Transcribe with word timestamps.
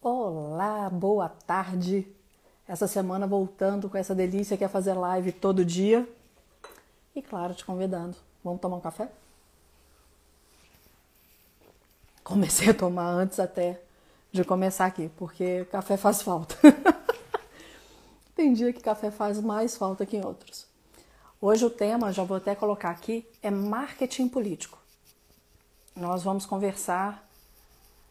Olá, 0.00 0.88
boa 0.88 1.28
tarde. 1.28 2.06
Essa 2.68 2.86
semana 2.86 3.26
voltando 3.26 3.90
com 3.90 3.98
essa 3.98 4.14
delícia 4.14 4.56
que 4.56 4.62
é 4.62 4.68
fazer 4.68 4.94
live 4.94 5.32
todo 5.32 5.64
dia. 5.64 6.08
E 7.16 7.20
claro, 7.20 7.52
te 7.52 7.64
convidando. 7.64 8.16
Vamos 8.44 8.60
tomar 8.60 8.76
um 8.76 8.80
café? 8.80 9.10
Comecei 12.22 12.70
a 12.70 12.74
tomar 12.74 13.08
antes 13.08 13.40
até 13.40 13.82
de 14.30 14.44
começar 14.44 14.86
aqui, 14.86 15.10
porque 15.16 15.64
café 15.64 15.96
faz 15.96 16.22
falta. 16.22 16.54
Tem 18.36 18.52
dia 18.52 18.72
que 18.72 18.80
café 18.80 19.10
faz 19.10 19.40
mais 19.40 19.76
falta 19.76 20.06
que 20.06 20.16
em 20.16 20.24
outros. 20.24 20.64
Hoje 21.40 21.64
o 21.64 21.70
tema, 21.70 22.12
já 22.12 22.22
vou 22.22 22.36
até 22.36 22.54
colocar 22.54 22.90
aqui, 22.90 23.28
é 23.42 23.50
marketing 23.50 24.28
político. 24.28 24.78
Nós 25.96 26.22
vamos 26.22 26.46
conversar 26.46 27.27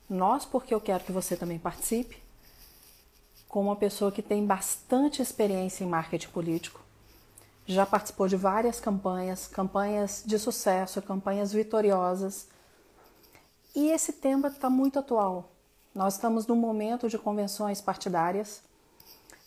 nós, 0.10 0.46
porque 0.46 0.74
eu 0.74 0.80
quero 0.80 1.04
que 1.04 1.12
você 1.12 1.36
também 1.36 1.60
participe, 1.60 2.18
com 3.48 3.62
uma 3.62 3.76
pessoa 3.76 4.12
que 4.12 4.22
tem 4.22 4.46
bastante 4.46 5.22
experiência 5.22 5.84
em 5.84 5.88
marketing 5.88 6.30
político, 6.30 6.82
já 7.66 7.86
participou 7.86 8.28
de 8.28 8.38
várias 8.38 8.80
campanhas, 8.80 9.48
campanhas 9.48 10.24
de 10.26 10.40
sucesso, 10.40 11.02
campanhas 11.02 11.52
vitoriosas. 11.52 12.48
E 13.76 13.90
esse 13.90 14.14
tema 14.14 14.48
está 14.48 14.70
muito 14.70 15.00
atual. 15.00 15.52
Nós 15.94 16.14
estamos 16.14 16.48
num 16.48 16.56
momento 16.56 17.10
de 17.10 17.18
convenções 17.18 17.82
partidárias. 17.82 18.62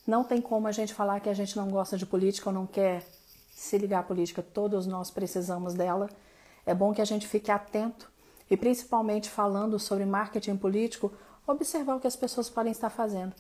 Não 0.07 0.23
tem 0.23 0.41
como 0.41 0.67
a 0.67 0.73
gente 0.73 0.93
falar 0.93 1.21
que 1.21 1.31
a 1.31 1.35
gente 1.35 1.57
não 1.57 1.71
gosta 1.71 1.97
de 1.97 2.05
política 2.05 2.51
ou 2.51 2.55
não 2.55 2.67
quer 2.67 3.07
se 3.55 3.79
ligar 3.79 4.01
à 4.01 4.03
política. 4.03 4.43
Todos 4.43 4.87
nós 4.87 5.11
precisamos 5.11 5.73
dela. 5.73 6.11
É 6.67 6.75
bom 6.75 6.93
que 6.93 7.01
a 7.01 7.07
gente 7.07 7.27
fique 7.27 7.51
atento 7.51 8.11
e 8.51 8.57
principalmente 8.57 9.31
falando 9.31 9.79
sobre 9.79 10.05
marketing 10.05 10.57
político, 10.57 11.13
observar 11.47 11.97
o 11.97 12.01
que 12.01 12.07
as 12.09 12.17
pessoas 12.17 12.51
podem 12.51 12.73
estar 12.73 12.91
fazendo. 12.91 13.33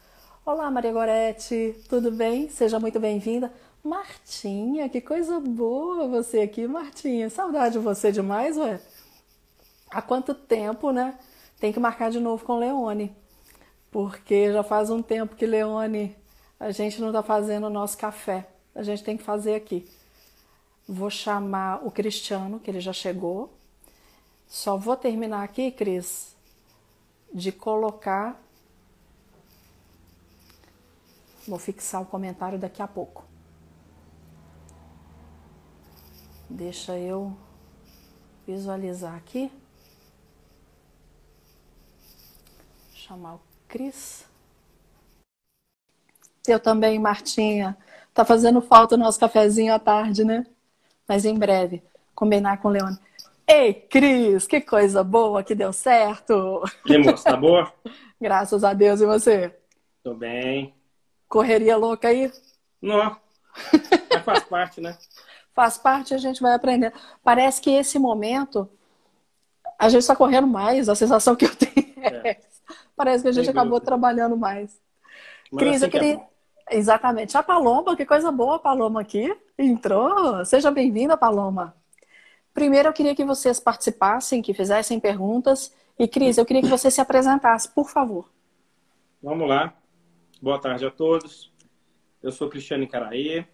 Olá, 0.46 0.70
Maria 0.70 0.92
Gorete, 0.92 1.74
tudo 1.89 2.11
bem? 2.12 2.48
Seja 2.48 2.78
muito 2.78 3.00
bem-vinda. 3.00 3.52
Martinha, 3.83 4.89
que 4.89 5.00
coisa 5.00 5.41
boa 5.41 6.06
você 6.06 6.41
aqui, 6.41 6.67
Martinha. 6.67 7.28
Saudade 7.28 7.72
de 7.72 7.78
você 7.80 8.12
demais, 8.12 8.56
ué. 8.56 8.80
Há 9.91 10.00
quanto 10.00 10.33
tempo, 10.33 10.92
né? 10.92 11.19
Tem 11.58 11.72
que 11.72 11.80
marcar 11.80 12.11
de 12.11 12.20
novo 12.20 12.45
com 12.45 12.58
Leone, 12.58 13.14
porque 13.91 14.52
já 14.52 14.62
faz 14.62 14.91
um 14.91 15.02
tempo 15.02 15.34
que 15.34 15.45
Leone, 15.45 16.17
a 16.58 16.70
gente 16.70 17.00
não 17.00 17.08
está 17.08 17.22
fazendo 17.22 17.67
o 17.67 17.70
nosso 17.70 17.98
café. 17.98 18.48
A 18.74 18.83
gente 18.83 19.02
tem 19.02 19.17
que 19.17 19.24
fazer 19.24 19.56
aqui. 19.56 19.89
Vou 20.89 21.11
chamar 21.11 21.84
o 21.84 21.91
Cristiano, 21.91 22.61
que 22.61 22.70
ele 22.70 22.80
já 22.80 22.92
chegou. 22.92 23.59
Só 24.51 24.77
vou 24.77 24.97
terminar 24.97 25.45
aqui, 25.45 25.70
Cris, 25.70 26.37
de 27.33 27.53
colocar. 27.53 28.37
Vou 31.47 31.57
fixar 31.57 32.03
o 32.03 32.05
comentário 32.05 32.59
daqui 32.59 32.83
a 32.83 32.89
pouco. 32.89 33.25
Deixa 36.48 36.98
eu 36.98 37.33
visualizar 38.45 39.15
aqui. 39.15 39.53
Chamar 42.92 43.37
o 43.37 43.41
Cris. 43.69 44.25
Eu 46.48 46.59
também, 46.59 46.98
Martinha. 46.98 47.79
Tá 48.12 48.25
fazendo 48.25 48.61
falta 48.61 48.97
o 48.97 48.98
nosso 48.98 49.20
cafezinho 49.20 49.73
à 49.73 49.79
tarde, 49.79 50.25
né? 50.25 50.45
Mas 51.07 51.25
em 51.25 51.39
breve, 51.39 51.85
combinar 52.17 52.61
com 52.61 52.67
o 52.67 52.70
Leone. 52.73 52.98
Ei, 53.53 53.75
Cris, 53.75 54.47
que 54.47 54.61
coisa 54.61 55.03
boa 55.03 55.43
que 55.43 55.56
deu 55.56 55.73
certo. 55.73 56.62
E 56.87 56.97
moço, 56.98 57.25
tá 57.25 57.37
boa? 57.37 57.73
Graças 58.20 58.62
a 58.62 58.73
Deus, 58.73 59.01
e 59.01 59.07
você? 59.07 59.53
Tô 60.05 60.15
bem. 60.15 60.73
Correria 61.29 61.77
louca 61.77 62.09
aí? 62.09 62.31
Não, 62.81 63.17
mas 64.09 64.25
faz 64.25 64.45
parte, 64.45 64.81
né? 64.81 64.97
faz 65.53 65.77
parte, 65.77 66.14
a 66.14 66.19
gente 66.19 66.41
vai 66.41 66.55
aprender. 66.55 66.92
Parece 67.24 67.61
que 67.61 67.70
esse 67.70 67.98
momento 67.98 68.70
a 69.79 69.89
gente 69.89 70.03
está 70.03 70.14
correndo 70.14 70.47
mais, 70.47 70.89
a 70.89 70.95
sensação 70.95 71.35
que 71.35 71.45
eu 71.45 71.57
tenho 71.57 71.92
é. 72.24 72.39
Parece 72.97 73.24
que 73.24 73.30
a 73.30 73.33
gente 73.33 73.51
acabou 73.51 73.80
dúvida. 73.80 73.86
trabalhando 73.86 74.36
mais. 74.36 74.80
Mas 75.51 75.58
Cris, 75.58 75.83
assim 75.83 75.85
eu 75.85 75.89
é 75.89 75.91
queria. 75.91 76.27
É 76.70 76.77
Exatamente. 76.77 77.36
A 77.36 77.42
Paloma, 77.42 77.97
que 77.97 78.07
coisa 78.07 78.30
boa 78.30 78.57
a 78.57 78.58
Paloma 78.61 79.01
aqui. 79.01 79.36
Entrou. 79.58 80.45
Seja 80.45 80.70
bem-vinda, 80.70 81.17
Paloma. 81.17 81.74
Primeiro, 82.52 82.88
eu 82.88 82.92
queria 82.92 83.14
que 83.14 83.24
vocês 83.24 83.61
participassem, 83.61 84.42
que 84.42 84.52
fizessem 84.52 84.98
perguntas. 84.98 85.74
E, 85.98 86.08
Cris, 86.08 86.38
eu 86.38 86.44
queria 86.44 86.62
que 86.62 86.68
você 86.68 86.90
se 86.90 87.00
apresentasse, 87.00 87.72
por 87.72 87.88
favor. 87.88 88.30
Vamos 89.22 89.48
lá. 89.48 89.74
Boa 90.40 90.58
tarde 90.58 90.86
a 90.86 90.90
todos. 90.90 91.52
Eu 92.22 92.33
sou 92.33 92.48
Cristiano 92.48 92.86
Caraí, 92.88 93.46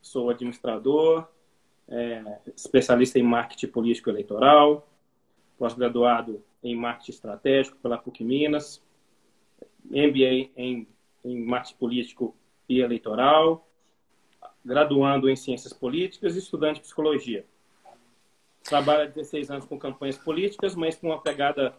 sou 0.00 0.30
administrador, 0.30 1.28
é, 1.88 2.38
especialista 2.56 3.18
em 3.18 3.22
marketing 3.22 3.68
político 3.68 4.10
eleitoral, 4.10 4.88
pós-graduado 5.58 6.42
em 6.62 6.74
marketing 6.74 7.10
estratégico 7.12 7.76
pela 7.78 7.98
PUC 7.98 8.24
Minas, 8.24 8.82
MBA 9.84 10.50
em, 10.56 10.86
em 11.24 11.44
marketing 11.44 11.76
político 11.76 12.36
e 12.68 12.80
eleitoral, 12.80 13.68
graduando 14.64 15.28
em 15.28 15.36
ciências 15.36 15.72
políticas 15.72 16.34
e 16.34 16.38
estudante 16.38 16.76
de 16.76 16.82
psicologia. 16.82 17.46
Trabalho 18.62 19.02
há 19.02 19.06
16 19.06 19.50
anos 19.50 19.64
com 19.64 19.78
campanhas 19.78 20.18
políticas, 20.18 20.74
mas 20.74 20.96
com 20.96 21.08
uma 21.08 21.20
pegada 21.20 21.74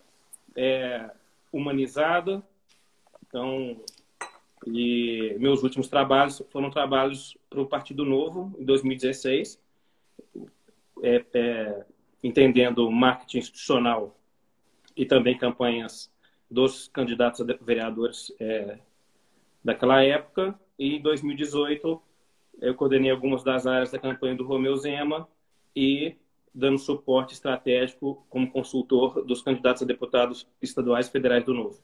é, 0.56 1.10
humanizada. 1.52 2.44
Então, 3.28 3.80
e 4.66 5.36
meus 5.40 5.64
últimos 5.64 5.88
trabalhos 5.88 6.44
foram 6.50 6.70
trabalhos 6.70 7.38
para 7.50 7.62
o 7.62 7.68
Partido 7.68 8.04
Novo, 8.04 8.54
em 8.60 8.66
2016, 8.66 9.60
é, 11.02 11.26
é, 11.34 11.86
entendendo 12.24 12.90
marketing 12.92 13.38
institucional 13.38 14.16
e 14.96 15.06
também 15.06 15.38
campanhas 15.38 16.12
dos 16.50 16.88
candidatos 16.90 17.42
a 17.42 17.46
vereadores 17.62 18.34
é, 18.40 18.80
daquela 19.64 20.04
época. 20.04 20.60
E 20.78 20.96
em 20.98 21.02
2018, 21.02 22.02
eu 22.62 22.76
coordenei 22.76 23.12
algumas 23.12 23.44
das 23.44 23.66
áreas 23.66 23.92
da 23.92 24.00
campanha 24.00 24.36
do 24.36 24.46
Romeu 24.46 24.76
Zema 24.76 25.28
e 25.76 26.18
dando 26.54 26.78
suporte 26.78 27.34
estratégico 27.34 28.26
como 28.30 28.52
consultor 28.52 29.24
dos 29.26 29.42
candidatos 29.42 29.84
a 29.84 29.86
deputados 29.86 30.48
estaduais 30.62 31.08
e 31.08 31.12
federais 31.12 31.44
do 31.44 31.54
Novo. 31.54 31.80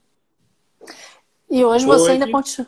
E 1.50 1.64
hoje 1.64 1.86
você 1.86 2.04
hoje, 2.04 2.12
ainda 2.12 2.32
continua. 2.32 2.68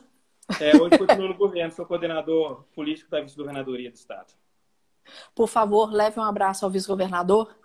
É, 0.60 0.76
hoje 0.78 0.98
continuo 0.98 1.28
no 1.28 1.36
governo, 1.36 1.72
sou 1.74 1.86
coordenador 1.86 2.64
político 2.74 3.10
da 3.10 3.22
vice-governadoria 3.22 3.92
do 3.92 3.96
Estado. 3.96 4.34
Por 5.36 5.48
favor, 5.48 5.92
leve 5.92 6.20
um 6.20 6.24
abraço 6.24 6.66
ao 6.66 6.72
vice-governador 6.72 7.56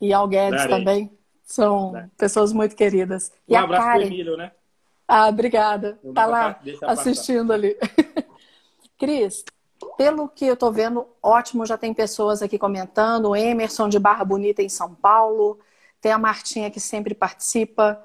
e 0.00 0.12
ao 0.12 0.28
Guedes 0.28 0.62
Darei. 0.62 0.78
também. 0.78 1.18
São 1.42 1.92
Darei. 1.92 2.08
pessoas 2.16 2.52
muito 2.52 2.76
queridas. 2.76 3.32
Um 3.48 3.52
e 3.52 3.56
abraço 3.56 3.84
para 3.84 4.02
Emílio, 4.02 4.36
né? 4.36 4.52
Ah, 5.06 5.28
obrigada. 5.28 5.98
Está 6.04 6.26
lá 6.26 6.60
assistindo 6.82 7.52
ali. 7.52 7.76
Cris, 8.96 9.44
pelo 10.00 10.30
que 10.30 10.46
eu 10.46 10.54
estou 10.54 10.72
vendo, 10.72 11.06
ótimo, 11.22 11.66
já 11.66 11.76
tem 11.76 11.92
pessoas 11.92 12.40
aqui 12.40 12.58
comentando. 12.58 13.26
O 13.28 13.36
Emerson 13.36 13.86
de 13.86 13.98
Barra 13.98 14.24
Bonita 14.24 14.62
em 14.62 14.68
São 14.70 14.94
Paulo. 14.94 15.58
Tem 16.00 16.10
a 16.10 16.16
Martinha 16.16 16.70
que 16.70 16.80
sempre 16.80 17.14
participa. 17.14 18.02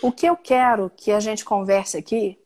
O 0.00 0.12
que 0.12 0.24
eu 0.24 0.36
quero 0.36 0.88
que 0.88 1.10
a 1.10 1.18
gente 1.18 1.44
converse 1.44 1.96
aqui, 1.96 2.38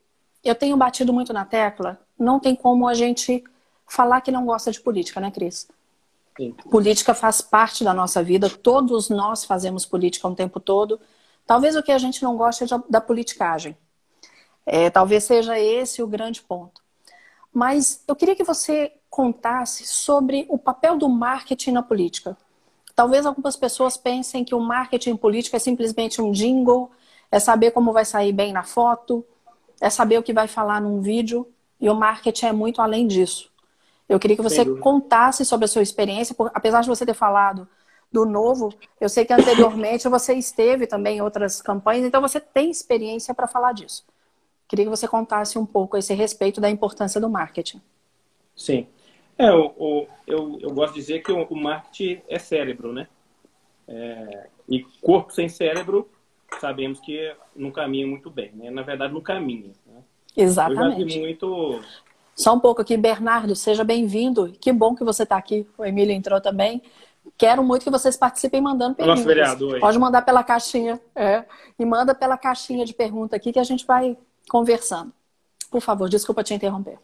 eu 0.43 0.55
tenho 0.55 0.79
batido 0.79 1.13
muito 1.13 1.31
na 1.31 1.45
tecla, 1.45 2.01
não 2.19 2.41
tem 2.41 2.57
como 2.57 2.89
a 2.89 2.95
gente 2.95 3.45
falar 3.87 4.23
que 4.23 4.33
não 4.33 4.47
gosta 4.47 4.73
de 4.73 4.81
política, 4.81 5.21
né, 5.21 5.31
Cris? 5.31 5.69
Sim. 6.35 6.53
Política 6.71 7.13
faz 7.13 7.43
parte 7.43 7.85
da 7.85 7.93
nossa 7.93 8.23
vida, 8.23 8.49
todos 8.49 9.11
nós 9.11 9.45
fazemos 9.45 9.85
política 9.85 10.27
o 10.27 10.35
tempo 10.35 10.59
todo. 10.59 10.99
Talvez 11.47 11.77
o 11.77 11.83
que 11.83 11.93
a 11.93 11.99
gente 11.99 12.23
não 12.23 12.35
gosta 12.35 12.65
é 12.65 12.69
da 12.89 13.03
politicagem. 13.03 13.77
É, 14.65 14.89
talvez 14.89 15.25
seja 15.25 15.61
esse 15.61 16.03
o 16.03 16.07
grande 16.07 16.41
ponto. 16.41 16.83
Mas 17.55 18.03
eu 18.09 18.17
queria 18.17 18.35
que 18.35 18.43
você 18.43 18.93
contasse 19.09 19.87
sobre 19.87 20.45
o 20.49 20.59
papel 20.59 20.99
do 20.99 21.09
marketing 21.09 21.71
na 21.71 21.83
política. 21.85 22.37
Talvez 22.97 23.25
algumas 23.25 23.57
pessoas 23.57 23.97
pensem 23.97 24.45
que 24.45 24.57
o 24.57 24.61
marketing 24.61 25.17
político 25.17 25.55
é 25.55 25.61
simplesmente 25.61 26.21
um 26.21 26.33
jingle, 26.33 26.91
é 27.31 27.39
saber 27.39 27.71
como 27.71 27.93
vai 27.93 28.05
sair 28.05 28.33
bem 28.33 28.53
na 28.53 28.65
foto, 28.65 29.25
é 29.81 29.89
saber 29.89 30.19
o 30.19 30.23
que 30.23 30.33
vai 30.33 30.49
falar 30.49 30.81
num 30.81 31.01
vídeo, 31.01 31.47
e 31.81 31.89
o 31.89 31.95
marketing 31.95 32.47
é 32.47 32.53
muito 32.53 32.83
além 32.83 33.07
disso. 33.07 33.53
Eu 34.09 34.19
queria 34.19 34.37
que 34.37 34.43
você 34.43 34.65
contasse 34.65 35.45
sobre 35.45 35.65
a 35.65 35.69
sua 35.69 35.83
experiência, 35.83 36.35
porque, 36.35 36.53
apesar 36.57 36.83
de 36.83 36.89
você 36.89 37.07
ter 37.07 37.15
falado 37.15 37.69
do 38.11 38.25
novo, 38.25 38.73
eu 39.01 39.09
sei 39.09 39.25
que 39.25 39.33
anteriormente 39.33 40.09
você 40.09 40.35
esteve 40.35 40.87
também 40.87 41.19
em 41.19 41.21
outras 41.21 41.63
campanhas, 41.63 42.05
então 42.05 42.21
você 42.21 42.41
tem 42.41 42.71
experiência 42.71 43.35
para 43.35 43.47
falar 43.47 43.73
disso. 43.73 44.05
Queria 44.75 44.87
que 44.87 44.91
você 44.91 45.07
contasse 45.07 45.57
um 45.57 45.65
pouco 45.65 45.95
a 45.95 46.01
esse 46.01 46.13
respeito 46.15 46.61
da 46.61 46.69
importância 46.69 47.21
do 47.21 47.31
marketing. 47.31 47.81
Sim. 48.57 48.89
É, 49.39 49.49
eu, 49.49 50.09
eu, 50.27 50.59
eu 50.61 50.71
gosto 50.73 50.95
de 50.95 51.01
dizer 51.01 51.23
que 51.23 51.31
o 51.31 51.55
marketing 51.55 52.21
é 52.29 52.41
cérebro, 52.41 52.93
né? 52.93 53.07
É, 53.87 54.49
e 54.69 54.81
corpo 55.01 55.33
sem 55.33 55.49
cérebro 55.49 56.09
sabemos 56.61 56.99
que 56.99 57.33
não 57.55 57.71
caminha 57.71 58.05
muito 58.05 58.29
bem, 58.29 58.51
né? 58.53 58.69
Na 58.69 58.83
verdade, 58.83 59.15
não 59.15 59.21
caminha. 59.21 59.71
Né? 59.87 60.03
Exatamente. 60.37 61.03
Eu 61.03 61.09
já 61.09 61.15
vi 61.15 61.21
muito... 61.21 61.81
Só 62.35 62.53
um 62.53 62.59
pouco 62.59 62.83
aqui, 62.83 62.97
Bernardo, 62.97 63.55
seja 63.55 63.85
bem-vindo. 63.85 64.53
Que 64.61 64.73
bom 64.73 64.97
que 64.97 65.05
você 65.05 65.23
está 65.23 65.37
aqui. 65.37 65.65
O 65.79 65.85
Emílio 65.85 66.13
entrou 66.13 66.41
também. 66.41 66.83
Quero 67.39 67.63
muito 67.63 67.85
que 67.85 67.91
vocês 67.91 68.17
participem 68.17 68.61
mandando 68.61 68.97
perguntas. 68.97 69.21
Nosso 69.21 69.29
vereador 69.29 69.75
aí. 69.77 69.81
Pode 69.81 69.99
mandar 70.01 70.23
pela 70.23 70.43
caixinha. 70.43 71.01
É, 71.15 71.45
e 71.79 71.85
manda 71.85 72.13
pela 72.13 72.37
caixinha 72.37 72.85
de 72.85 72.93
pergunta 72.93 73.37
aqui 73.37 73.53
que 73.53 73.61
a 73.61 73.65
gente 73.65 73.87
vai 73.87 74.19
conversando. 74.49 75.13
Por 75.71 75.81
favor, 75.81 76.09
desculpa 76.09 76.45
te 76.45 76.55
interromper. 76.55 76.99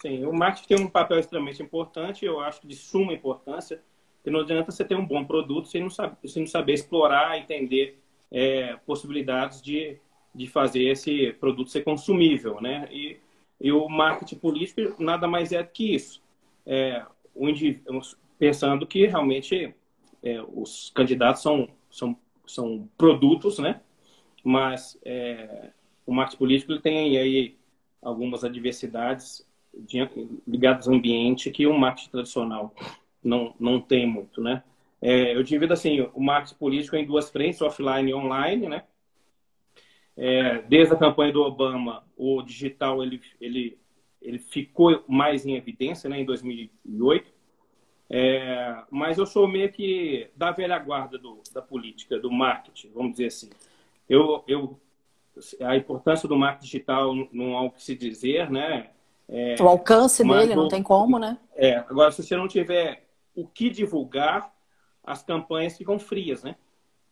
Sim, 0.00 0.24
o 0.24 0.32
marketing 0.32 0.68
tem 0.68 0.86
um 0.86 0.88
papel 0.88 1.18
extremamente 1.18 1.62
importante, 1.62 2.24
eu 2.24 2.40
acho 2.40 2.66
de 2.66 2.74
suma 2.74 3.12
importância, 3.12 3.82
porque 4.16 4.30
não 4.30 4.40
adianta 4.40 4.70
você 4.70 4.84
ter 4.84 4.94
um 4.94 5.04
bom 5.04 5.24
produto 5.24 5.68
sem 5.68 5.82
não 5.82 5.90
saber, 5.90 6.16
sem 6.26 6.42
não 6.42 6.50
saber 6.50 6.72
explorar, 6.72 7.38
entender 7.38 8.00
é, 8.30 8.76
possibilidades 8.86 9.60
de, 9.60 9.98
de 10.34 10.46
fazer 10.46 10.84
esse 10.84 11.32
produto 11.34 11.70
ser 11.70 11.82
consumível, 11.82 12.60
né? 12.60 12.88
E, 12.90 13.18
e 13.60 13.70
o 13.72 13.88
marketing 13.88 14.36
político 14.36 15.02
nada 15.02 15.28
mais 15.28 15.52
é 15.52 15.62
que 15.62 15.94
isso. 15.94 16.22
É, 16.66 17.04
pensando 18.38 18.86
que 18.86 19.06
realmente 19.06 19.74
é, 20.22 20.42
os 20.54 20.90
candidatos 20.94 21.42
são, 21.42 21.68
são, 21.90 22.16
são 22.46 22.88
produtos, 22.96 23.58
né? 23.58 23.80
Mas 24.42 24.98
é, 25.04 25.70
o 26.10 26.12
marketing 26.12 26.38
político 26.38 26.72
ele 26.72 26.80
tem 26.80 27.16
aí 27.16 27.56
algumas 28.02 28.42
adversidades 28.42 29.46
ligadas 30.44 30.88
ao 30.88 30.94
ambiente 30.94 31.52
que 31.52 31.68
o 31.68 31.78
marketing 31.78 32.10
tradicional 32.10 32.74
não, 33.22 33.54
não 33.60 33.80
tem 33.80 34.08
muito, 34.08 34.42
né? 34.42 34.64
É, 35.00 35.36
eu 35.36 35.42
divido 35.44 35.72
assim, 35.72 36.00
o 36.12 36.20
marketing 36.20 36.56
político 36.56 36.96
em 36.96 37.06
duas 37.06 37.30
frentes, 37.30 37.62
offline 37.62 38.10
e 38.10 38.14
online, 38.14 38.68
né? 38.68 38.82
É, 40.16 40.62
desde 40.62 40.94
a 40.94 40.98
campanha 40.98 41.32
do 41.32 41.42
Obama, 41.42 42.04
o 42.16 42.42
digital 42.42 43.04
ele, 43.04 43.22
ele, 43.40 43.78
ele 44.20 44.40
ficou 44.40 45.04
mais 45.06 45.46
em 45.46 45.54
evidência, 45.54 46.10
né, 46.10 46.20
em 46.20 46.24
2008. 46.24 47.32
É, 48.10 48.82
mas 48.90 49.16
eu 49.16 49.26
sou 49.26 49.46
meio 49.46 49.70
que 49.70 50.28
da 50.34 50.50
velha 50.50 50.76
guarda 50.80 51.16
do, 51.16 51.40
da 51.54 51.62
política, 51.62 52.18
do 52.18 52.32
marketing, 52.32 52.90
vamos 52.92 53.12
dizer 53.12 53.26
assim. 53.26 53.50
Eu, 54.08 54.42
eu, 54.48 54.76
a 55.60 55.76
importância 55.76 56.28
do 56.28 56.36
marketing 56.36 56.66
digital 56.66 57.14
não 57.32 57.56
há 57.56 57.62
o 57.62 57.70
que 57.70 57.82
se 57.82 57.94
dizer, 57.94 58.50
né? 58.50 58.90
É, 59.28 59.56
o 59.60 59.68
alcance 59.68 60.24
dele, 60.24 60.54
não 60.54 60.68
tem 60.68 60.82
como, 60.82 61.18
né? 61.18 61.38
É, 61.54 61.76
agora, 61.76 62.10
se 62.10 62.22
você 62.22 62.36
não 62.36 62.48
tiver 62.48 63.06
o 63.34 63.46
que 63.46 63.70
divulgar, 63.70 64.52
as 65.04 65.22
campanhas 65.22 65.76
ficam 65.76 65.98
frias, 65.98 66.42
né? 66.42 66.56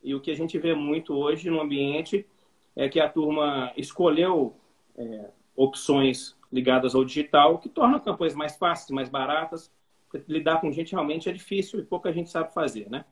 E 0.03 0.15
o 0.15 0.21
que 0.21 0.31
a 0.31 0.37
gente 0.37 0.59
vê 0.59 0.75
muito 0.75 1.15
hoje 1.15 1.49
no 1.49 1.61
ambiente 1.61 2.27
é 2.75 2.89
que 2.89 3.01
a 3.01 3.09
turma 3.09 3.73
escolheu 3.77 4.57
é, 4.97 5.31
opções 5.55 6.37
ligadas 6.53 6.95
ao 6.95 7.05
digital, 7.05 7.59
que 7.59 7.69
tornam 7.69 8.01
campanhas 8.01 8.35
mais 8.35 8.57
fáceis, 8.57 8.91
mais 8.91 9.09
baratas. 9.09 9.73
Lidar 10.27 10.61
com 10.61 10.73
gente 10.73 10.93
realmente 10.93 11.29
é 11.29 11.33
difícil 11.33 11.81
e 11.81 11.85
pouca 11.85 12.13
gente 12.13 12.31
sabe 12.31 12.53
fazer, 12.53 12.89
né? 12.89 13.05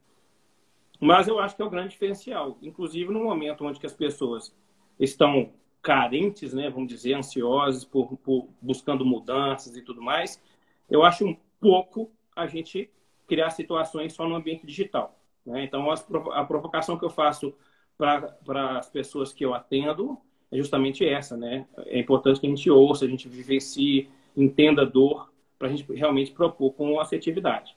Mas 0.99 1.29
eu 1.29 1.39
acho 1.39 1.55
que 1.55 1.63
é 1.63 1.65
o 1.65 1.71
grande 1.71 1.91
diferencial, 1.91 2.57
inclusive 2.63 3.13
no 3.13 3.23
momento 3.23 3.65
onde 3.65 3.79
que 3.79 3.87
as 3.87 3.93
pessoas 3.93 4.55
estão 4.99 5.51
carentes, 5.83 6.53
né, 6.53 6.69
vamos 6.69 6.89
dizer, 6.89 7.15
ansiosos 7.15 7.85
por, 7.85 8.17
por, 8.19 8.49
buscando 8.61 9.05
mudanças 9.05 9.77
e 9.77 9.83
tudo 9.83 10.03
mais, 10.03 10.43
eu 10.91 11.05
acho 11.05 11.25
um 11.25 11.37
pouco 11.61 12.11
a 12.35 12.47
gente 12.47 12.91
criar 13.27 13.51
situações 13.51 14.13
só 14.13 14.29
no 14.29 14.35
ambiente 14.35 14.67
digital. 14.67 15.19
Né? 15.45 15.65
Então, 15.65 15.89
a 16.33 16.45
provocação 16.45 16.99
que 16.99 17.05
eu 17.05 17.11
faço 17.11 17.55
para 17.97 18.79
as 18.79 18.91
pessoas 18.91 19.33
que 19.33 19.45
eu 19.45 19.55
atendo 19.55 20.19
é 20.51 20.57
justamente 20.57 21.07
essa, 21.07 21.37
né? 21.37 21.67
É 21.87 21.99
importante 21.99 22.41
que 22.41 22.47
a 22.47 22.51
gente 22.51 22.71
ouça, 22.71 23.05
a 23.05 23.09
gente 23.09 23.29
vivencie, 23.29 24.09
entenda 24.37 24.83
a 24.83 24.85
dor, 24.85 25.33
para 25.59 25.69
a 25.69 25.71
gente 25.71 25.91
realmente 25.93 26.31
propor 26.31 26.73
com 26.73 27.01
assertividade. 27.01 27.77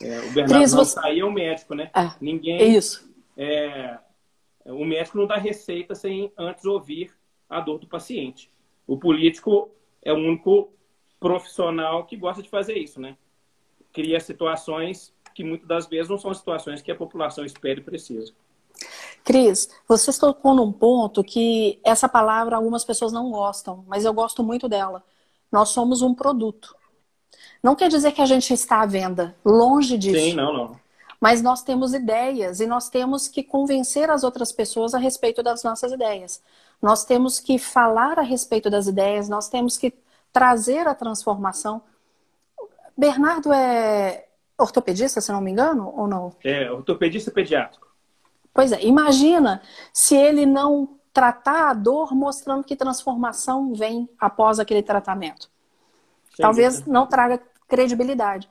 É, 0.00 0.18
o 0.20 0.32
Bernardo 0.32 0.54
Cris, 0.54 0.72
não 0.72 0.84
você... 0.84 1.18
é 1.20 1.24
o 1.24 1.30
médico, 1.30 1.74
né? 1.74 1.90
É, 1.94 2.10
Ninguém. 2.20 2.58
É 2.58 2.64
isso. 2.64 3.08
É, 3.36 3.98
o 4.64 4.84
médico 4.84 5.18
não 5.18 5.26
dá 5.26 5.36
receita 5.36 5.94
sem 5.94 6.32
antes 6.36 6.64
ouvir 6.64 7.12
a 7.48 7.60
dor 7.60 7.78
do 7.78 7.86
paciente. 7.86 8.50
O 8.86 8.96
político 8.96 9.70
é 10.02 10.12
o 10.12 10.16
único 10.16 10.72
profissional 11.18 12.04
que 12.04 12.16
gosta 12.16 12.42
de 12.42 12.48
fazer 12.48 12.78
isso, 12.78 13.00
né? 13.00 13.16
Cria 13.92 14.20
situações 14.20 15.12
que 15.34 15.44
muitas 15.44 15.68
das 15.68 15.86
vezes 15.86 16.08
não 16.08 16.18
são 16.18 16.32
situações 16.34 16.82
que 16.82 16.90
a 16.90 16.96
população 16.96 17.44
espera 17.44 17.80
e 17.80 17.82
precisa. 17.82 18.32
Cris, 19.24 19.68
você 19.86 20.18
tocou 20.18 20.54
num 20.54 20.72
ponto 20.72 21.22
que 21.22 21.78
essa 21.84 22.08
palavra 22.08 22.56
algumas 22.56 22.84
pessoas 22.84 23.12
não 23.12 23.30
gostam, 23.30 23.84
mas 23.86 24.04
eu 24.04 24.12
gosto 24.12 24.42
muito 24.42 24.68
dela. 24.68 25.04
Nós 25.52 25.70
somos 25.70 26.02
um 26.02 26.14
produto. 26.14 26.74
Não 27.62 27.76
quer 27.76 27.88
dizer 27.88 28.12
que 28.12 28.22
a 28.22 28.26
gente 28.26 28.52
está 28.54 28.80
à 28.80 28.86
venda, 28.86 29.36
longe 29.44 29.98
disso. 29.98 30.18
Sim, 30.18 30.34
não, 30.34 30.52
não. 30.52 30.80
Mas 31.20 31.42
nós 31.42 31.62
temos 31.62 31.92
ideias 31.92 32.60
e 32.60 32.66
nós 32.66 32.88
temos 32.88 33.28
que 33.28 33.42
convencer 33.42 34.08
as 34.08 34.24
outras 34.24 34.50
pessoas 34.50 34.94
a 34.94 34.98
respeito 34.98 35.42
das 35.42 35.62
nossas 35.62 35.92
ideias. 35.92 36.42
Nós 36.80 37.04
temos 37.04 37.38
que 37.38 37.58
falar 37.58 38.18
a 38.18 38.22
respeito 38.22 38.70
das 38.70 38.86
ideias, 38.86 39.28
nós 39.28 39.48
temos 39.48 39.76
que 39.76 39.92
trazer 40.32 40.88
a 40.88 40.94
transformação. 40.94 41.82
Bernardo 42.96 43.52
é 43.52 44.26
ortopedista, 44.56 45.20
se 45.20 45.30
não 45.30 45.40
me 45.40 45.50
engano, 45.50 45.92
ou 45.94 46.06
não? 46.06 46.32
É, 46.42 46.70
ortopedista 46.70 47.30
pediátrico. 47.30 47.88
Pois 48.52 48.72
é, 48.72 48.82
imagina 48.82 49.62
se 49.92 50.16
ele 50.16 50.46
não 50.46 50.96
tratar 51.12 51.70
a 51.70 51.74
dor 51.74 52.14
mostrando 52.14 52.64
que 52.64 52.76
transformação 52.76 53.74
vem 53.74 54.08
após 54.18 54.58
aquele 54.58 54.82
tratamento. 54.82 55.50
Talvez 56.38 56.86
não 56.86 57.06
traga 57.06 57.42
credibilidade. 57.68 58.48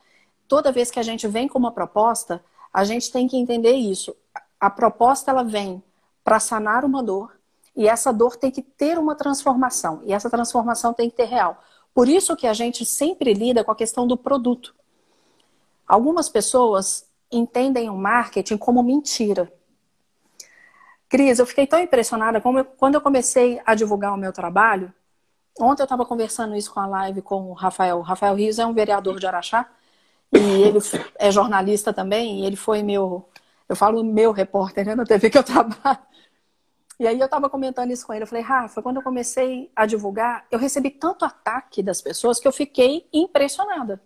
Toda 0.47 0.71
vez 0.71 0.91
que 0.91 0.99
a 0.99 1.03
gente 1.03 1.27
vem 1.27 1.47
com 1.47 1.57
uma 1.57 1.71
proposta, 1.71 2.43
a 2.73 2.83
gente 2.83 3.11
tem 3.11 3.27
que 3.27 3.37
entender 3.37 3.73
isso. 3.73 4.15
A 4.59 4.69
proposta 4.69 5.31
ela 5.31 5.43
vem 5.43 5.83
para 6.23 6.39
sanar 6.39 6.85
uma 6.85 7.01
dor, 7.01 7.39
e 7.75 7.87
essa 7.87 8.11
dor 8.11 8.35
tem 8.35 8.51
que 8.51 8.61
ter 8.61 8.97
uma 8.97 9.15
transformação. 9.15 10.01
E 10.03 10.11
essa 10.11 10.29
transformação 10.29 10.93
tem 10.93 11.09
que 11.09 11.15
ter 11.15 11.25
real. 11.25 11.63
Por 11.93 12.09
isso 12.09 12.35
que 12.35 12.45
a 12.45 12.53
gente 12.53 12.85
sempre 12.85 13.33
lida 13.33 13.63
com 13.63 13.71
a 13.71 13.75
questão 13.75 14.05
do 14.05 14.17
produto. 14.17 14.75
Algumas 15.87 16.29
pessoas 16.29 17.07
entendem 17.31 17.89
o 17.89 17.95
marketing 17.95 18.57
como 18.57 18.83
mentira. 18.83 19.51
Cris, 21.07 21.39
eu 21.39 21.45
fiquei 21.45 21.65
tão 21.65 21.79
impressionada 21.79 22.41
eu, 22.43 22.65
quando 22.65 22.95
eu 22.95 23.01
comecei 23.01 23.61
a 23.65 23.73
divulgar 23.73 24.13
o 24.13 24.17
meu 24.17 24.31
trabalho. 24.31 24.93
Ontem 25.59 25.81
eu 25.81 25.85
estava 25.85 26.05
conversando 26.05 26.55
isso 26.55 26.73
com 26.73 26.79
a 26.79 26.85
live 26.85 27.21
com 27.21 27.49
o 27.49 27.53
Rafael. 27.53 27.99
O 27.99 28.01
Rafael 28.01 28.35
Rios 28.35 28.59
é 28.59 28.65
um 28.65 28.73
vereador 28.73 29.19
de 29.19 29.25
Araxá 29.25 29.69
e 30.31 30.37
ele 30.37 30.79
é 31.17 31.31
jornalista 31.31 31.93
também. 31.93 32.41
E 32.41 32.45
ele 32.45 32.55
foi 32.55 32.83
meu, 32.83 33.27
eu 33.67 33.75
falo 33.75 34.03
meu 34.03 34.31
repórter 34.31 34.85
né, 34.85 34.95
na 34.95 35.05
TV 35.05 35.29
que 35.29 35.37
eu 35.37 35.43
trabalho. 35.43 35.99
E 36.99 37.07
aí 37.07 37.17
eu 37.17 37.25
estava 37.25 37.49
comentando 37.49 37.91
isso 37.91 38.05
com 38.05 38.13
ele. 38.13 38.23
Eu 38.23 38.27
falei, 38.27 38.43
Rafa, 38.43 38.81
quando 38.81 38.97
eu 38.97 39.01
comecei 39.01 39.71
a 39.75 39.85
divulgar, 39.85 40.45
eu 40.51 40.59
recebi 40.59 40.89
tanto 40.89 41.23
ataque 41.23 41.81
das 41.81 42.01
pessoas 42.01 42.39
que 42.39 42.47
eu 42.47 42.51
fiquei 42.51 43.07
impressionada 43.13 44.01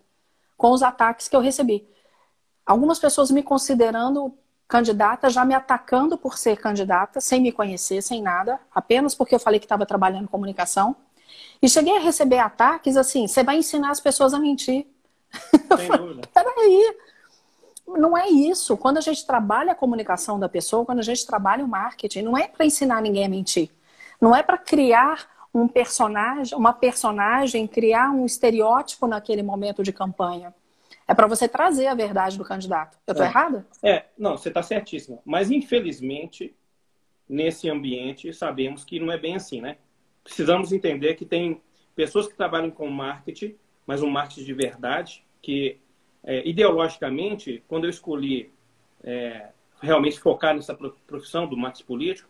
com 0.55 0.71
os 0.71 0.83
ataques 0.83 1.27
que 1.27 1.35
eu 1.35 1.39
recebi. 1.39 1.87
Algumas 2.65 2.99
pessoas 2.99 3.31
me 3.31 3.41
considerando 3.41 4.37
candidata, 4.67 5.29
já 5.29 5.43
me 5.43 5.53
atacando 5.53 6.17
por 6.17 6.37
ser 6.37 6.57
candidata, 6.57 7.19
sem 7.19 7.41
me 7.41 7.51
conhecer, 7.51 8.01
sem 8.01 8.21
nada, 8.21 8.59
apenas 8.73 9.13
porque 9.13 9.35
eu 9.35 9.39
falei 9.39 9.59
que 9.59 9.65
estava 9.65 9.85
trabalhando 9.85 10.23
em 10.23 10.27
comunicação. 10.27 10.95
E 11.61 11.67
cheguei 11.67 11.97
a 11.97 11.99
receber 11.99 12.39
ataques 12.39 12.95
assim: 12.95 13.27
você 13.27 13.43
vai 13.43 13.57
ensinar 13.57 13.91
as 13.91 13.99
pessoas 13.99 14.33
a 14.33 14.39
mentir. 14.39 14.87
Sem 15.77 15.89
dúvida. 15.89 16.27
Peraí, 16.33 16.95
não 17.87 18.17
é 18.17 18.27
isso. 18.29 18.77
Quando 18.77 18.97
a 18.97 19.01
gente 19.01 19.25
trabalha 19.25 19.73
a 19.73 19.75
comunicação 19.75 20.39
da 20.39 20.47
pessoa, 20.47 20.85
quando 20.85 20.99
a 20.99 21.03
gente 21.03 21.25
trabalha 21.25 21.63
o 21.63 21.67
marketing, 21.67 22.21
não 22.21 22.37
é 22.37 22.47
para 22.47 22.65
ensinar 22.65 23.01
ninguém 23.01 23.25
a 23.25 23.29
mentir. 23.29 23.69
Não 24.21 24.35
é 24.35 24.41
para 24.41 24.57
criar 24.57 25.27
um 25.53 25.67
personagem, 25.67 26.57
uma 26.57 26.73
personagem, 26.73 27.67
criar 27.67 28.09
um 28.11 28.25
estereótipo 28.25 29.05
naquele 29.05 29.43
momento 29.43 29.83
de 29.83 29.91
campanha. 29.91 30.53
É 31.07 31.13
para 31.13 31.27
você 31.27 31.47
trazer 31.47 31.87
a 31.87 31.93
verdade 31.93 32.37
do 32.37 32.45
candidato. 32.45 32.97
Eu 33.05 33.11
estou 33.11 33.25
é. 33.25 33.29
errada? 33.29 33.67
É, 33.83 34.05
não, 34.17 34.37
você 34.37 34.47
está 34.47 34.63
certíssima. 34.63 35.19
Mas, 35.25 35.51
infelizmente, 35.51 36.55
nesse 37.27 37.69
ambiente, 37.69 38.33
sabemos 38.33 38.83
que 38.83 38.99
não 38.99 39.11
é 39.11 39.17
bem 39.17 39.35
assim, 39.35 39.61
né? 39.61 39.77
Precisamos 40.23 40.71
entender 40.71 41.15
que 41.15 41.25
tem 41.25 41.61
pessoas 41.95 42.27
que 42.27 42.35
trabalham 42.35 42.71
com 42.71 42.87
marketing, 42.87 43.55
mas 43.85 44.01
um 44.01 44.09
marketing 44.09 44.45
de 44.45 44.53
verdade, 44.53 45.25
que 45.41 45.79
é, 46.23 46.47
ideologicamente, 46.47 47.63
quando 47.67 47.83
eu 47.85 47.89
escolhi 47.89 48.51
é, 49.03 49.49
realmente 49.81 50.19
focar 50.19 50.55
nessa 50.55 50.73
profissão 50.73 51.47
do 51.47 51.57
marketing 51.57 51.85
político, 51.85 52.29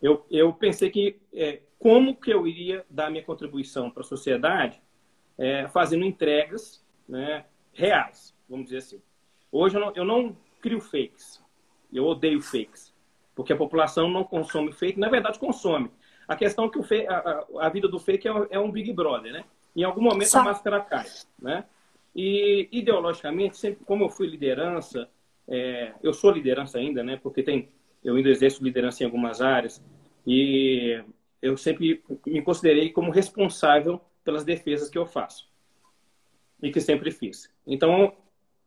eu, 0.00 0.24
eu 0.30 0.52
pensei 0.52 0.90
que 0.90 1.18
é, 1.32 1.60
como 1.78 2.14
que 2.14 2.32
eu 2.32 2.46
iria 2.46 2.84
dar 2.88 3.10
minha 3.10 3.24
contribuição 3.24 3.90
para 3.90 4.02
a 4.02 4.06
sociedade 4.06 4.80
é, 5.38 5.68
fazendo 5.68 6.04
entregas 6.04 6.84
né, 7.08 7.44
reais, 7.72 8.34
vamos 8.48 8.66
dizer 8.66 8.78
assim. 8.78 9.02
Hoje 9.50 9.76
eu 9.76 9.80
não, 9.80 9.92
eu 9.94 10.04
não 10.04 10.36
crio 10.60 10.80
fakes, 10.80 11.42
eu 11.92 12.04
odeio 12.04 12.40
fakes. 12.40 12.94
porque 13.34 13.52
a 13.52 13.56
população 13.56 14.08
não 14.08 14.24
consome 14.24 14.72
fake, 14.72 14.98
na 14.98 15.08
verdade 15.08 15.38
consome. 15.38 15.90
A 16.26 16.34
questão 16.34 16.64
é 16.64 16.68
que 16.70 16.78
o 16.78 16.82
fake, 16.82 17.06
a, 17.06 17.46
a, 17.60 17.68
vida 17.68 17.86
do 17.86 17.98
fake 18.00 18.26
é 18.26 18.32
um, 18.32 18.46
é 18.50 18.58
um, 18.58 18.70
Big 18.70 18.92
Brother, 18.92 19.32
né? 19.32 19.44
Em 19.76 19.84
algum 19.84 20.00
momento 20.00 20.28
Só... 20.28 20.40
a 20.40 20.44
máscara 20.44 20.80
cai, 20.80 21.06
né? 21.38 21.64
E 22.14 22.66
ideologicamente, 22.72 23.58
sempre 23.58 23.84
como 23.84 24.04
eu 24.04 24.08
fui 24.08 24.26
liderança, 24.26 25.08
é, 25.46 25.92
eu 26.02 26.14
sou 26.14 26.30
liderança 26.30 26.78
ainda, 26.78 27.04
né? 27.04 27.18
Porque 27.22 27.42
tem, 27.42 27.68
eu 28.02 28.16
ainda 28.16 28.30
exerço 28.30 28.64
liderança 28.64 29.02
em 29.02 29.06
algumas 29.06 29.42
áreas 29.42 29.84
e 30.26 30.98
eu 31.42 31.56
sempre 31.56 32.02
me 32.26 32.40
considerei 32.40 32.90
como 32.90 33.10
responsável 33.10 34.00
pelas 34.24 34.44
defesas 34.44 34.88
que 34.88 34.96
eu 34.96 35.06
faço 35.06 35.48
e 36.62 36.70
que 36.70 36.80
sempre 36.80 37.10
fiz. 37.10 37.52
Então 37.66 38.16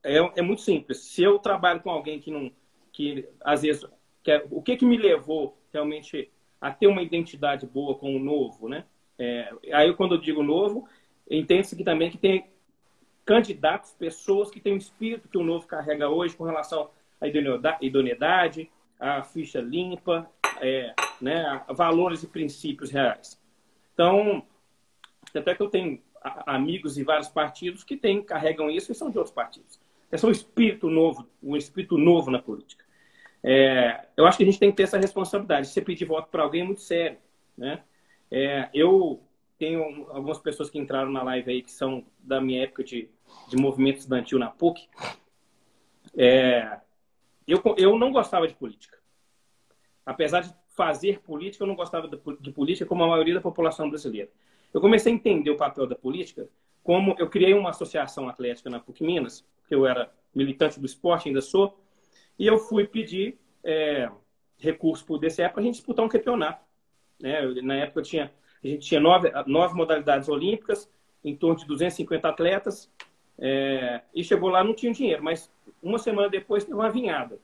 é, 0.03 0.17
é 0.39 0.41
muito 0.41 0.61
simples. 0.61 0.99
Se 0.99 1.23
eu 1.23 1.39
trabalho 1.39 1.81
com 1.81 1.89
alguém 1.89 2.19
que 2.19 2.31
não, 2.31 2.51
que 2.91 3.27
às 3.41 3.63
vezes, 3.63 3.83
que 4.23 4.45
o 4.51 4.61
que 4.61 4.77
que 4.77 4.85
me 4.85 4.97
levou 4.97 5.57
realmente 5.73 6.31
a 6.61 6.71
ter 6.71 6.87
uma 6.87 7.01
identidade 7.01 7.65
boa 7.65 7.95
com 7.95 8.15
o 8.15 8.19
novo, 8.19 8.69
né? 8.69 8.85
É, 9.17 9.51
aí 9.73 9.93
quando 9.95 10.15
eu 10.15 10.21
digo 10.21 10.41
novo, 10.41 10.87
entende-se 11.29 11.75
que 11.75 11.83
também 11.83 12.09
que 12.09 12.17
tem 12.17 12.49
candidatos, 13.25 13.91
pessoas 13.91 14.49
que 14.49 14.59
têm 14.59 14.73
o 14.73 14.77
espírito 14.77 15.27
que 15.27 15.37
o 15.37 15.43
novo 15.43 15.67
carrega 15.67 16.09
hoje 16.09 16.35
com 16.35 16.43
relação 16.43 16.89
à 17.21 17.27
idoneidade, 17.81 18.71
à 18.99 19.21
ficha 19.21 19.59
limpa, 19.61 20.29
é, 20.59 20.93
né, 21.21 21.63
valores 21.69 22.23
e 22.23 22.27
princípios 22.27 22.89
reais. 22.89 23.39
Então, 23.93 24.43
até 25.35 25.53
que 25.53 25.61
eu 25.61 25.69
tenho 25.69 26.01
amigos 26.45 26.97
em 26.97 27.03
vários 27.03 27.27
partidos 27.27 27.83
que 27.83 27.95
têm, 27.95 28.23
carregam 28.23 28.69
isso 28.69 28.91
e 28.91 28.95
são 28.95 29.09
de 29.09 29.17
outros 29.17 29.33
partidos. 29.33 29.79
Esse 30.11 30.25
é 30.25 30.27
um 30.27 30.31
espírito 30.31 30.89
novo, 30.89 31.27
um 31.41 31.55
espírito 31.55 31.97
novo 31.97 32.31
na 32.31 32.39
política. 32.39 32.83
É, 33.43 34.07
eu 34.17 34.25
acho 34.25 34.37
que 34.37 34.43
a 34.43 34.45
gente 34.45 34.59
tem 34.59 34.71
que 34.71 34.77
ter 34.77 34.83
essa 34.83 34.97
responsabilidade. 34.97 35.67
Se 35.67 35.73
você 35.73 35.81
pedir 35.81 36.05
voto 36.05 36.29
para 36.29 36.43
alguém 36.43 36.61
é 36.61 36.65
muito 36.65 36.81
sério. 36.81 37.17
Né? 37.57 37.81
É, 38.31 38.69
eu 38.73 39.21
tenho 39.59 40.07
algumas 40.09 40.39
pessoas 40.39 40.69
que 40.69 40.79
entraram 40.79 41.11
na 41.11 41.21
live 41.21 41.51
aí 41.51 41.61
que 41.61 41.71
são 41.71 42.05
da 42.17 42.39
minha 42.39 42.63
época 42.63 42.83
de, 42.83 43.09
de 43.49 43.57
movimento 43.57 43.97
estudantil 43.97 44.39
na 44.39 44.49
PUC. 44.49 44.87
É, 46.17 46.79
eu, 47.45 47.61
eu 47.77 47.99
não 47.99 48.11
gostava 48.11 48.47
de 48.47 48.55
política. 48.55 48.97
Apesar 50.05 50.39
de 50.41 50.55
fazer 50.69 51.19
política, 51.19 51.63
eu 51.63 51.67
não 51.67 51.75
gostava 51.75 52.07
de, 52.07 52.17
de 52.39 52.51
política 52.51 52.85
como 52.85 53.03
a 53.03 53.07
maioria 53.07 53.33
da 53.33 53.41
população 53.41 53.89
brasileira. 53.89 54.29
Eu 54.73 54.79
comecei 54.79 55.11
a 55.11 55.15
entender 55.15 55.51
o 55.51 55.57
papel 55.57 55.85
da 55.85 55.95
política 55.95 56.47
como 56.81 57.13
eu 57.19 57.29
criei 57.29 57.53
uma 57.53 57.71
associação 57.71 58.29
atlética 58.29 58.69
na 58.69 58.79
PUC 58.79 59.03
Minas, 59.03 59.45
que 59.67 59.75
eu 59.75 59.85
era 59.85 60.11
militante 60.33 60.79
do 60.79 60.85
esporte, 60.85 61.27
ainda 61.27 61.41
sou, 61.41 61.77
e 62.37 62.47
eu 62.47 62.57
fui 62.57 62.87
pedir 62.87 63.37
é, 63.63 64.09
recurso 64.57 65.05
para 65.05 65.15
o 65.15 65.17
DCE 65.17 65.49
para 65.49 65.59
a 65.59 65.63
gente 65.63 65.75
disputar 65.75 66.05
um 66.05 66.09
campeonato. 66.09 66.63
Né? 67.19 67.41
Na 67.61 67.75
época 67.75 68.01
tinha, 68.01 68.31
a 68.63 68.67
gente 68.67 68.87
tinha 68.87 68.99
nove, 68.99 69.31
nove 69.47 69.75
modalidades 69.75 70.27
olímpicas, 70.27 70.89
em 71.23 71.35
torno 71.35 71.59
de 71.59 71.65
250 71.65 72.27
atletas, 72.27 72.91
é, 73.37 74.01
e 74.13 74.23
chegou 74.23 74.49
lá 74.49 74.63
não 74.63 74.73
tinha 74.73 74.93
dinheiro, 74.93 75.23
mas 75.23 75.51
uma 75.81 75.97
semana 75.97 76.29
depois 76.29 76.63
teve 76.63 76.75
uma 76.75 76.89
vinhada. 76.89 77.39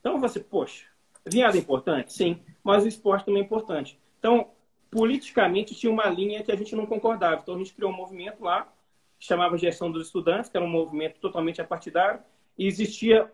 Então 0.00 0.20
você, 0.20 0.40
poxa, 0.40 0.84
vinhada 1.24 1.56
é 1.56 1.60
importante? 1.60 2.12
Sim, 2.12 2.40
mas 2.62 2.84
o 2.84 2.88
esporte 2.88 3.24
também 3.24 3.42
é 3.42 3.44
importante. 3.44 3.98
Então, 4.18 4.50
politicamente 4.90 5.74
tinha 5.74 5.92
uma 5.92 6.06
linha 6.06 6.42
que 6.42 6.52
a 6.52 6.56
gente 6.56 6.74
não 6.76 6.86
concordava. 6.86 7.40
Então 7.42 7.54
a 7.54 7.58
gente 7.58 7.74
criou 7.74 7.90
um 7.90 7.96
movimento 7.96 8.42
lá, 8.42 8.72
que 9.18 9.26
chamava 9.26 9.58
Gestão 9.58 9.90
dos 9.90 10.06
Estudantes, 10.06 10.50
que 10.50 10.56
era 10.56 10.64
um 10.64 10.70
movimento 10.70 11.18
totalmente 11.18 11.60
apartidário, 11.60 12.20
e 12.58 12.66
existia, 12.66 13.30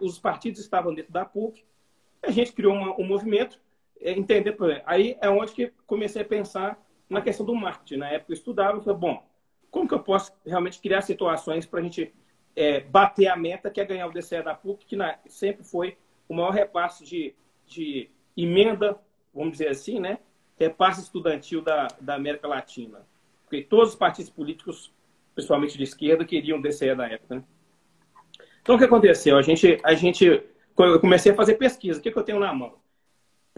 os 0.00 0.18
partidos 0.18 0.60
estavam 0.60 0.94
dentro 0.94 1.12
da 1.12 1.24
PUC, 1.24 1.64
a 2.22 2.30
gente 2.30 2.52
criou 2.52 2.74
um 2.74 3.06
movimento, 3.06 3.60
é, 4.00 4.12
entender, 4.12 4.56
aí 4.86 5.16
é 5.20 5.28
onde 5.28 5.52
que 5.52 5.72
comecei 5.86 6.22
a 6.22 6.24
pensar 6.24 6.82
na 7.08 7.20
questão 7.20 7.44
do 7.44 7.54
marketing. 7.54 7.96
Na 7.96 8.08
época 8.08 8.32
eu 8.32 8.36
estudava, 8.36 8.78
eu 8.78 8.82
falei, 8.82 8.98
bom, 8.98 9.26
como 9.70 9.88
que 9.88 9.94
eu 9.94 10.00
posso 10.00 10.32
realmente 10.46 10.80
criar 10.80 11.02
situações 11.02 11.66
para 11.66 11.80
a 11.80 11.82
gente 11.82 12.12
é, 12.54 12.80
bater 12.80 13.28
a 13.28 13.36
meta 13.36 13.70
que 13.70 13.80
é 13.80 13.84
ganhar 13.84 14.06
o 14.06 14.12
DCE 14.12 14.42
da 14.42 14.54
PUC, 14.54 14.84
que 14.84 14.96
na, 14.96 15.18
sempre 15.26 15.64
foi 15.64 15.96
o 16.28 16.34
maior 16.34 16.50
repasse 16.50 17.04
de, 17.04 17.34
de 17.66 18.10
emenda, 18.36 18.98
vamos 19.32 19.52
dizer 19.52 19.68
assim, 19.68 20.00
né? 20.00 20.18
Repasse 20.58 21.00
estudantil 21.00 21.62
da, 21.62 21.88
da 22.00 22.14
América 22.14 22.48
Latina. 22.48 23.06
Porque 23.44 23.62
todos 23.62 23.90
os 23.90 23.94
partidos 23.94 24.30
políticos, 24.30 24.92
principalmente 25.34 25.78
de 25.78 25.84
esquerda, 25.84 26.24
queriam 26.24 26.58
o 26.58 26.62
DCE 26.62 26.94
da 26.94 27.08
época, 27.08 27.36
né? 27.36 27.44
Então, 28.60 28.74
o 28.74 28.78
que 28.78 28.84
aconteceu? 28.84 29.38
A 29.38 29.42
gente, 29.42 29.80
a 29.82 29.94
gente, 29.94 30.26
eu 30.26 31.00
comecei 31.00 31.32
a 31.32 31.34
fazer 31.34 31.54
pesquisa. 31.54 31.98
O 31.98 32.02
que, 32.02 32.10
que 32.10 32.18
eu 32.18 32.22
tenho 32.22 32.38
na 32.38 32.52
mão? 32.52 32.74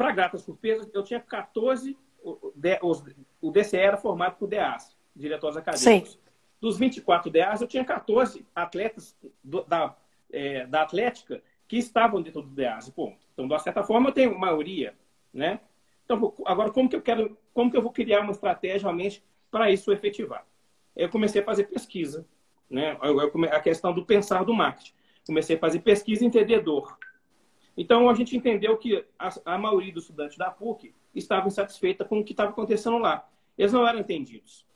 Para 0.00 0.12
grata 0.12 0.38
surpresa, 0.38 0.90
eu 0.95 1.02
tinha 1.02 1.21
14. 1.21 1.95
O 2.25 3.50
DCE 3.50 3.76
era 3.76 3.99
formado 3.99 4.37
por 4.37 4.49
DAs, 4.49 4.97
diretores 5.14 5.59
acadêmicos. 5.59 6.12
Sim. 6.12 6.19
Dos 6.59 6.78
24 6.78 7.30
DAs, 7.30 7.61
eu 7.61 7.69
tinha 7.69 7.85
14 7.85 8.47
atletas 8.54 9.14
do, 9.45 9.62
da, 9.64 9.95
é, 10.33 10.64
da 10.66 10.80
Atlética 10.80 11.42
que 11.69 11.76
estavam 11.76 12.23
dentro 12.23 12.40
do 12.40 12.49
DAS. 12.49 12.88
Ponto. 12.88 13.19
Então, 13.35 13.47
de 13.47 13.52
uma 13.52 13.59
certa 13.59 13.83
forma, 13.83 14.09
eu 14.09 14.14
tenho 14.14 14.38
maioria. 14.38 14.95
Né? 15.35 15.61
Então, 16.07 16.33
agora, 16.47 16.71
como 16.71 16.88
que 16.88 16.97
eu 16.97 17.02
quero, 17.02 17.37
como 17.52 17.71
que 17.71 17.76
eu 17.76 17.83
vou 17.83 17.92
criar 17.92 18.21
uma 18.21 18.33
estratégia 18.33 18.87
realmente 18.87 19.23
para 19.50 19.71
isso 19.71 19.92
efetivar? 19.92 20.47
Eu 20.97 21.11
comecei 21.11 21.42
a 21.42 21.45
fazer 21.45 21.64
pesquisa. 21.64 22.26
Né? 22.71 22.97
A 23.52 23.61
questão 23.61 23.92
do 23.92 24.07
pensar 24.07 24.47
do 24.47 24.54
marketing 24.54 24.95
comecei 25.26 25.57
a 25.57 25.59
fazer 25.59 25.80
pesquisa 25.80 26.25
entendedor. 26.25 26.97
Então, 27.77 28.09
a 28.09 28.15
gente 28.15 28.37
entendeu 28.37 28.77
que 28.77 29.05
a, 29.19 29.31
a 29.45 29.59
maioria 29.59 29.93
dos 29.93 30.05
estudantes 30.05 30.37
da 30.37 30.50
PUC 30.50 30.95
estava 31.15 31.47
insatisfeita 31.47 32.05
com 32.05 32.21
o 32.21 32.25
que 32.25 32.33
estava 32.33 32.50
acontecendo 32.50 32.99
lá. 32.99 33.29
Eles 33.57 33.73
não 33.73 33.87
eram 33.87 34.00
entendidos. 34.00 34.67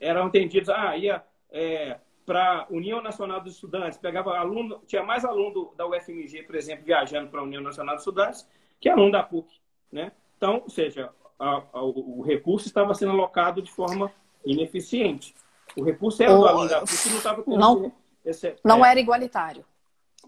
Eram 0.00 0.28
entendidos, 0.28 0.68
ah, 0.68 0.96
ia 0.96 1.22
é, 1.50 1.98
para 2.24 2.62
a 2.62 2.66
União 2.70 3.02
Nacional 3.02 3.40
dos 3.40 3.54
Estudantes, 3.54 3.98
pegava 3.98 4.36
aluno, 4.38 4.82
tinha 4.86 5.02
mais 5.02 5.24
aluno 5.24 5.72
da 5.76 5.86
UFMG, 5.86 6.44
por 6.44 6.54
exemplo, 6.54 6.84
viajando 6.84 7.28
para 7.28 7.40
a 7.40 7.44
União 7.44 7.62
Nacional 7.62 7.94
dos 7.94 8.02
Estudantes, 8.02 8.48
que 8.80 8.88
aluno 8.88 9.12
da 9.12 9.22
PUC. 9.22 9.48
Né? 9.90 10.12
Então, 10.36 10.62
ou 10.62 10.70
seja, 10.70 11.10
a, 11.38 11.62
a, 11.72 11.82
o 11.82 12.22
recurso 12.22 12.66
estava 12.66 12.94
sendo 12.94 13.12
alocado 13.12 13.60
de 13.60 13.70
forma 13.70 14.12
ineficiente. 14.44 15.34
O 15.76 15.82
recurso 15.82 16.22
era 16.22 16.32
o, 16.32 16.38
do 16.38 16.46
aluno 16.46 16.68
da 16.68 16.80
PUC 16.80 17.08
não 17.10 17.16
estava 17.16 17.44
Não, 17.46 17.92
esse, 18.24 18.56
não 18.64 18.84
é, 18.84 18.90
era 18.90 19.00
igualitário. 19.00 19.64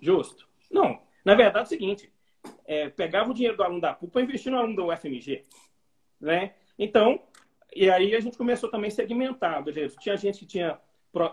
Justo. 0.01 0.47
Não. 0.71 1.01
Na 1.25 1.35
verdade 1.35 1.61
é 1.61 1.63
o 1.63 1.67
seguinte, 1.67 2.13
é, 2.67 2.89
pegava 2.89 3.31
o 3.31 3.35
dinheiro 3.35 3.57
do 3.57 3.63
aluno 3.63 3.81
da 3.81 3.95
PUC 3.95 4.13
para 4.13 4.23
investir 4.23 4.51
no 4.51 4.59
aluno 4.59 4.77
da 4.77 4.85
UFMG. 4.85 5.45
Né? 6.21 6.55
Então, 6.79 7.21
e 7.75 7.91
aí 7.91 8.15
a 8.15 8.21
gente 8.21 8.39
começou 8.39 8.71
também 8.71 8.91
segmentado. 8.91 9.73
Tinha 10.01 10.17
gente 10.17 10.41
que 10.41 10.47
tinha, 10.47 10.79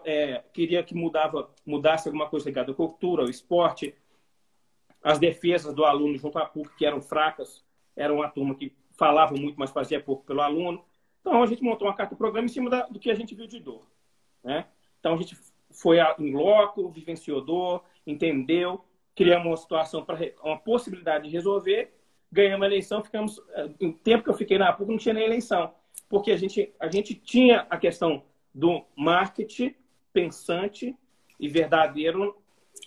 é, 0.04 0.44
queria 0.54 0.84
que 0.84 0.96
mudava, 0.96 1.54
mudasse 1.66 2.08
alguma 2.08 2.30
coisa 2.30 2.48
ligada 2.48 2.72
à 2.72 2.76
cultura, 2.76 3.24
ao 3.24 3.30
esporte. 3.30 3.96
As 5.04 5.20
defesas 5.20 5.74
do 5.74 5.86
aluno 5.86 6.18
junto 6.18 6.38
à 6.38 6.46
PUC, 6.46 6.76
que 6.76 6.86
eram 6.86 7.02
fracas, 7.02 7.64
era 7.96 8.14
uma 8.14 8.30
turma 8.30 8.56
que 8.56 8.76
falava 8.92 9.36
muito, 9.36 9.58
mas 9.58 9.72
fazia 9.72 10.02
pouco 10.02 10.26
pelo 10.26 10.42
aluno. 10.42 10.84
Então, 11.22 11.42
a 11.42 11.46
gente 11.46 11.64
montou 11.64 11.88
uma 11.88 11.96
carta 11.96 12.16
programa 12.16 12.46
em 12.46 12.50
cima 12.50 12.70
da, 12.70 12.88
do 12.88 13.00
que 13.00 13.10
a 13.10 13.16
gente 13.16 13.36
viu 13.36 13.48
de 13.48 13.60
dor. 13.60 13.88
Né? 14.44 14.66
Então, 15.00 15.14
a 15.14 15.18
gente 15.18 15.38
foi 15.70 15.98
em 16.20 16.34
loco, 16.34 16.90
vivenciou 16.90 17.42
dor, 17.42 17.84
entendeu, 18.06 18.84
criamos 19.22 19.46
uma 19.46 19.58
situação 19.58 20.04
para 20.04 20.18
uma 20.44 20.58
possibilidade 20.58 21.26
de 21.26 21.30
resolver, 21.30 21.94
ganhamos 22.32 22.64
a 22.64 22.68
eleição, 22.68 23.04
ficamos. 23.04 23.40
Eh, 23.54 23.70
tempo 24.04 24.24
que 24.24 24.32
eu 24.32 24.34
fiquei 24.34 24.58
na 24.58 24.74
PUC 24.74 24.90
não 24.90 24.98
tinha 24.98 25.14
nem 25.14 25.26
eleição, 25.26 25.72
porque 26.10 26.32
a 26.32 26.38
gente, 26.38 26.74
a 26.80 26.88
gente 26.88 27.14
tinha 27.14 27.68
a 27.70 27.78
questão 27.78 28.24
do 28.52 28.84
marketing 28.96 29.76
pensante 30.12 30.96
e 31.40 31.48
verdadeiro 31.48 32.36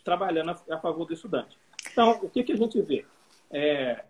trabalhando 0.02 0.50
a, 0.50 0.74
a 0.74 0.78
favor 0.80 1.04
do 1.04 1.14
estudante. 1.14 1.56
Então, 1.92 2.18
o 2.20 2.28
que, 2.28 2.42
que 2.42 2.52
a 2.52 2.56
gente 2.56 2.82
vê? 2.82 3.06
É, 3.48 4.04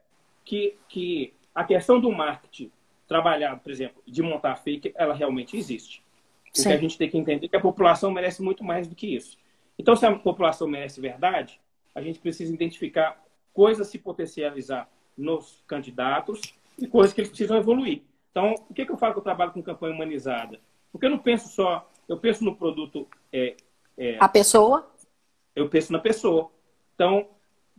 que, 0.46 0.78
que 0.88 1.34
a 1.54 1.62
questão 1.62 2.00
do 2.00 2.10
marketing 2.10 2.72
trabalhado, 3.06 3.60
por 3.60 3.70
exemplo, 3.70 4.02
de 4.06 4.22
montar 4.22 4.56
fake, 4.56 4.94
ela 4.96 5.12
realmente 5.12 5.58
existe. 5.58 6.02
O 6.48 6.62
que 6.62 6.68
a 6.68 6.76
gente 6.78 6.96
tem 6.96 7.10
que 7.10 7.18
entender 7.18 7.44
é 7.44 7.48
que 7.50 7.56
a 7.56 7.60
população 7.60 8.10
merece 8.10 8.42
muito 8.42 8.64
mais 8.64 8.88
do 8.88 8.94
que 8.94 9.14
isso. 9.14 9.36
Então, 9.78 9.94
se 9.94 10.06
a 10.06 10.14
população 10.16 10.66
merece 10.66 11.02
verdade, 11.02 11.60
a 11.94 12.02
gente 12.02 12.18
precisa 12.18 12.52
identificar 12.52 13.22
coisas 13.52 13.86
se 13.86 13.98
potencializar 13.98 14.88
nos 15.16 15.62
candidatos 15.66 16.40
e 16.76 16.86
coisas 16.86 17.12
que 17.12 17.20
eles 17.20 17.30
precisam 17.30 17.56
evoluir. 17.56 18.02
Então, 18.30 18.54
o 18.68 18.74
que, 18.74 18.84
que 18.84 18.90
eu 18.90 18.96
falo 18.96 19.12
que 19.12 19.20
eu 19.20 19.24
trabalho 19.24 19.52
com 19.52 19.62
campanha 19.62 19.94
humanizada? 19.94 20.60
Porque 20.90 21.06
eu 21.06 21.10
não 21.10 21.18
penso 21.18 21.48
só, 21.48 21.88
eu 22.08 22.18
penso 22.18 22.44
no 22.44 22.56
produto. 22.56 23.06
É, 23.32 23.56
é, 23.96 24.18
a 24.18 24.28
pessoa? 24.28 24.90
Eu 25.54 25.68
penso 25.68 25.92
na 25.92 26.00
pessoa. 26.00 26.50
Então, 26.94 27.28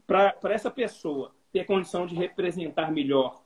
para 0.07 0.53
essa 0.53 0.71
pessoa 0.71 1.35
ter 1.51 1.65
condição 1.65 2.05
de 2.05 2.15
representar 2.15 2.91
melhor 2.91 3.41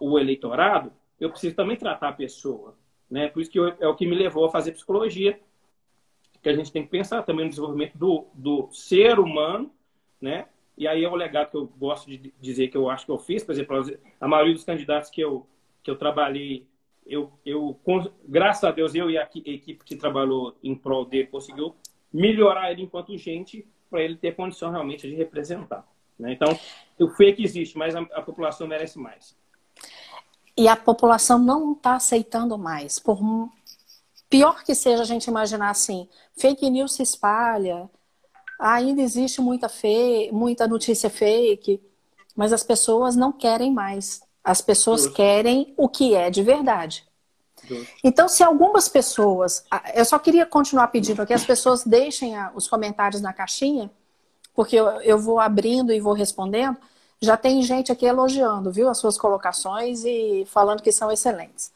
o 0.00 0.18
eleitorado, 0.18 0.92
eu 1.18 1.30
preciso 1.30 1.54
também 1.54 1.76
tratar 1.76 2.10
a 2.10 2.12
pessoa. 2.12 2.76
Né? 3.10 3.28
Por 3.28 3.40
isso 3.40 3.50
que 3.50 3.58
eu, 3.58 3.68
é 3.68 3.88
o 3.88 3.94
que 3.94 4.06
me 4.06 4.14
levou 4.14 4.44
a 4.44 4.50
fazer 4.50 4.72
psicologia, 4.72 5.40
que 6.42 6.48
a 6.48 6.54
gente 6.54 6.70
tem 6.70 6.82
que 6.82 6.90
pensar 6.90 7.22
também 7.22 7.46
no 7.46 7.50
desenvolvimento 7.50 7.96
do, 7.96 8.26
do 8.34 8.68
ser 8.70 9.18
humano, 9.18 9.72
né? 10.24 10.46
e 10.76 10.88
aí 10.88 11.04
é 11.04 11.08
o 11.08 11.14
legado 11.14 11.50
que 11.50 11.56
eu 11.56 11.66
gosto 11.78 12.08
de 12.08 12.34
dizer 12.40 12.68
que 12.68 12.76
eu 12.76 12.90
acho 12.90 13.06
que 13.06 13.12
eu 13.12 13.18
fiz, 13.18 13.44
por 13.44 13.52
exemplo, 13.52 13.76
a 14.20 14.28
maioria 14.28 14.54
dos 14.54 14.64
candidatos 14.64 15.08
que 15.08 15.20
eu, 15.20 15.46
que 15.82 15.90
eu 15.90 15.96
trabalhei, 15.96 16.66
eu, 17.06 17.32
eu, 17.44 17.78
graças 18.26 18.64
a 18.64 18.72
Deus, 18.72 18.94
eu 18.94 19.10
e 19.10 19.16
a 19.16 19.22
equipe 19.22 19.84
que 19.84 19.96
trabalhou 19.96 20.56
em 20.62 20.74
prol 20.74 21.04
dele 21.04 21.28
conseguiu 21.28 21.76
melhorar 22.12 22.72
ele 22.72 22.82
enquanto 22.82 23.16
gente 23.16 23.66
para 23.88 24.02
ele 24.02 24.16
ter 24.16 24.34
condição 24.34 24.70
realmente 24.70 25.08
de 25.08 25.14
representar. 25.14 25.86
Né? 26.18 26.32
Então, 26.32 26.58
o 26.98 27.08
fake 27.08 27.44
existe, 27.44 27.78
mas 27.78 27.94
a, 27.94 28.00
a 28.00 28.22
população 28.22 28.66
merece 28.66 28.98
mais. 28.98 29.36
E 30.56 30.66
a 30.66 30.76
população 30.76 31.38
não 31.38 31.72
está 31.72 31.96
aceitando 31.96 32.56
mais. 32.58 32.98
Por 32.98 33.20
pior 34.28 34.64
que 34.64 34.74
seja 34.74 35.02
a 35.02 35.06
gente 35.06 35.26
imaginar 35.26 35.70
assim, 35.70 36.08
fake 36.36 36.68
news 36.70 36.94
se 36.94 37.02
espalha, 37.02 37.88
ainda 38.58 39.02
existe 39.02 39.40
muita, 39.40 39.68
fe... 39.68 40.30
muita 40.32 40.66
notícia 40.66 41.10
fake, 41.10 41.80
mas 42.34 42.52
as 42.52 42.62
pessoas 42.62 43.16
não 43.16 43.32
querem 43.32 43.72
mais. 43.72 44.22
As 44.42 44.60
pessoas 44.60 45.02
Justo. 45.02 45.16
querem 45.16 45.72
o 45.76 45.88
que 45.88 46.14
é 46.14 46.30
de 46.30 46.42
verdade. 46.42 47.04
Justo. 47.66 47.92
Então, 48.02 48.28
se 48.28 48.42
algumas 48.42 48.88
pessoas. 48.88 49.64
Eu 49.94 50.04
só 50.04 50.18
queria 50.18 50.44
continuar 50.44 50.88
pedindo 50.88 51.26
que 51.26 51.32
as 51.32 51.44
pessoas 51.44 51.84
deixem 51.84 52.34
os 52.54 52.68
comentários 52.68 53.22
na 53.22 53.32
caixinha, 53.32 53.90
porque 54.54 54.76
eu, 54.76 55.18
vou 55.18 55.40
abrindo 55.40 55.92
e 55.92 56.00
vou 56.00 56.12
respondendo. 56.12 56.76
Já 57.20 57.36
tem 57.36 57.62
gente 57.62 57.90
aqui 57.90 58.04
elogiando, 58.04 58.70
viu, 58.70 58.88
as 58.88 58.98
suas 58.98 59.16
colocações 59.16 60.04
e 60.04 60.44
falando 60.46 60.82
que 60.82 60.92
são 60.92 61.10
excelentes. 61.10 61.72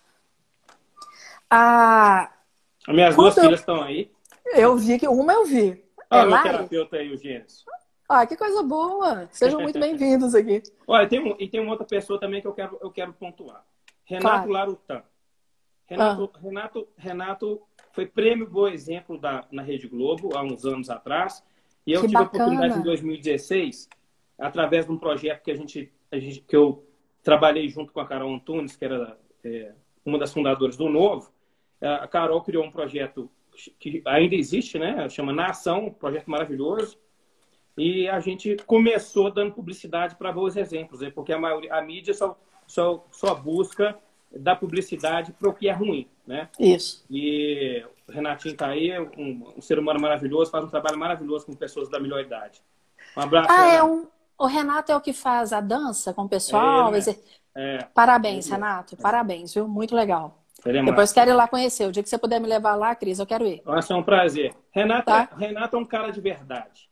Ah, 1.51 2.31
as 2.87 2.95
minhas 2.95 3.17
duas 3.17 3.37
eu... 3.37 3.45
filhas 3.45 3.61
estão 3.61 3.83
aí. 3.83 4.11
Eu 4.55 4.77
vi 4.77 4.99
que 4.99 5.09
uma 5.09 5.33
eu 5.33 5.47
vi. 5.47 5.83
Ah, 6.11 6.21
é 6.21 6.27
meu 6.27 6.43
terapeuta 6.43 6.97
aí, 6.97 7.13
o 7.13 7.19
Gênesis. 7.19 7.65
Ah, 8.09 8.27
que 8.27 8.35
coisa 8.35 8.63
boa! 8.63 9.29
Sejam 9.31 9.61
muito 9.61 9.79
bem-vindos 9.79 10.35
aqui. 10.35 10.63
Olha, 10.89 11.07
tem 11.07 11.21
um, 11.21 11.37
e 11.39 11.47
tem 11.47 11.61
uma 11.61 11.73
outra 11.73 11.87
pessoa 11.87 12.19
também 12.19 12.41
que 12.41 12.47
eu 12.47 12.55
quero, 12.55 12.79
eu 12.81 12.91
quero 12.91 13.13
pontuar. 13.13 13.63
Renato 14.07 14.47
claro. 14.47 14.51
Larutan. 14.51 15.03
Renato, 15.87 16.31
ah. 16.35 16.39
Renato, 16.39 16.89
Renato 16.97 17.63
foi 17.93 18.07
prêmio 18.07 18.49
Boa 18.49 18.73
Exemplo 18.73 19.19
da, 19.19 19.45
na 19.51 19.61
Rede 19.61 19.87
Globo 19.87 20.35
há 20.35 20.43
uns 20.43 20.65
anos 20.65 20.89
atrás. 20.89 21.45
E 21.87 21.93
eu 21.93 22.01
que 22.01 22.07
tive 22.07 22.19
bacana. 22.19 22.45
a 22.45 22.47
oportunidade 22.47 22.81
em 22.81 22.83
2016, 22.83 23.89
através 24.39 24.87
de 24.87 24.93
um 24.93 24.99
projeto 24.99 25.43
que 25.43 25.51
a 25.51 25.57
gente, 25.57 25.93
a 26.11 26.19
gente 26.19 26.41
que 26.41 26.57
eu 26.57 26.87
trabalhei 27.23 27.69
junto 27.69 27.93
com 27.93 28.01
a 28.01 28.07
Carol 28.07 28.35
Antunes, 28.35 28.77
que 28.77 28.85
era 28.85 29.19
é, 29.45 29.75
uma 30.05 30.19
das 30.19 30.33
fundadoras 30.33 30.77
do 30.77 30.89
Novo. 30.89 31.31
A 31.81 32.09
Carol 32.09 32.43
criou 32.43 32.65
um 32.65 32.71
projeto 32.71 33.31
que 33.79 34.03
ainda 34.05 34.35
existe, 34.35 34.79
né? 34.79 35.09
Chama 35.09 35.33
Nação, 35.33 35.87
um 35.87 35.93
projeto 35.93 36.31
maravilhoso. 36.31 36.97
E 37.79 38.09
a 38.09 38.19
gente 38.19 38.57
começou 38.67 39.31
dando 39.31 39.53
publicidade 39.53 40.17
para 40.17 40.33
bons 40.33 40.57
exemplos, 40.57 41.01
né? 41.01 41.11
porque 41.11 41.33
a, 41.33 41.39
maioria, 41.39 41.73
a 41.73 41.81
mídia 41.81 42.13
só, 42.13 42.37
só, 42.67 43.07
só 43.13 43.35
busca 43.37 43.97
dar 44.33 44.57
publicidade 44.57 45.33
para 45.33 45.49
o 45.49 45.55
que 45.55 45.69
é 45.69 45.73
ruim, 45.73 46.09
né? 46.27 46.49
Isso. 46.59 47.05
E 47.09 47.85
o 48.09 48.13
Renatinho 48.13 48.53
está 48.53 48.67
aí, 48.67 48.99
um, 48.99 49.55
um, 49.57 49.63
ser 49.63 49.79
humano 49.79 50.01
maravilhoso, 50.01 50.51
faz 50.51 50.65
um 50.65 50.69
trabalho 50.69 50.99
maravilhoso 50.99 51.47
com 51.47 51.55
pessoas 51.55 51.89
da 51.89 52.01
melhor 52.01 52.21
idade. 52.21 52.61
Um 53.17 53.21
abraço. 53.21 53.49
Ah, 53.51 53.73
é 53.73 53.83
um... 53.83 54.07
O 54.37 54.47
Renato 54.47 54.93
é 54.93 54.97
o 54.97 55.01
que 55.01 55.13
faz 55.13 55.53
a 55.53 55.61
dança 55.61 56.13
com 56.13 56.23
o 56.23 56.29
pessoal? 56.29 56.95
É, 56.95 56.99
né? 56.99 57.17
é. 57.55 57.79
Parabéns, 57.95 58.49
é. 58.49 58.53
Renato. 58.53 58.97
Parabéns, 58.97 59.55
viu? 59.55 59.67
Muito 59.67 59.95
legal. 59.95 60.45
Seria 60.63 60.83
Depois 60.83 61.13
quero 61.13 61.31
ir 61.31 61.35
lá 61.35 61.47
conhecer. 61.47 61.87
O 61.87 61.93
dia 61.93 62.03
que 62.03 62.09
você 62.09 62.19
puder 62.19 62.41
me 62.41 62.49
levar 62.49 62.75
lá, 62.75 62.95
Cris, 62.95 63.19
eu 63.19 63.27
quero 63.27 63.47
ir. 63.47 63.63
Vai 63.65 63.83
ser 63.83 63.95
um 63.95 64.03
prazer. 64.03 64.55
Renato, 64.73 65.07
tá? 65.07 65.29
É, 65.33 65.47
Renato 65.47 65.77
é 65.77 65.79
um 65.79 65.85
cara 65.85 66.11
de 66.11 66.21
verdade. 66.21 66.89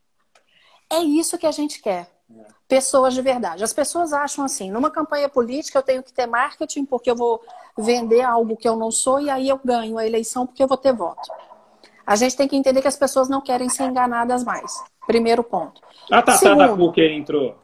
É 0.91 1.01
isso 1.01 1.37
que 1.37 1.47
a 1.47 1.51
gente 1.51 1.83
quer. 1.83 2.09
É. 2.31 2.45
Pessoas 2.69 3.15
de 3.15 3.23
verdade. 3.23 3.65
As 3.65 3.73
pessoas 3.73 4.13
acham 4.13 4.45
assim, 4.45 4.71
numa 4.71 4.91
campanha 4.91 5.29
política 5.29 5.79
eu 5.79 5.83
tenho 5.83 6.03
que 6.03 6.13
ter 6.13 6.27
marketing 6.27 6.85
porque 6.85 7.11
eu 7.11 7.17
vou 7.17 7.41
vender 7.77 8.23
algo 8.23 8.57
que 8.57 8.69
eu 8.69 8.77
não 8.77 8.91
sou 8.91 9.21
e 9.21 9.31
aí 9.31 9.49
eu 9.49 9.61
ganho 9.65 9.99
a 9.99 10.07
eleição 10.07 10.47
porque 10.47 10.63
eu 10.63 10.69
vou 10.69 10.77
ter 10.77 10.93
voto. 10.93 11.29
A 12.07 12.15
gente 12.15 12.37
tem 12.37 12.47
que 12.47 12.57
entender 12.57 12.81
que 12.81 12.89
as 12.89 12.97
pessoas 12.97 13.29
não 13.29 13.41
querem 13.41 13.69
ser 13.69 13.85
enganadas 13.85 14.45
mais. 14.45 14.73
Primeiro 15.07 15.43
ponto. 15.43 15.81
A 16.11 16.23
Tatá 16.23 16.39
Segundo, 16.39 16.59
da 16.59 16.77
PUC 16.77 17.01
entrou. 17.01 17.57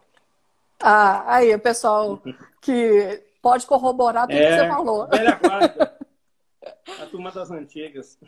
Ah, 0.80 1.22
aí 1.26 1.54
o 1.54 1.60
pessoal 1.60 2.20
que 2.60 3.22
pode 3.42 3.66
corroborar 3.66 4.28
tudo 4.28 4.38
é, 4.38 4.48
que 4.48 4.62
você 4.62 4.68
falou. 4.68 5.08
Velha 5.08 5.34
guarda. 5.34 5.98
A 7.02 7.06
turma 7.06 7.32
das 7.32 7.50
antigas. 7.50 8.18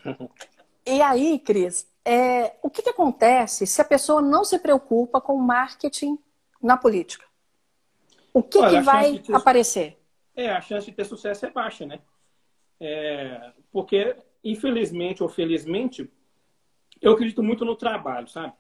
E 0.85 1.01
aí, 1.01 1.39
Cris, 1.39 1.89
é, 2.05 2.57
o 2.63 2.69
que, 2.69 2.83
que 2.83 2.91
acontece 2.91 3.67
se 3.67 3.81
a 3.81 3.85
pessoa 3.85 4.21
não 4.21 4.45
se 4.45 4.59
preocupa 4.59 5.21
com 5.21 5.37
marketing 5.39 6.19
na 6.61 6.77
política? 6.77 7.25
O 8.33 8.43
que, 8.43 8.59
Olha, 8.59 8.79
que 8.79 8.81
vai 8.85 9.19
ter, 9.19 9.35
aparecer? 9.35 9.99
É, 10.35 10.51
a 10.51 10.61
chance 10.61 10.87
de 10.87 10.97
ter 10.97 11.05
sucesso 11.05 11.47
é 11.47 11.51
baixa, 11.51 11.87
né? 11.87 12.01
É, 12.81 13.53
porque, 13.73 14.17
infelizmente 14.43 15.23
ou 15.23 15.29
felizmente, 15.29 16.11
eu 17.01 17.13
acredito 17.13 17.43
muito 17.43 17.65
no 17.65 17.77
trabalho, 17.77 18.29
sabe? 18.29 18.53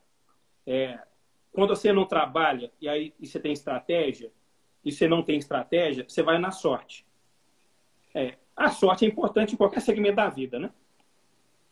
É, 0.67 0.99
quando 1.53 1.75
você 1.75 1.93
não 1.93 2.07
trabalha 2.07 2.73
e 2.81 2.88
aí 2.88 3.12
e 3.19 3.27
você 3.27 3.40
tem 3.40 3.53
estratégia, 3.53 4.33
e 4.85 4.92
você 4.92 5.09
não 5.09 5.23
tem 5.23 5.38
estratégia, 5.38 6.05
você 6.07 6.23
vai 6.23 6.38
na 6.38 6.51
sorte. 6.51 7.07
É, 8.14 8.37
a 8.55 8.70
sorte 8.70 9.05
é 9.05 9.09
importante 9.09 9.55
em 9.55 9.57
qualquer 9.57 9.81
segmento 9.81 10.16
da 10.16 10.29
vida, 10.29 10.59
né? 10.59 10.70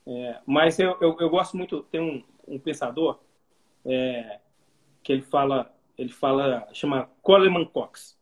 É, 0.07 0.41
mas 0.47 0.79
eu, 0.79 0.97
eu, 1.01 1.17
eu, 1.21 1.31
gosto 1.31 1.57
muito, 1.57 1.83
tem 1.85 2.01
um, 2.01 2.25
um 2.49 2.59
pensador 2.59 3.21
é, 3.85 4.41
que 5.03 5.13
ele 5.13 5.23
fala, 5.23 5.73
ele 5.97 6.09
fala, 6.09 6.69
chama 6.73 7.09
Coleman 7.23 7.67
Cox. 7.67 8.19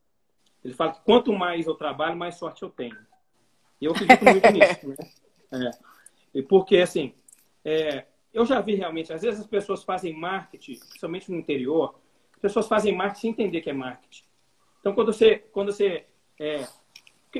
Ele 0.63 0.75
fala 0.75 0.93
que 0.93 1.01
quanto 1.05 1.33
mais 1.33 1.67
eu 1.67 1.75
trabalho, 1.75 2.17
mais 2.17 2.35
sorte 2.35 2.63
eu 2.63 2.69
tenho. 2.69 2.99
E 3.81 3.87
eu 3.87 3.93
acredito 3.93 4.25
muito 4.25 4.51
nisso, 4.53 4.89
né? 5.51 5.71
É, 6.35 6.43
porque, 6.43 6.77
assim, 6.79 7.15
é, 7.65 8.05
eu 8.33 8.45
já 8.45 8.61
vi 8.61 8.75
realmente, 8.75 9.13
às 9.13 9.23
vezes 9.23 9.41
as 9.41 9.47
pessoas 9.47 9.83
fazem 9.83 10.15
marketing, 10.15 10.79
principalmente 10.79 11.31
no 11.31 11.39
interior, 11.39 11.99
as 12.35 12.39
pessoas 12.41 12.69
fazem 12.69 12.95
marketing 12.95 13.21
sem 13.21 13.31
entender 13.31 13.61
que 13.63 13.71
é 13.71 13.73
marketing. 13.73 14.25
Então, 14.81 14.95
quando 14.95 15.13
você. 15.13 15.39
Quando 15.53 15.73
você 15.73 16.07
é, 16.39 16.67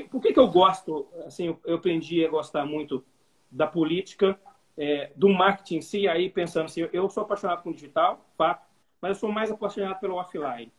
por 0.09 0.21
que, 0.21 0.31
que 0.31 0.39
eu 0.39 0.47
gosto? 0.47 1.07
Assim, 1.25 1.57
eu 1.65 1.75
aprendi 1.75 2.23
a 2.25 2.29
gostar 2.29 2.65
muito 2.65 3.03
da 3.49 3.67
política, 3.67 4.39
é, 4.77 5.11
do 5.15 5.27
marketing 5.27 5.77
em 5.77 5.81
si, 5.81 6.07
aí 6.07 6.29
pensando 6.29 6.65
assim, 6.65 6.87
eu 6.93 7.09
sou 7.09 7.23
apaixonado 7.23 7.61
com 7.61 7.73
digital, 7.73 8.25
fato, 8.37 8.65
mas 9.01 9.09
eu 9.09 9.15
sou 9.15 9.31
mais 9.31 9.51
apaixonado 9.51 9.99
pelo 9.99 10.15
offline. 10.15 10.71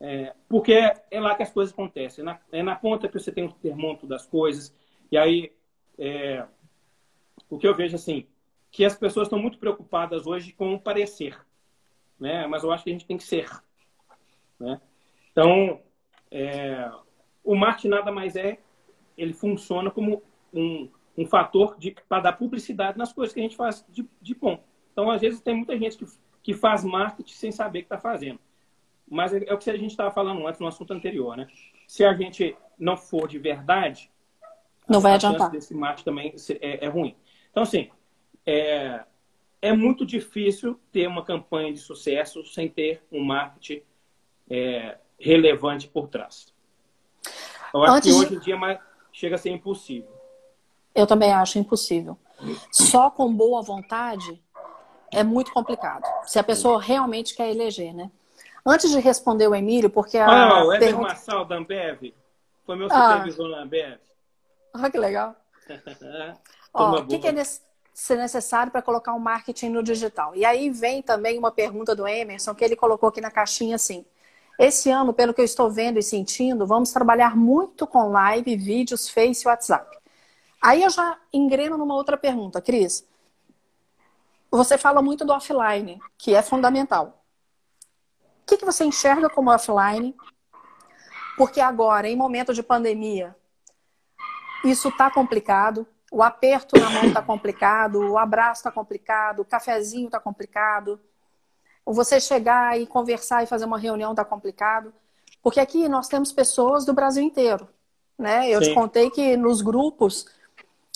É, 0.00 0.34
porque 0.48 0.72
é 0.72 1.20
lá 1.20 1.36
que 1.36 1.44
as 1.44 1.52
coisas 1.52 1.72
acontecem. 1.72 2.22
É 2.22 2.24
na, 2.24 2.40
é 2.50 2.62
na 2.62 2.74
ponta 2.74 3.06
que 3.06 3.18
você 3.18 3.30
tem 3.30 3.44
o 3.44 3.52
termômetro 3.52 4.08
das 4.08 4.26
coisas. 4.26 4.74
E 5.12 5.16
aí, 5.16 5.52
é, 5.96 6.44
o 7.48 7.56
que 7.56 7.68
eu 7.68 7.74
vejo 7.74 7.94
assim, 7.94 8.26
que 8.68 8.84
as 8.84 8.96
pessoas 8.96 9.26
estão 9.26 9.38
muito 9.38 9.58
preocupadas 9.58 10.26
hoje 10.26 10.52
com 10.52 10.74
o 10.74 10.80
parecer. 10.80 11.38
Né? 12.18 12.46
Mas 12.48 12.64
eu 12.64 12.72
acho 12.72 12.82
que 12.82 12.90
a 12.90 12.92
gente 12.92 13.06
tem 13.06 13.16
que 13.16 13.22
ser. 13.22 13.48
Né? 14.58 14.80
Então, 15.32 15.80
é, 16.30 16.90
o 17.42 17.56
marketing 17.56 17.88
nada 17.88 18.12
mais 18.12 18.36
é, 18.36 18.58
ele 19.16 19.32
funciona 19.32 19.90
como 19.90 20.22
um, 20.52 20.88
um 21.16 21.26
fator 21.26 21.76
para 22.08 22.22
dar 22.22 22.32
publicidade 22.34 22.96
nas 22.96 23.12
coisas 23.12 23.34
que 23.34 23.40
a 23.40 23.42
gente 23.42 23.56
faz 23.56 23.84
de, 23.88 24.08
de 24.20 24.34
bom. 24.34 24.62
Então, 24.92 25.10
às 25.10 25.20
vezes, 25.20 25.40
tem 25.40 25.56
muita 25.56 25.76
gente 25.78 25.96
que, 25.96 26.06
que 26.42 26.54
faz 26.54 26.84
marketing 26.84 27.34
sem 27.34 27.52
saber 27.52 27.80
o 27.80 27.82
que 27.82 27.86
está 27.86 27.98
fazendo. 27.98 28.38
Mas 29.10 29.32
é, 29.32 29.44
é, 29.46 29.54
o 29.54 29.58
que 29.58 29.70
a 29.70 29.76
gente 29.76 29.90
estava 29.90 30.10
falando 30.10 30.46
antes 30.46 30.60
no 30.60 30.66
assunto 30.66 30.92
anterior, 30.92 31.36
né? 31.36 31.48
Se 31.86 32.04
a 32.04 32.14
gente 32.14 32.56
não 32.78 32.96
for 32.96 33.28
de 33.28 33.38
verdade, 33.38 34.10
não 34.88 35.00
vai 35.00 35.14
adiantar. 35.14 35.50
desse 35.50 35.74
marketing 35.74 36.04
também 36.04 36.34
é, 36.60 36.86
é 36.86 36.88
ruim. 36.88 37.14
Então, 37.50 37.62
assim, 37.62 37.90
é, 38.46 39.04
é 39.60 39.72
muito 39.72 40.04
difícil 40.04 40.78
ter 40.90 41.06
uma 41.06 41.24
campanha 41.24 41.72
de 41.72 41.78
sucesso 41.78 42.44
sem 42.44 42.68
ter 42.68 43.02
um 43.10 43.22
marketing 43.22 43.82
é, 44.50 44.98
relevante 45.22 45.88
por 45.88 46.08
trás. 46.08 46.52
Eu 47.72 47.84
acho 47.84 47.92
Antes 47.92 48.12
que 48.12 48.20
hoje 48.20 48.34
em 48.34 48.38
dia 48.40 48.56
é 48.56 48.78
chega 49.12 49.36
a 49.36 49.38
ser 49.38 49.50
impossível. 49.50 50.10
Eu 50.94 51.06
também 51.06 51.32
acho 51.32 51.58
impossível. 51.58 52.18
Só 52.70 53.08
com 53.08 53.32
boa 53.32 53.62
vontade 53.62 54.42
é 55.10 55.22
muito 55.22 55.52
complicado. 55.52 56.02
Se 56.24 56.38
a 56.38 56.44
pessoa 56.44 56.82
realmente 56.82 57.34
quer 57.34 57.50
eleger, 57.50 57.94
né? 57.94 58.10
Antes 58.66 58.90
de 58.90 58.98
responder 58.98 59.46
o 59.48 59.54
Emílio, 59.54 59.88
porque 59.88 60.18
a. 60.18 60.26
Ah, 60.26 60.64
o 60.64 60.72
Éder 60.72 60.88
pergunta... 60.88 61.08
Massal 61.08 61.44
da 61.44 61.56
Ambev. 61.56 62.14
Foi 62.66 62.76
meu 62.76 62.88
supervisor 62.88 63.46
ah. 63.46 63.56
na 63.56 63.62
Ambev. 63.62 63.98
Ah, 64.74 64.90
que 64.90 64.98
legal. 64.98 65.36
Ó, 66.74 67.00
o 67.00 67.06
que, 67.06 67.18
que 67.18 67.28
é 67.28 67.32
necessário 67.32 68.72
para 68.72 68.82
colocar 68.82 69.12
um 69.12 69.18
marketing 69.18 69.68
no 69.70 69.82
digital? 69.82 70.34
E 70.34 70.44
aí 70.44 70.70
vem 70.70 71.02
também 71.02 71.38
uma 71.38 71.50
pergunta 71.50 71.94
do 71.94 72.06
Emerson, 72.08 72.54
que 72.54 72.64
ele 72.64 72.74
colocou 72.74 73.08
aqui 73.08 73.20
na 73.20 73.30
caixinha 73.30 73.76
assim. 73.76 74.04
Esse 74.62 74.92
ano, 74.92 75.12
pelo 75.12 75.34
que 75.34 75.40
eu 75.40 75.44
estou 75.44 75.68
vendo 75.68 75.98
e 75.98 76.02
sentindo, 76.04 76.64
vamos 76.64 76.92
trabalhar 76.92 77.36
muito 77.36 77.84
com 77.84 78.12
live, 78.12 78.54
vídeos, 78.54 79.08
Face 79.08 79.44
e 79.44 79.48
WhatsApp. 79.48 79.98
Aí 80.62 80.84
eu 80.84 80.88
já 80.88 81.18
engreno 81.32 81.76
numa 81.76 81.96
outra 81.96 82.16
pergunta, 82.16 82.62
Cris. 82.62 83.04
Você 84.52 84.78
fala 84.78 85.02
muito 85.02 85.24
do 85.24 85.32
offline, 85.32 86.00
que 86.16 86.32
é 86.32 86.42
fundamental. 86.42 87.24
O 88.42 88.46
que, 88.46 88.56
que 88.56 88.64
você 88.64 88.84
enxerga 88.84 89.28
como 89.28 89.50
offline? 89.50 90.14
Porque 91.36 91.60
agora, 91.60 92.08
em 92.08 92.14
momento 92.14 92.54
de 92.54 92.62
pandemia, 92.62 93.34
isso 94.64 94.90
está 94.90 95.10
complicado. 95.10 95.84
O 96.12 96.22
aperto 96.22 96.78
na 96.78 96.88
mão 96.88 97.06
está 97.06 97.20
complicado, 97.20 98.12
o 98.12 98.16
abraço 98.16 98.60
está 98.60 98.70
complicado, 98.70 99.40
o 99.40 99.44
cafezinho 99.44 100.06
está 100.06 100.20
complicado. 100.20 101.00
Você 101.84 102.20
chegar 102.20 102.80
e 102.80 102.86
conversar 102.86 103.42
e 103.42 103.46
fazer 103.46 103.64
uma 103.64 103.78
reunião 103.78 104.12
está 104.12 104.24
complicado. 104.24 104.92
Porque 105.42 105.58
aqui 105.58 105.88
nós 105.88 106.08
temos 106.08 106.32
pessoas 106.32 106.84
do 106.84 106.92
Brasil 106.92 107.22
inteiro. 107.22 107.68
Né? 108.18 108.48
Eu 108.48 108.62
Sim. 108.62 108.68
te 108.68 108.74
contei 108.74 109.10
que 109.10 109.36
nos 109.36 109.60
grupos 109.60 110.26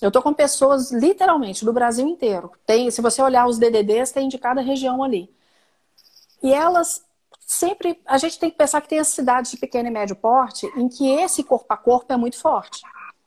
eu 0.01 0.11
tô 0.11 0.20
com 0.20 0.33
pessoas 0.33 0.92
literalmente 0.92 1.64
do 1.64 1.72
Brasil 1.72 2.07
inteiro. 2.07 2.53
Tem, 2.66 2.90
se 2.90 3.01
você 3.01 3.22
olhar 3.22 3.46
os 3.46 3.59
DDDs, 3.59 4.12
tem 4.12 4.29
de 4.29 4.38
cada 4.38 4.61
região 4.61 5.03
ali. 5.03 5.35
E 6.42 6.53
elas 6.53 7.05
sempre, 7.46 8.01
a 8.05 8.18
gente 8.18 8.38
tem 8.38 8.51
que 8.51 8.57
pensar 8.57 8.81
que 8.81 8.88
tem 8.88 8.99
as 8.99 9.09
cidades 9.09 9.51
de 9.51 9.57
pequeno 9.57 9.88
e 9.88 9.90
médio 9.90 10.14
porte 10.14 10.66
em 10.77 10.88
que 10.88 11.09
esse 11.09 11.42
corpo 11.42 11.66
a 11.72 11.77
corpo 11.77 12.12
é 12.12 12.16
muito 12.16 12.38
forte. 12.38 12.83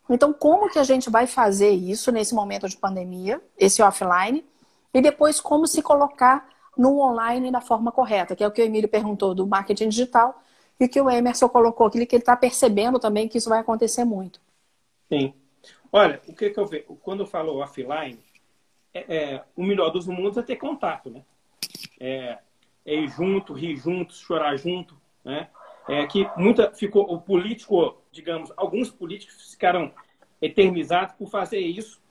Então, 0.09 0.33
como 0.33 0.69
que 0.69 0.79
a 0.79 0.83
gente 0.83 1.09
vai 1.09 1.25
fazer 1.25 1.69
isso 1.69 2.11
nesse 2.11 2.33
momento 2.35 2.67
de 2.67 2.77
pandemia, 2.77 3.41
esse 3.57 3.81
offline, 3.81 4.45
e 4.93 5.01
depois 5.01 5.39
como 5.39 5.67
se 5.67 5.81
colocar 5.81 6.47
no 6.79 7.01
online 7.01 7.51
da 7.51 7.59
forma 7.59 7.91
correta, 7.91 8.37
que 8.37 8.41
é 8.41 8.47
o 8.47 8.51
que 8.51 8.61
o 8.61 8.63
Emílio 8.63 8.87
perguntou 8.87 9.35
do 9.35 9.45
marketing 9.45 9.89
digital 9.89 10.41
e 10.79 10.87
que 10.87 11.01
o 11.01 11.09
Emerson 11.09 11.49
colocou 11.49 11.87
aqui, 11.87 12.05
que 12.05 12.15
ele 12.15 12.21
está 12.21 12.37
percebendo 12.37 12.97
também 12.97 13.27
que 13.27 13.37
isso 13.37 13.49
vai 13.49 13.59
acontecer 13.59 14.05
muito. 14.05 14.39
Sim. 15.09 15.33
Olha, 15.91 16.21
o 16.25 16.33
que, 16.33 16.49
que 16.49 16.57
eu 16.57 16.65
vejo? 16.65 16.85
Quando 17.03 17.23
eu 17.23 17.27
falo 17.27 17.57
offline, 17.57 18.17
é, 18.93 19.13
é, 19.13 19.43
o 19.57 19.63
melhor 19.63 19.89
dos 19.89 20.07
mundos 20.07 20.37
é 20.37 20.41
ter 20.41 20.55
contato, 20.55 21.09
né? 21.09 21.21
É, 21.99 22.37
é 22.85 22.95
ir 22.95 23.09
junto, 23.09 23.51
rir 23.51 23.75
junto, 23.75 24.13
chorar 24.13 24.55
junto, 24.55 24.95
né? 25.25 25.49
É 25.85 26.07
que 26.07 26.29
muita 26.37 26.71
ficou 26.71 27.13
o 27.13 27.19
político, 27.19 27.97
digamos, 28.09 28.53
alguns 28.55 28.89
políticos 28.89 29.51
ficaram 29.51 29.91
eternizados 30.41 31.13
por 31.15 31.29
fazer 31.29 31.59
isso, 31.59 32.01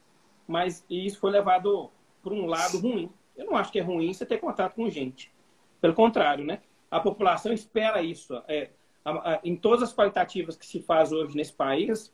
mas 0.47 0.85
isso 0.91 1.19
foi 1.19 1.31
levado 1.31 1.91
por 2.23 2.35
um 2.35 2.45
lado 2.45 2.79
ruim. 2.79 3.11
Eu 3.39 3.47
não 3.47 3.57
acho 3.57 3.71
que 3.71 3.79
é 3.79 3.83
ruim 3.83 4.13
você 4.13 4.27
ter 4.27 4.39
contato 4.39 4.75
com 4.75 4.91
gente. 4.91 5.33
Pelo 5.81 5.95
contrário, 5.95 6.45
né? 6.45 6.61
A 6.91 6.99
população 6.99 7.53
espera 7.53 8.03
isso. 8.03 8.35
É, 8.49 8.71
a, 9.05 9.35
a, 9.35 9.41
em 9.45 9.55
todas 9.55 9.85
as 9.85 9.95
qualitativas 9.95 10.57
que 10.57 10.67
se 10.67 10.83
faz 10.83 11.13
hoje 11.13 11.37
nesse 11.37 11.53
país, 11.53 12.13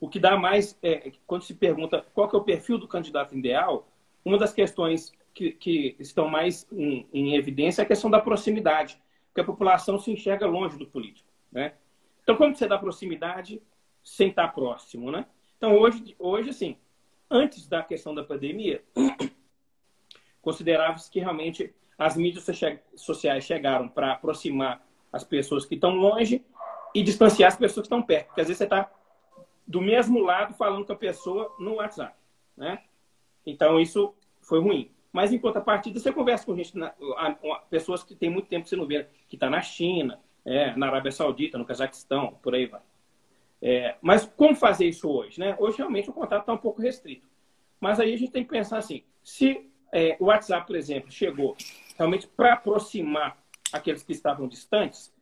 o 0.00 0.08
que 0.08 0.18
dá 0.18 0.36
mais, 0.36 0.76
é, 0.82 1.12
quando 1.26 1.42
se 1.42 1.54
pergunta 1.54 2.04
qual 2.12 2.28
é 2.32 2.36
o 2.36 2.42
perfil 2.42 2.76
do 2.76 2.88
candidato 2.88 3.36
ideal, 3.38 3.88
uma 4.24 4.36
das 4.36 4.52
questões 4.52 5.12
que, 5.32 5.52
que 5.52 5.96
estão 6.00 6.28
mais 6.28 6.66
em, 6.72 7.06
em, 7.12 7.36
evidência 7.36 7.82
é 7.82 7.84
a 7.84 7.88
questão 7.88 8.10
da 8.10 8.20
proximidade, 8.20 9.00
porque 9.28 9.40
a 9.40 9.44
população 9.44 10.00
se 10.00 10.10
enxerga 10.10 10.46
longe 10.46 10.76
do 10.76 10.86
político, 10.86 11.28
né? 11.50 11.74
Então, 12.22 12.36
como 12.36 12.54
você 12.54 12.66
dá 12.66 12.76
proximidade 12.78 13.62
sem 14.02 14.28
estar 14.28 14.48
próximo, 14.48 15.10
né? 15.10 15.26
Então, 15.56 15.76
hoje, 15.76 16.16
hoje 16.18 16.50
assim, 16.50 16.76
antes 17.30 17.68
da 17.68 17.82
questão 17.82 18.14
da 18.14 18.24
pandemia, 18.24 18.82
considerava-se 20.42 21.10
que 21.10 21.20
realmente 21.20 21.72
as 21.98 22.16
mídias 22.16 22.44
sociais 22.96 23.44
chegaram 23.44 23.88
para 23.88 24.12
aproximar 24.12 24.84
as 25.12 25.24
pessoas 25.24 25.64
que 25.64 25.76
estão 25.76 25.94
longe 25.94 26.44
e 26.94 27.02
distanciar 27.02 27.48
as 27.48 27.56
pessoas 27.56 27.86
que 27.86 27.94
estão 27.94 28.02
perto. 28.02 28.26
Porque 28.26 28.40
às 28.40 28.48
vezes 28.48 28.58
você 28.58 28.64
está 28.64 28.90
do 29.66 29.80
mesmo 29.80 30.20
lado 30.20 30.54
falando 30.54 30.84
com 30.84 30.92
a 30.92 30.96
pessoa 30.96 31.54
no 31.58 31.76
WhatsApp, 31.76 32.14
né? 32.56 32.82
Então 33.46 33.80
isso 33.80 34.14
foi 34.40 34.60
ruim. 34.60 34.90
Mas 35.12 35.32
em 35.32 35.38
contrapartida, 35.38 36.00
você 36.00 36.10
conversa 36.10 36.44
com 36.44 36.56
gente, 36.56 36.72
pessoas 37.68 38.02
que 38.02 38.14
tem 38.14 38.30
muito 38.30 38.48
tempo 38.48 38.64
que 38.64 38.70
você 38.70 38.76
não 38.76 38.86
vê, 38.86 39.06
que 39.28 39.36
está 39.36 39.48
na 39.48 39.60
China, 39.60 40.18
é, 40.44 40.74
na 40.74 40.86
Arábia 40.86 41.12
Saudita, 41.12 41.58
no 41.58 41.66
Cazaquistão, 41.66 42.38
por 42.42 42.54
aí 42.54 42.66
vai. 42.66 42.80
É, 43.60 43.96
mas 44.00 44.24
como 44.24 44.56
fazer 44.56 44.86
isso 44.86 45.08
hoje? 45.08 45.38
Né? 45.38 45.54
Hoje 45.58 45.76
realmente 45.76 46.10
o 46.10 46.12
contato 46.12 46.40
está 46.40 46.52
um 46.52 46.58
pouco 46.58 46.80
restrito. 46.80 47.28
Mas 47.80 48.00
aí 48.00 48.12
a 48.12 48.16
gente 48.16 48.32
tem 48.32 48.42
que 48.42 48.50
pensar 48.50 48.78
assim: 48.78 49.04
se 49.22 49.70
é, 49.92 50.16
o 50.18 50.24
WhatsApp, 50.24 50.66
por 50.66 50.74
exemplo, 50.74 51.12
chegou 51.12 51.54
realmente 51.98 52.26
para 52.26 52.54
aproximar 52.54 53.36
aqueles 53.72 54.02
que 54.02 54.12
estavam 54.12 54.48
distantes, 54.48 55.12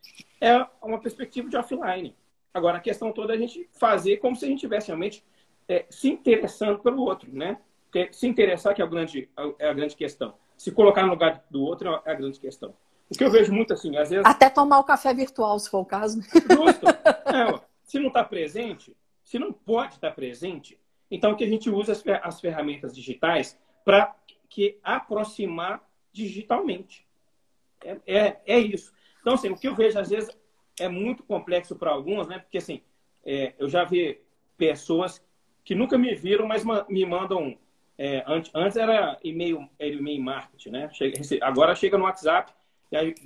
é 0.40 0.64
uma 0.82 1.00
perspectiva 1.00 1.48
de 1.48 1.56
offline. 1.56 2.16
Agora, 2.54 2.78
a 2.78 2.80
questão 2.80 3.12
toda 3.12 3.32
é 3.34 3.36
a 3.36 3.38
gente 3.38 3.68
fazer 3.72 4.18
como 4.18 4.36
se 4.36 4.44
a 4.44 4.48
gente 4.48 4.58
estivesse 4.58 4.88
realmente 4.88 5.24
é, 5.68 5.86
se 5.90 6.08
interessando 6.08 6.78
pelo 6.78 7.02
outro, 7.02 7.30
né? 7.32 7.58
Porque 7.84 8.12
se 8.12 8.26
interessar 8.26 8.74
que 8.74 8.80
é 8.80 8.84
a, 8.84 8.88
grande, 8.88 9.28
é 9.58 9.68
a 9.68 9.72
grande 9.72 9.96
questão. 9.96 10.34
Se 10.56 10.70
colocar 10.70 11.02
no 11.02 11.10
lugar 11.10 11.44
do 11.50 11.62
outro 11.62 12.00
é 12.04 12.10
a 12.10 12.14
grande 12.14 12.38
questão. 12.38 12.74
O 13.08 13.16
que 13.16 13.24
eu 13.24 13.30
vejo 13.30 13.52
muito 13.52 13.72
assim, 13.72 13.96
às 13.96 14.10
vezes... 14.10 14.24
Até 14.24 14.48
tomar 14.48 14.78
o 14.78 14.84
café 14.84 15.12
virtual, 15.12 15.58
se 15.58 15.68
for 15.68 15.80
o 15.80 15.84
caso. 15.84 16.20
Justo. 16.22 16.86
É, 17.30 17.60
se 17.84 18.00
não 18.00 18.08
está 18.08 18.24
presente, 18.24 18.96
se 19.22 19.38
não 19.38 19.52
pode 19.52 19.94
estar 19.94 20.10
presente, 20.10 20.76
então 21.08 21.36
que 21.36 21.44
a 21.44 21.46
gente 21.46 21.70
usa 21.70 21.92
as 22.24 22.40
ferramentas 22.40 22.92
digitais 22.92 23.56
para 23.84 24.12
que 24.50 24.78
aproximar 24.82 25.82
digitalmente. 26.12 27.06
É, 27.82 27.96
é, 28.06 28.40
é, 28.46 28.58
isso. 28.58 28.92
Então, 29.20 29.34
assim, 29.34 29.48
o 29.48 29.56
que 29.56 29.68
eu 29.68 29.74
vejo, 29.74 29.98
às 29.98 30.10
vezes, 30.10 30.28
é 30.78 30.88
muito 30.88 31.22
complexo 31.22 31.76
para 31.76 31.92
alguns, 31.92 32.26
né? 32.26 32.40
Porque, 32.40 32.58
assim, 32.58 32.82
é, 33.24 33.54
eu 33.58 33.68
já 33.68 33.84
vi 33.84 34.20
pessoas 34.58 35.24
que 35.64 35.74
nunca 35.74 35.96
me 35.96 36.14
viram, 36.14 36.46
mas 36.46 36.64
me 36.88 37.06
mandam. 37.06 37.56
É, 37.96 38.24
antes, 38.26 38.50
antes 38.54 38.76
era 38.76 39.18
e-mail, 39.22 39.68
e-mail 39.78 40.22
marketing, 40.22 40.70
né? 40.70 40.90
agora 41.42 41.74
chega 41.74 41.98
no 41.98 42.04
WhatsApp, 42.04 42.50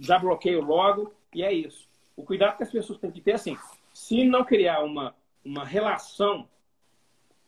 já 0.00 0.18
bloqueio 0.18 0.60
logo, 0.60 1.14
e 1.32 1.44
é 1.44 1.52
isso. 1.52 1.88
O 2.16 2.24
cuidado 2.24 2.56
que 2.56 2.64
as 2.64 2.72
pessoas 2.72 2.98
têm 2.98 3.12
que 3.12 3.20
ter, 3.20 3.34
assim, 3.34 3.56
se 3.92 4.24
não 4.24 4.44
criar 4.44 4.82
uma, 4.82 5.14
uma 5.44 5.64
relação, 5.64 6.48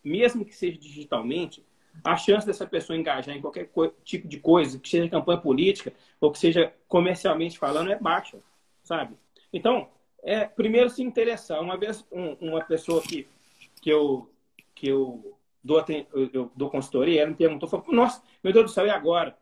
mesmo 0.04 0.44
que 0.44 0.54
seja 0.54 0.78
digitalmente, 0.78 1.64
a 2.04 2.16
chance 2.16 2.46
dessa 2.46 2.66
pessoa 2.66 2.98
engajar 2.98 3.36
em 3.36 3.40
qualquer 3.40 3.70
tipo 4.04 4.28
de 4.28 4.38
coisa, 4.38 4.78
que 4.78 4.88
seja 4.88 5.08
campanha 5.08 5.40
política 5.40 5.92
ou 6.20 6.30
que 6.30 6.38
seja 6.38 6.72
comercialmente 6.88 7.58
falando, 7.58 7.90
é 7.90 7.98
baixa, 7.98 8.38
sabe? 8.82 9.16
Então, 9.52 9.88
é, 10.22 10.44
primeiro 10.44 10.90
se 10.90 11.02
interessar. 11.02 11.60
Uma 11.60 11.76
vez 11.76 12.04
um, 12.10 12.32
uma 12.40 12.64
pessoa 12.64 13.02
que, 13.02 13.28
que, 13.80 13.90
eu, 13.90 14.30
que 14.74 14.88
eu, 14.88 15.36
dou, 15.62 15.84
eu, 15.88 16.30
eu 16.32 16.52
dou 16.54 16.70
consultoria, 16.70 17.22
ela 17.22 17.30
me 17.30 17.36
perguntou, 17.36 17.68
falou, 17.68 17.86
nossa, 17.92 18.22
meu 18.42 18.52
Deus 18.52 18.66
do 18.66 18.70
céu, 18.70 18.86
e 18.86 18.90
agora? 18.90 19.36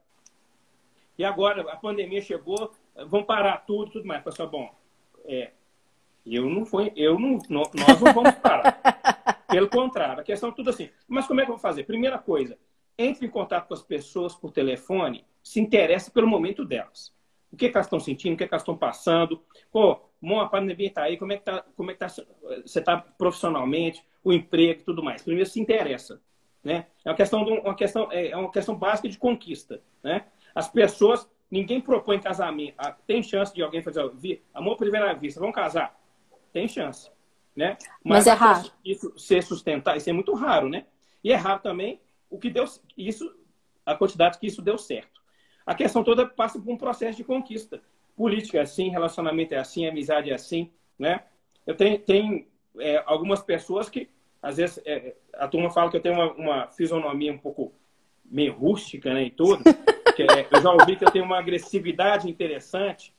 E 1.17 1.25
agora, 1.25 1.63
a 1.73 1.77
pandemia 1.77 2.21
chegou, 2.21 2.73
vão 3.07 3.23
parar 3.23 3.59
tudo, 3.59 3.93
tudo 3.93 4.07
mais. 4.07 4.23
Pessoal, 4.23 4.49
bom, 4.49 4.75
é, 5.25 5.53
eu 6.27 6.49
não 6.49 6.65
fui, 6.65 6.93
eu 6.97 7.19
não, 7.19 7.39
nós 7.49 8.01
não 8.01 8.13
vamos 8.13 8.35
parar. 8.37 8.81
Pelo 9.55 9.69
contrário, 9.69 10.21
a 10.21 10.25
questão 10.25 10.51
é 10.51 10.53
tudo 10.53 10.71
assim. 10.71 10.91
Mas 11.07 11.27
como 11.27 11.41
é 11.41 11.45
que 11.45 11.51
eu 11.51 11.55
vou 11.55 11.63
fazer? 11.63 11.85
Primeira 11.85 12.19
coisa, 12.19 12.59
entre 12.99 13.27
em 13.27 13.31
contato 13.31 13.69
com 13.69 13.75
as 13.75 13.83
pessoas 13.83 14.35
por 14.35 14.51
telefone, 14.51 15.25
se 15.43 15.61
interesse 15.61 16.11
pelo 16.11 16.27
momento 16.27 16.65
delas. 16.65 17.13
O 17.53 17.57
que, 17.57 17.69
que 17.69 17.77
elas 17.77 17.87
estão 17.87 18.01
sentindo, 18.01 18.35
o 18.35 18.37
que, 18.37 18.49
que 18.49 18.53
elas 18.53 18.63
estão 18.63 18.77
passando. 18.77 19.41
Pô, 19.71 20.01
Bom, 20.27 20.41
a 20.41 20.49
pandemia 20.49 20.87
está 20.87 21.03
aí, 21.03 21.19
como 21.19 21.33
é 21.33 21.37
que 21.37 21.45
tá, 21.45 21.63
como 21.77 21.91
é 21.91 21.95
que 21.95 22.01
tá, 22.01 22.09
você 22.09 22.79
está 22.79 22.97
profissionalmente, 22.97 24.03
o 24.23 24.33
emprego 24.33 24.81
e 24.81 24.85
tudo 24.85 25.03
mais. 25.03 25.23
Primeiro 25.23 25.49
se 25.49 25.61
interessa, 25.61 26.19
né? 26.63 26.87
É 27.05 27.11
uma 27.11 27.15
questão, 27.15 27.43
uma 27.43 27.75
questão, 27.75 28.11
é, 28.11 28.29
é 28.29 28.37
uma 28.37 28.51
questão 28.51 28.75
básica 28.75 29.07
de 29.07 29.19
conquista, 29.19 29.83
né? 30.03 30.25
As 30.55 30.67
pessoas, 30.67 31.31
ninguém 31.51 31.79
propõe 31.79 32.19
casamento. 32.19 32.75
Ah, 32.79 32.91
tem 33.07 33.23
chance 33.23 33.55
de 33.55 33.63
alguém 33.63 33.83
fazer, 33.83 34.01
amor 34.55 34.77
primeira 34.79 35.13
vista, 35.13 35.39
vamos 35.39 35.55
casar? 35.55 35.95
Tem 36.55 36.67
chance, 36.67 37.11
né? 37.57 37.77
Mas, 38.03 38.25
Mas 38.25 38.27
é 38.27 38.33
raro. 38.33 38.71
Isso 38.85 39.13
ser 39.19 39.43
sustentável, 39.43 39.99
isso 39.99 40.11
é 40.11 40.13
muito 40.13 40.35
raro, 40.35 40.69
né? 40.69 40.87
E 41.23 41.33
é 41.33 41.37
raro 41.37 41.61
também 41.61 42.01
o 42.29 42.39
que 42.39 42.51
deu, 42.51 42.65
isso, 42.97 43.33
a 43.87 43.95
quantidade 43.95 44.39
que 44.39 44.47
isso 44.47 44.61
deu 44.61 44.77
certo. 44.77 45.23
A 45.65 45.75
questão 45.75 46.03
toda 46.05 46.27
passa 46.27 46.61
por 46.61 46.71
um 46.71 46.77
processo 46.77 47.17
de 47.17 47.25
conquista 47.25 47.81
política 48.17 48.59
é 48.59 48.63
assim, 48.63 48.91
relacionamento 48.91 49.55
é 49.55 49.59
assim, 49.59 49.87
amizade 49.87 50.31
é 50.31 50.35
assim, 50.35 50.71
né? 50.99 51.25
Eu 51.67 51.75
tenho, 51.75 51.99
tenho 51.99 52.47
é, 52.79 53.03
algumas 53.07 53.43
pessoas 53.43 53.89
que, 53.89 54.11
às 54.43 54.57
vezes, 54.57 54.81
é, 54.85 55.15
a 55.35 55.49
turma 55.49 55.71
fala 55.71 55.91
que 55.91 55.97
eu 55.97 56.03
tenho 56.03 56.15
uma, 56.15 56.33
uma, 56.33 56.67
fisionomia 56.69 57.33
um 57.33 57.39
pouco 57.39 57.73
meio 58.25 58.53
rústica, 58.55 59.13
né, 59.13 59.25
e 59.25 59.31
tudo. 59.31 59.63
Que, 60.15 60.23
é, 60.23 60.47
eu 60.51 60.63
já 60.63 60.71
ouvi 60.71 60.97
que 60.97 61.05
eu 61.05 61.11
tenho 61.11 61.25
uma 61.25 61.39
agressividade 61.39 62.29
interessante. 62.29 63.15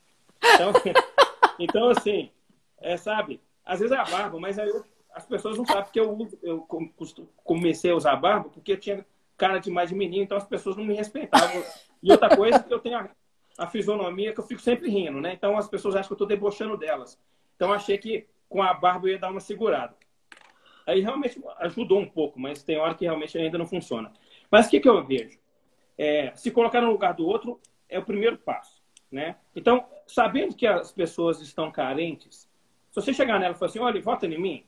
Então, 0.54 0.72
então 1.60 1.90
assim, 1.90 2.30
é, 2.80 2.96
sabe, 2.96 3.42
às 3.66 3.80
vezes 3.80 3.96
é 3.96 4.00
a 4.00 4.04
barba, 4.04 4.40
mas 4.40 4.60
aí 4.60 4.70
eu, 4.70 4.84
as 5.14 5.26
pessoas 5.26 5.58
não 5.58 5.66
sabem 5.66 5.92
que 5.92 6.00
eu, 6.00 6.28
eu 6.44 6.68
comecei 7.44 7.92
a 7.92 7.96
usar 7.96 8.16
barba 8.18 8.50
porque 8.50 8.74
eu 8.74 8.80
tinha 8.80 9.06
cara 9.38 9.60
de 9.60 9.72
mais 9.72 9.90
de 9.90 9.96
menino, 9.96 10.24
então 10.24 10.38
as 10.38 10.46
pessoas 10.46 10.78
não 10.78 10.86
me 10.86 10.94
respeitavam. 10.94 11.64
E 12.02 12.12
outra 12.12 12.36
coisa 12.36 12.62
que 12.62 12.74
eu 12.74 12.80
tenho 12.80 13.10
a 13.58 13.68
fisionomia 13.68 14.34
que 14.34 14.40
eu 14.40 14.46
fico 14.46 14.62
sempre 14.62 14.90
rindo, 14.90 15.20
né? 15.20 15.34
Então 15.34 15.58
as 15.58 15.68
pessoas 15.68 15.96
acham 15.96 16.08
que 16.08 16.14
eu 16.14 16.16
estou 16.16 16.28
debochando 16.28 16.78
delas. 16.78 17.20
Então 17.56 17.72
achei 17.72 17.98
que 17.98 18.28
com 18.50 18.62
a 18.62 18.74
barba 18.74 19.08
eu 19.08 19.14
ia 19.14 19.20
dar 19.20 19.32
uma 19.32 19.40
segurada. 19.40 19.96
Aí 20.86 21.02
realmente 21.02 21.42
ajudou 21.60 22.00
um 22.00 22.08
pouco, 22.08 22.40
mas 22.40 22.64
tem 22.64 22.78
hora 22.78 22.94
que 22.94 23.06
realmente 23.06 23.38
ainda 23.38 23.58
não 23.58 23.66
funciona. 23.66 24.12
Mas 24.52 24.68
o 24.68 24.70
que, 24.70 24.80
que 24.80 24.88
eu 24.88 25.04
vejo? 25.04 25.40
É, 25.98 26.32
se 26.36 26.52
colocar 26.52 26.82
no 26.82 26.92
lugar 26.92 27.14
do 27.14 27.26
outro 27.26 27.60
é 27.90 27.98
o 27.98 28.04
primeiro 28.04 28.38
passo. 28.38 28.84
Né? 29.12 29.38
Então, 29.56 29.86
sabendo 30.06 30.56
que 30.56 30.68
as 30.68 30.92
pessoas 30.92 31.42
estão 31.42 31.72
carentes, 31.72 32.50
se 33.02 33.02
você 33.02 33.14
chegar 33.14 33.40
nela 33.40 33.54
e 33.54 33.58
falar 33.58 33.70
assim, 33.70 33.80
olha, 33.80 34.02
vota 34.02 34.26
em 34.26 34.40
mim, 34.40 34.64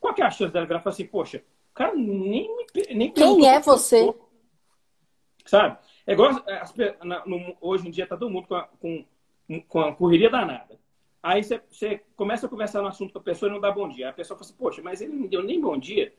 qual 0.00 0.12
que 0.12 0.22
é 0.22 0.24
a 0.24 0.30
chance 0.30 0.52
dela 0.52 0.66
virar 0.66 0.80
e 0.80 0.82
falar 0.82 0.92
assim, 0.92 1.06
poxa, 1.06 1.44
o 1.70 1.74
cara 1.74 1.94
nem 1.94 2.48
nem 2.92 3.12
Quem 3.12 3.48
é 3.48 3.60
você? 3.60 4.12
Sabe? 5.46 5.78
É 6.04 6.12
igual 6.12 6.30
as, 6.48 6.74
na, 7.04 7.24
no, 7.24 7.56
hoje 7.60 7.86
em 7.86 7.90
dia 7.90 8.06
tá 8.06 8.16
todo 8.16 8.30
mundo 8.30 8.48
com 8.48 8.56
a, 8.56 8.68
com, 8.80 9.04
com 9.68 9.80
a 9.80 9.94
correria 9.94 10.28
danada. 10.28 10.80
Aí 11.22 11.42
você, 11.44 12.02
começa 12.16 12.46
a 12.46 12.48
conversar 12.48 12.82
no 12.82 12.88
assunto 12.88 13.12
com 13.12 13.18
a 13.18 13.22
pessoa 13.22 13.48
e 13.48 13.52
não 13.52 13.60
dá 13.60 13.70
bom 13.70 13.88
dia. 13.88 14.08
A 14.08 14.12
pessoa 14.12 14.36
fala 14.36 14.48
assim, 14.48 14.58
poxa, 14.58 14.82
mas 14.82 15.00
ele 15.00 15.12
não 15.12 15.28
deu 15.28 15.42
nem 15.42 15.60
bom 15.60 15.78
dia. 15.78 16.12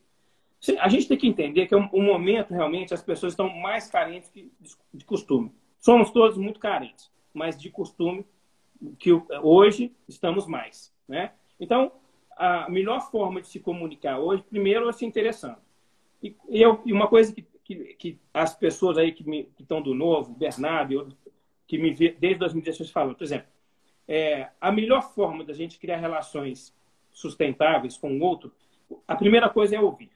A 0.80 0.88
gente 0.88 1.08
tem 1.08 1.18
que 1.18 1.28
entender 1.28 1.66
que 1.66 1.74
é 1.74 1.78
um, 1.78 1.90
um 1.92 2.04
momento 2.04 2.54
realmente 2.54 2.94
as 2.94 3.02
pessoas 3.02 3.34
estão 3.34 3.50
mais 3.50 3.90
carentes 3.90 4.30
que 4.30 4.52
de 4.94 5.04
costume. 5.04 5.52
Somos 5.80 6.12
todos 6.12 6.38
muito 6.38 6.60
carentes, 6.60 7.12
mas 7.34 7.60
de 7.60 7.70
costume 7.70 8.26
que 9.00 9.12
hoje 9.42 9.94
estamos 10.08 10.48
mais, 10.48 10.94
né? 11.08 11.34
Então, 11.62 11.92
a 12.36 12.68
melhor 12.68 13.12
forma 13.12 13.40
de 13.40 13.48
se 13.48 13.60
comunicar 13.60 14.18
hoje, 14.18 14.44
primeiro, 14.50 14.90
é 14.90 14.92
se 14.92 15.06
interessando. 15.06 15.58
E, 16.22 16.36
eu, 16.50 16.82
e 16.84 16.92
uma 16.92 17.08
coisa 17.08 17.32
que, 17.32 17.46
que, 17.64 17.76
que, 17.94 18.20
as 18.34 18.56
pessoas 18.56 18.98
aí 18.98 19.12
que, 19.12 19.24
me, 19.24 19.44
que 19.56 19.62
estão 19.62 19.80
do 19.80 19.94
novo, 19.94 20.34
Bernardo, 20.34 20.92
eu, 20.92 21.08
que 21.68 21.78
me 21.78 21.94
vê 21.94 22.16
desde 22.20 22.40
2016 22.40 22.90
falam, 22.90 23.14
por 23.14 23.24
exemplo, 23.24 23.48
é, 24.08 24.50
a 24.60 24.72
melhor 24.72 25.14
forma 25.14 25.44
da 25.44 25.54
gente 25.54 25.80
criar 25.80 25.98
relações 25.98 26.76
sustentáveis 27.12 27.96
com 27.96 28.12
o 28.18 28.24
outro, 28.24 28.52
a 29.08 29.16
primeira 29.16 29.48
coisa 29.48 29.76
é 29.76 29.80
ouvir. 29.80 30.12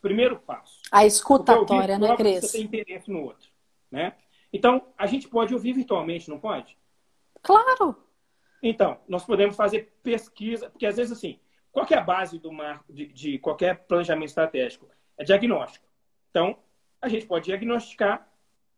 Primeiro 0.00 0.38
passo. 0.38 0.80
A 0.92 1.04
escutatória, 1.04 1.98
né, 1.98 2.16
Cris? 2.16 2.44
Você 2.44 2.58
tem 2.58 2.66
interesse 2.66 3.10
no 3.10 3.24
outro, 3.24 3.50
né? 3.90 4.14
Então, 4.52 4.86
a 4.96 5.06
gente 5.06 5.28
pode 5.28 5.52
ouvir 5.52 5.72
virtualmente, 5.72 6.30
não 6.30 6.38
pode? 6.38 6.78
Claro! 7.42 8.07
Então, 8.62 8.98
nós 9.08 9.24
podemos 9.24 9.56
fazer 9.56 9.92
pesquisa, 10.02 10.68
porque 10.70 10.86
às 10.86 10.96
vezes, 10.96 11.12
assim, 11.12 11.38
qual 11.70 11.86
é 11.90 11.94
a 11.94 12.00
base 12.00 12.38
do 12.38 12.52
marco 12.52 12.92
de, 12.92 13.06
de 13.06 13.38
qualquer 13.38 13.86
planejamento 13.86 14.28
estratégico? 14.28 14.88
É 15.16 15.24
diagnóstico. 15.24 15.86
Então, 16.30 16.58
a 17.00 17.08
gente 17.08 17.26
pode 17.26 17.44
diagnosticar 17.46 18.28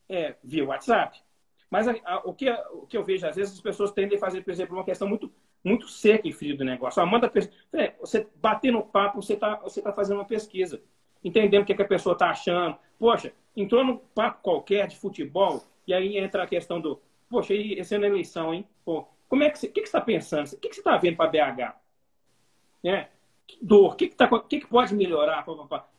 é, 0.08 0.36
via 0.42 0.64
WhatsApp. 0.64 1.20
Mas 1.70 1.86
a, 1.86 1.94
a, 2.04 2.18
o, 2.24 2.34
que, 2.34 2.50
o 2.50 2.86
que 2.86 2.96
eu 2.96 3.04
vejo, 3.04 3.26
às 3.26 3.36
vezes, 3.36 3.54
as 3.54 3.60
pessoas 3.60 3.92
tendem 3.92 4.18
a 4.18 4.20
fazer, 4.20 4.42
por 4.42 4.50
exemplo, 4.50 4.76
uma 4.76 4.84
questão 4.84 5.08
muito, 5.08 5.32
muito 5.64 5.88
seca 5.88 6.28
e 6.28 6.32
fria 6.32 6.56
do 6.56 6.64
negócio. 6.64 7.00
Ah, 7.00 7.06
manda, 7.06 7.32
é, 7.72 7.94
você 8.00 8.28
bater 8.36 8.72
no 8.72 8.82
papo, 8.82 9.22
você 9.22 9.34
está 9.34 9.56
você 9.56 9.80
tá 9.80 9.92
fazendo 9.92 10.18
uma 10.18 10.26
pesquisa, 10.26 10.82
entendendo 11.22 11.62
o 11.62 11.64
que, 11.64 11.74
que 11.74 11.82
a 11.82 11.88
pessoa 11.88 12.14
está 12.14 12.30
achando. 12.30 12.76
Poxa, 12.98 13.32
entrou 13.56 13.84
num 13.84 13.96
papo 13.96 14.42
qualquer 14.42 14.88
de 14.88 14.98
futebol, 14.98 15.62
e 15.86 15.94
aí 15.94 16.18
entra 16.18 16.42
a 16.42 16.46
questão 16.46 16.80
do, 16.80 17.00
poxa, 17.28 17.54
esse 17.54 17.94
ano 17.94 18.04
é 18.04 18.08
eleição, 18.08 18.52
hein? 18.52 18.66
Pô, 18.84 19.06
como 19.30 19.42
é 19.42 19.48
que 19.48 19.58
você, 19.58 19.68
o 19.68 19.72
que, 19.72 19.80
que 19.80 19.86
você 19.86 19.96
está 19.96 20.00
pensando? 20.02 20.46
O 20.48 20.58
que, 20.58 20.68
que 20.68 20.74
você 20.74 20.80
está 20.82 20.98
vendo 20.98 21.16
para 21.16 21.30
BH? 21.30 21.74
É, 22.84 23.08
que 23.46 23.58
dor, 23.64 23.92
o 23.92 23.96
que, 23.96 24.08
que, 24.08 24.14
tá, 24.14 24.28
que, 24.40 24.60
que 24.60 24.66
pode 24.66 24.94
melhorar? 24.94 25.46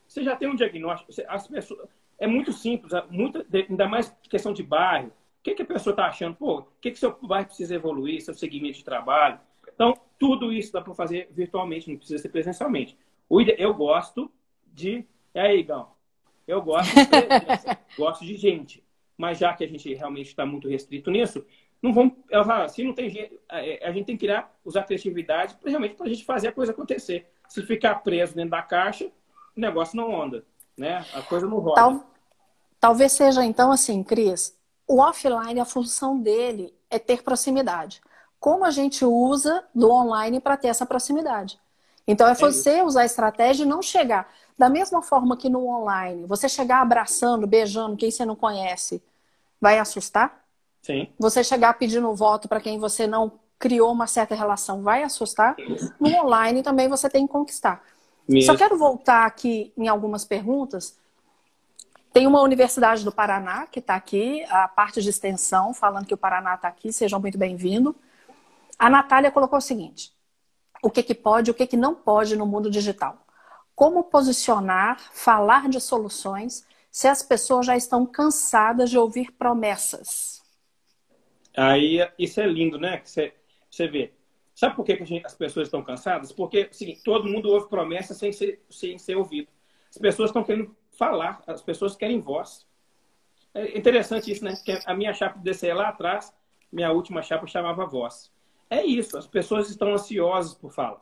Você 0.08 0.24
já 0.24 0.36
tem 0.36 0.48
um 0.48 0.56
diagnóstico, 0.56 1.12
as 1.28 1.48
pessoas, 1.48 1.90
é 2.20 2.28
muito 2.28 2.54
simples, 2.54 2.94
é 2.94 3.04
muito, 3.10 3.44
ainda 3.52 3.88
mais 3.88 4.16
questão 4.30 4.54
de 4.54 4.62
bairro 4.62 5.12
o 5.42 5.44
que, 5.44 5.56
que 5.56 5.64
a 5.64 5.66
pessoa 5.66 5.92
está 5.92 6.06
achando? 6.06 6.36
Pô, 6.36 6.60
o 6.60 6.68
que, 6.80 6.92
que 6.92 7.00
seu 7.00 7.18
bairro 7.24 7.48
precisa 7.48 7.74
evoluir, 7.74 8.22
seu 8.22 8.36
segmento 8.36 8.78
de 8.78 8.86
trabalho? 8.86 9.40
Então, 9.74 10.00
tudo 10.20 10.54
isso 10.54 10.72
dá 10.72 10.82
para 10.82 10.94
fazer 10.94 11.30
virtualmente, 11.32 11.90
não 11.90 11.98
precisa 11.98 12.22
ser 12.22 12.30
presencialmente. 12.30 12.96
Eu 13.58 13.74
gosto 13.74 14.32
de. 14.68 15.04
E 15.34 15.40
aí, 15.40 15.64
Gão? 15.64 15.90
Eu 16.48 16.62
gosto 16.62 16.94
de 16.94 17.08
presença, 17.08 17.80
gosto 17.98 18.24
de 18.24 18.38
gente. 18.38 18.84
Mas 19.18 19.40
já 19.40 19.52
que 19.56 19.64
a 19.64 19.68
gente 19.68 19.92
realmente 19.96 20.28
está 20.28 20.46
muito 20.46 20.70
restrito 20.70 21.10
nisso, 21.10 21.44
não 21.82 21.94
falo, 22.46 22.70
se 22.70 22.84
não 22.84 22.94
tem 22.94 23.10
gente, 23.10 23.40
a 23.50 23.92
gente 23.92 24.06
tem 24.06 24.16
que 24.16 24.26
criar, 24.26 24.54
usar 24.64 24.84
criatividade 24.84 25.56
para 25.56 25.70
realmente 25.70 25.96
para 25.96 26.06
a 26.06 26.10
gente 26.10 26.24
fazer 26.24 26.50
a 26.50 26.52
coisa 26.52 26.72
acontecer. 26.72 27.28
Se 27.50 27.64
ficar 27.64 27.96
preso 27.96 28.36
dentro 28.36 28.52
da 28.52 28.62
caixa, 28.62 29.06
o 29.58 29.60
negócio 29.60 29.98
não 29.98 30.22
anda, 30.22 30.46
né? 30.78 31.06
A 31.14 31.22
coisa 31.22 31.48
não 31.48 31.58
roda. 31.58 31.76
Tal, 31.76 32.06
talvez 32.80 33.12
seja 33.14 33.44
então 33.44 33.72
assim, 33.72 34.04
Cris, 34.04 34.56
o 34.88 35.00
offline, 35.00 35.60
a 35.60 35.66
função 35.66 36.20
dele 36.20 36.74
é 36.90 37.00
ter 37.00 37.24
proximidade. 37.24 38.02
Como 38.40 38.64
a 38.64 38.72
gente 38.72 39.04
usa 39.04 39.64
do 39.74 39.90
online 39.90 40.40
para 40.40 40.58
ter 40.58 40.68
essa 40.68 40.86
proximidade? 40.86 41.60
Então 42.08 42.28
é, 42.28 42.32
é 42.32 42.36
você 42.36 42.72
é 42.78 42.84
usar 42.84 43.02
a 43.02 43.06
estratégia 43.06 43.64
e 43.64 43.68
não 43.68 43.82
chegar. 43.82 44.32
Da 44.58 44.70
mesma 44.70 45.02
forma 45.02 45.36
que 45.36 45.50
no 45.50 45.68
online, 45.68 46.26
você 46.26 46.48
chegar 46.48 46.82
abraçando, 46.82 47.48
beijando 47.48 47.98
quem 47.98 48.12
você 48.12 48.26
não 48.26 48.36
conhece, 48.36 49.02
vai 49.60 49.80
assustar? 49.80 50.41
Sim. 50.82 51.08
Você 51.20 51.44
chegar 51.44 51.74
pedindo 51.76 52.14
voto 52.16 52.48
para 52.48 52.62
quem 52.62 52.80
você 52.80 53.06
não 53.06 53.40
criou 53.60 53.92
uma 53.92 54.08
certa 54.08 54.34
relação, 54.34 54.82
vai 54.82 55.04
assustar? 55.04 55.56
No 56.00 56.10
online 56.24 56.64
também 56.64 56.88
você 56.88 57.10
tem 57.10 57.28
que 57.28 57.32
conquistar. 57.32 57.84
Mesmo. 58.28 58.52
Só 58.52 58.58
quero 58.58 58.78
voltar 58.78 59.26
aqui 59.26 59.72
em 59.78 59.88
algumas 59.88 60.26
perguntas 60.26 61.00
tem 62.14 62.28
uma 62.28 62.42
Universidade 62.42 63.06
do 63.06 63.12
Paraná 63.12 63.66
que 63.68 63.80
está 63.80 63.96
aqui, 63.96 64.44
a 64.50 64.68
parte 64.68 65.02
de 65.02 65.10
extensão, 65.10 65.74
falando 65.74 66.06
que 66.06 66.14
o 66.14 66.18
Paraná 66.18 66.56
está 66.56 66.68
aqui, 66.68 66.92
sejam 66.92 67.22
muito 67.22 67.38
bem-vindos. 67.38 67.96
A 68.78 68.90
Natália 68.90 69.32
colocou 69.32 69.58
o 69.58 69.62
seguinte: 69.62 70.12
o 70.84 70.90
que, 70.90 71.02
que 71.04 71.16
pode 71.16 71.50
e 71.50 71.52
o 71.52 71.54
que, 71.54 71.66
que 71.66 71.78
não 71.78 71.96
pode 71.96 72.36
no 72.36 72.46
mundo 72.46 72.70
digital. 72.70 73.26
Como 73.74 74.04
posicionar, 74.04 75.00
falar 75.14 75.70
de 75.70 75.80
soluções 75.80 76.66
se 76.92 77.08
as 77.08 77.24
pessoas 77.24 77.66
já 77.66 77.78
estão 77.78 78.06
cansadas 78.06 78.90
de 78.90 78.98
ouvir 78.98 79.32
promessas? 79.32 80.31
Aí, 81.56 82.00
isso 82.18 82.40
é 82.40 82.48
lindo, 82.48 82.78
né? 82.78 83.02
Você, 83.04 83.34
você 83.70 83.88
vê. 83.88 84.14
Sabe 84.54 84.76
por 84.76 84.86
que, 84.86 84.98
que 84.98 85.06
gente, 85.06 85.26
as 85.26 85.34
pessoas 85.34 85.68
estão 85.68 85.84
cansadas? 85.84 86.32
Porque, 86.32 86.70
assim, 86.70 86.98
todo 87.04 87.28
mundo 87.28 87.50
ouve 87.50 87.70
promessa 87.70 88.14
sem 88.14 88.32
ser, 88.32 88.64
sem 88.70 88.98
ser 88.98 89.16
ouvido. 89.16 89.48
As 89.90 89.98
pessoas 89.98 90.30
estão 90.30 90.44
querendo 90.44 90.76
falar, 90.92 91.42
as 91.48 91.62
pessoas 91.62 91.96
querem 91.96 92.20
voz. 92.20 92.66
É 93.54 93.78
interessante 93.78 94.32
isso, 94.32 94.44
né? 94.44 94.54
Que 94.64 94.80
a 94.86 94.94
minha 94.94 95.14
chapa 95.14 95.40
de 95.40 95.74
lá 95.74 95.90
atrás, 95.90 96.34
minha 96.72 96.92
última 96.92 97.22
chapa 97.22 97.48
chamava 97.48 97.86
voz. 97.86 98.32
É 98.70 98.86
isso, 98.86 99.18
as 99.18 99.28
pessoas 99.28 99.70
estão 99.70 99.94
ansiosas 99.94 100.54
por 100.54 100.72
falar. 100.72 101.02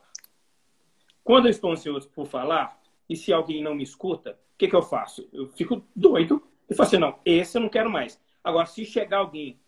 Quando 1.23 1.45
eu 1.45 1.51
estou 1.51 1.71
ansioso 1.71 2.09
por 2.09 2.25
falar, 2.25 2.79
e 3.07 3.15
se 3.15 3.31
alguém 3.31 3.61
não 3.61 3.75
me 3.75 3.83
escuta, 3.83 4.31
o 4.31 4.57
que, 4.57 4.67
que 4.67 4.75
eu 4.75 4.81
faço? 4.81 5.27
Eu 5.31 5.47
fico 5.49 5.85
doido 5.95 6.41
e 6.67 6.73
falo 6.73 6.87
assim, 6.87 6.97
não, 6.97 7.19
esse 7.23 7.57
eu 7.57 7.61
não 7.61 7.69
quero 7.69 7.89
mais. 7.89 8.19
Agora, 8.43 8.65
se 8.65 8.83
chegar 8.85 9.19
alguém 9.19 9.59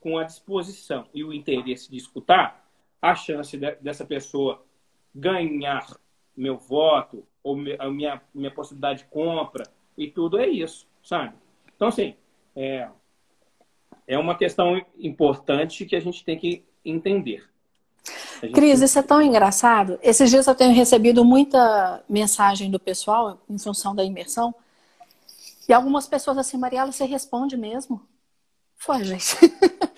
com, 0.00 0.16
a 0.16 0.24
disposição 0.24 1.06
e 1.12 1.22
o 1.22 1.32
interesse 1.32 1.90
de 1.90 1.96
escutar, 1.96 2.66
a 3.00 3.14
chance 3.14 3.56
de, 3.56 3.74
dessa 3.76 4.06
pessoa 4.06 4.64
ganhar 5.14 5.86
meu 6.36 6.56
voto 6.56 7.26
ou 7.42 7.56
a 7.78 7.90
minha, 7.90 8.20
minha 8.34 8.50
possibilidade 8.50 9.00
de 9.00 9.04
compra 9.06 9.64
e 9.96 10.08
tudo 10.08 10.38
é 10.38 10.46
isso, 10.46 10.86
sabe? 11.02 11.34
Então, 11.74 11.88
assim, 11.88 12.14
é, 12.54 12.88
é 14.06 14.18
uma 14.18 14.34
questão 14.34 14.84
importante 14.98 15.84
que 15.84 15.94
a 15.94 16.00
gente 16.00 16.24
tem 16.24 16.38
que 16.38 16.64
entender. 16.84 17.48
Cris, 18.54 18.80
isso 18.80 18.98
é 18.98 19.02
tão 19.02 19.20
engraçado. 19.20 19.98
Esses 20.02 20.30
dias 20.30 20.46
eu 20.46 20.54
tenho 20.54 20.74
recebido 20.74 21.24
muita 21.24 22.02
mensagem 22.08 22.70
do 22.70 22.78
pessoal 22.78 23.40
em 23.48 23.58
função 23.58 23.94
da 23.94 24.04
imersão. 24.04 24.54
E 25.68 25.72
algumas 25.72 26.06
pessoas 26.06 26.38
assim, 26.38 26.56
Mariela, 26.56 26.92
você 26.92 27.04
responde 27.04 27.56
mesmo? 27.56 28.00
Foi, 28.76 29.02
gente. 29.04 29.36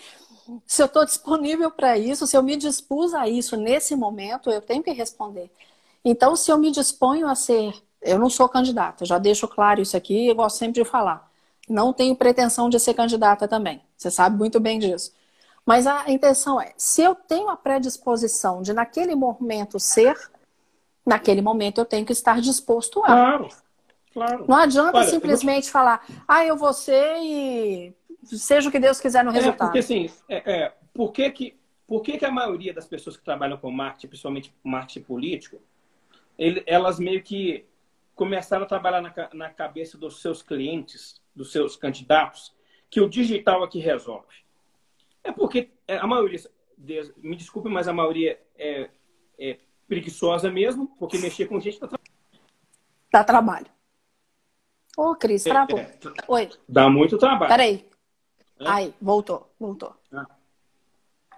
se 0.66 0.82
eu 0.82 0.86
estou 0.86 1.04
disponível 1.04 1.70
para 1.70 1.98
isso, 1.98 2.26
se 2.26 2.36
eu 2.36 2.42
me 2.42 2.56
dispus 2.56 3.14
a 3.14 3.28
isso 3.28 3.56
nesse 3.56 3.94
momento, 3.94 4.50
eu 4.50 4.62
tenho 4.62 4.82
que 4.82 4.92
responder. 4.92 5.50
Então, 6.04 6.36
se 6.36 6.50
eu 6.50 6.58
me 6.58 6.70
disponho 6.70 7.28
a 7.28 7.34
ser 7.34 7.74
eu 8.02 8.18
não 8.18 8.30
sou 8.30 8.48
candidata, 8.48 9.04
já 9.04 9.18
deixo 9.18 9.48
claro 9.48 9.80
isso 9.80 9.96
aqui, 9.96 10.28
eu 10.28 10.34
gosto 10.34 10.58
sempre 10.58 10.82
de 10.82 10.88
falar. 10.88 11.28
Não 11.68 11.92
tenho 11.92 12.16
pretensão 12.16 12.68
de 12.68 12.78
ser 12.78 12.94
candidata 12.94 13.46
também. 13.46 13.82
Você 13.96 14.10
sabe 14.10 14.36
muito 14.36 14.58
bem 14.58 14.78
disso. 14.78 15.12
Mas 15.66 15.86
a 15.86 16.10
intenção 16.10 16.60
é, 16.60 16.72
se 16.76 17.02
eu 17.02 17.14
tenho 17.14 17.48
a 17.50 17.56
predisposição 17.56 18.62
de 18.62 18.72
naquele 18.72 19.14
momento 19.14 19.78
ser, 19.78 20.16
naquele 21.04 21.42
momento 21.42 21.78
eu 21.78 21.84
tenho 21.84 22.06
que 22.06 22.12
estar 22.12 22.40
disposto 22.40 23.02
a. 23.02 23.06
Claro, 23.06 23.48
claro. 24.14 24.44
Não 24.48 24.56
adianta 24.56 24.96
Olha, 24.96 25.10
simplesmente 25.10 25.64
vou... 25.64 25.72
falar, 25.72 26.06
ah, 26.26 26.44
eu 26.44 26.56
vou 26.56 26.72
ser 26.72 27.18
e 27.20 27.94
seja 28.36 28.68
o 28.68 28.72
que 28.72 28.78
Deus 28.78 29.00
quiser 29.00 29.24
no 29.24 29.30
é, 29.30 29.34
resultado. 29.34 29.68
Porque 29.68 29.78
assim, 29.78 30.10
é, 30.28 30.36
é, 30.52 30.72
por, 30.92 31.12
que, 31.12 31.30
que, 31.30 31.56
por 31.86 32.02
que, 32.02 32.18
que 32.18 32.24
a 32.24 32.30
maioria 32.30 32.74
das 32.74 32.86
pessoas 32.86 33.16
que 33.16 33.24
trabalham 33.24 33.56
com 33.56 33.70
marketing, 33.70 34.08
principalmente 34.08 34.54
marketing 34.62 35.02
político, 35.02 35.60
ele, 36.38 36.62
elas 36.66 36.98
meio 36.98 37.22
que 37.22 37.64
começaram 38.14 38.64
a 38.64 38.66
trabalhar 38.66 39.00
na, 39.00 39.12
na 39.32 39.50
cabeça 39.50 39.96
dos 39.96 40.20
seus 40.20 40.42
clientes, 40.42 41.22
dos 41.34 41.52
seus 41.52 41.76
candidatos, 41.76 42.54
que 42.90 43.00
o 43.00 43.08
digital 43.08 43.62
aqui 43.62 43.78
resolve. 43.78 44.34
É 45.22 45.32
porque 45.32 45.70
é, 45.86 45.96
a 45.96 46.06
maioria, 46.06 46.38
me 47.18 47.36
desculpe, 47.36 47.68
mas 47.68 47.86
a 47.86 47.92
maioria 47.92 48.40
é, 48.56 48.90
é 49.38 49.58
preguiçosa 49.86 50.50
mesmo, 50.50 50.88
porque 50.98 51.16
mexer 51.18 51.46
com 51.46 51.60
gente 51.60 51.80
dá 51.80 51.88
trabalho. 51.88 52.12
Dá 53.12 53.24
trabalho. 53.24 53.66
Ô, 54.96 55.14
Cris, 55.14 55.44
travou. 55.44 55.78
É, 55.78 55.82
é, 55.82 56.24
Oi. 56.26 56.50
Dá 56.68 56.90
muito 56.90 57.16
trabalho. 57.18 57.48
Peraí. 57.48 57.88
É? 58.60 58.68
Aí, 58.68 58.94
voltou, 59.00 59.50
voltou. 59.58 59.94
Ah. 60.12 60.26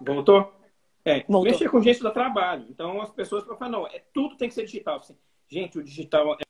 Voltou? 0.01 0.61
É, 1.05 1.25
Voltou. 1.25 1.43
mexer 1.45 1.71
com 1.71 1.83
gente 1.83 2.01
do 2.01 2.13
trabalho. 2.13 2.67
Então 2.69 3.01
as 3.01 3.11
pessoas 3.11 3.45
falam, 3.45 3.69
não, 3.69 3.87
é, 3.87 4.03
tudo 4.13 4.37
tem 4.37 4.49
que 4.49 4.55
ser 4.55 4.65
digital. 4.65 4.99
Assim, 4.99 5.17
gente, 5.49 5.79
o 5.79 5.85
digital 5.85 6.35
é... 6.35 6.43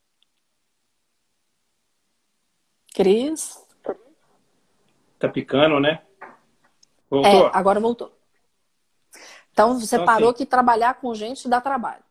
Cris? 2.95 3.67
Tá 5.19 5.29
picando, 5.29 5.79
né? 5.79 6.03
Voltou? 7.09 7.49
É, 7.49 7.51
agora 7.53 7.81
voltou. 7.81 8.17
Então 9.53 9.79
você 9.79 9.97
então, 9.97 10.07
parou 10.07 10.31
assim, 10.31 10.39
que 10.39 10.47
trabalhar 10.47 10.95
com 10.95 11.15
gente 11.15 11.49
dá 11.49 11.61
trabalho. 11.61 12.03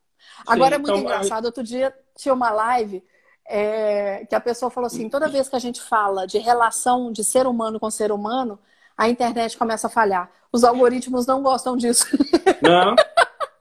Agora 0.46 0.76
sim, 0.76 0.76
é 0.76 0.78
muito 0.78 0.98
então, 0.98 1.04
engraçado. 1.04 1.46
Outro 1.46 1.64
dia 1.64 1.98
tinha 2.16 2.34
uma 2.34 2.52
live 2.52 3.04
é, 3.52 4.26
que 4.28 4.36
a 4.36 4.40
pessoa 4.40 4.70
falou 4.70 4.86
assim: 4.86 5.10
toda 5.10 5.28
vez 5.28 5.50
que 5.50 5.56
a 5.56 5.60
gente 5.60 5.82
fala 5.82 6.28
de 6.28 6.38
relação 6.38 7.12
de 7.12 7.24
ser 7.24 7.48
humano 7.48 7.80
com 7.80 7.90
ser 7.90 8.12
humano, 8.12 8.60
a 8.96 9.10
internet 9.10 9.58
começa 9.58 9.88
a 9.88 9.90
falhar. 9.90 10.32
Os 10.52 10.64
algoritmos 10.64 11.26
não 11.26 11.42
gostam 11.42 11.76
disso. 11.76 12.06
Não, 12.62 12.94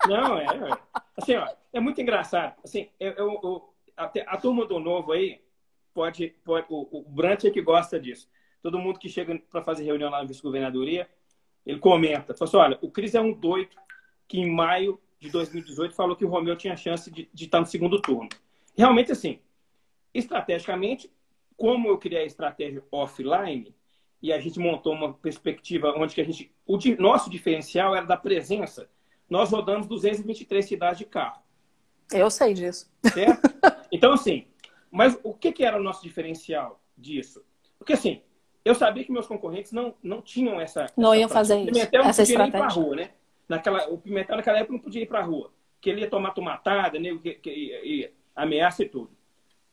não, 0.08 0.38
é. 0.38 0.44
é. 0.44 0.78
Assim, 1.16 1.36
ó, 1.36 1.48
é 1.72 1.78
muito 1.78 2.00
engraçado. 2.00 2.56
Assim, 2.64 2.88
eu, 2.98 3.12
eu, 3.12 3.40
eu 3.44 3.74
a, 3.96 4.10
a, 4.26 4.36
turma 4.36 4.66
do 4.66 4.80
novo 4.80 5.12
aí, 5.12 5.40
pode, 5.94 6.34
pode 6.44 6.66
o, 6.68 6.88
o 6.98 7.04
Brant 7.08 7.44
é 7.44 7.50
que 7.50 7.62
gosta 7.62 8.00
disso. 8.00 8.28
Todo 8.60 8.78
mundo 8.78 8.98
que 8.98 9.08
chega 9.08 9.40
para 9.50 9.62
fazer 9.62 9.84
reunião 9.84 10.10
lá 10.10 10.18
na 10.18 10.26
vice-governadoria, 10.26 11.08
ele 11.64 11.78
comenta, 11.78 12.34
fala 12.34 12.48
assim, 12.48 12.56
olha, 12.56 12.78
o 12.82 12.90
Cris 12.90 13.14
é 13.14 13.20
um 13.20 13.32
doido 13.32 13.76
que 14.26 14.40
em 14.40 14.50
maio 14.50 15.00
de 15.20 15.30
2018 15.30 15.94
falou 15.94 16.16
que 16.16 16.24
o 16.24 16.28
Romeu 16.28 16.56
tinha 16.56 16.76
chance 16.76 17.08
de, 17.08 17.28
de 17.32 17.44
estar 17.44 17.60
no 17.60 17.66
segundo 17.66 18.00
turno. 18.00 18.28
Realmente, 18.76 19.12
assim, 19.12 19.38
estrategicamente, 20.12 21.10
como 21.56 21.88
eu 21.88 21.98
criei 21.98 22.22
a 22.22 22.26
estratégia 22.26 22.82
offline, 22.90 23.74
e 24.20 24.32
a 24.32 24.40
gente 24.40 24.58
montou 24.58 24.92
uma 24.92 25.14
perspectiva 25.14 25.94
onde 25.96 26.14
que 26.14 26.20
a 26.20 26.24
gente, 26.24 26.52
o 26.66 26.78
nosso 26.98 27.30
diferencial 27.30 27.94
era 27.94 28.04
da 28.04 28.16
presença. 28.16 28.90
Nós 29.30 29.50
rodamos 29.50 29.86
223 29.86 30.64
cidades 30.64 30.98
de 30.98 31.04
carro. 31.04 31.42
Eu 32.12 32.30
sei 32.30 32.54
disso. 32.54 32.90
Certo? 33.12 33.48
Então, 33.90 34.12
assim, 34.12 34.46
mas 34.90 35.18
o 35.22 35.32
que, 35.32 35.50
que 35.50 35.64
era 35.64 35.78
o 35.78 35.82
nosso 35.82 36.02
diferencial 36.02 36.78
disso? 36.94 37.42
Porque, 37.78 37.94
assim, 37.94 38.20
eu 38.62 38.74
sabia 38.74 39.02
que 39.02 39.10
meus 39.10 39.26
concorrentes 39.26 39.72
não, 39.72 39.94
não 40.02 40.20
tinham 40.20 40.60
essa. 40.60 40.86
Não 40.94 41.14
essa 41.14 41.20
iam 41.20 41.28
fazer 41.30 41.56
isso. 41.60 41.72
Pimentel 41.72 42.02
essa 42.02 42.22
não 42.22 42.28
podia 42.28 42.46
ir 42.46 42.50
para 42.50 42.66
a 42.66 42.68
rua, 42.68 42.96
né? 42.96 43.10
Naquela, 43.48 43.88
o 43.88 43.96
Pimentel, 43.96 44.36
naquela 44.36 44.58
época, 44.58 44.72
não 44.74 44.80
podia 44.80 45.02
ir 45.02 45.06
para 45.06 45.20
a 45.20 45.22
rua. 45.22 45.50
Que 45.80 45.88
ele 45.88 46.02
ia 46.02 46.10
tomar 46.10 46.32
tomatada, 46.32 46.98
né? 46.98 47.18
que, 47.22 47.34
que, 47.36 47.50
e, 47.50 48.12
ameaça 48.36 48.82
e 48.82 48.88
tudo. 48.90 49.10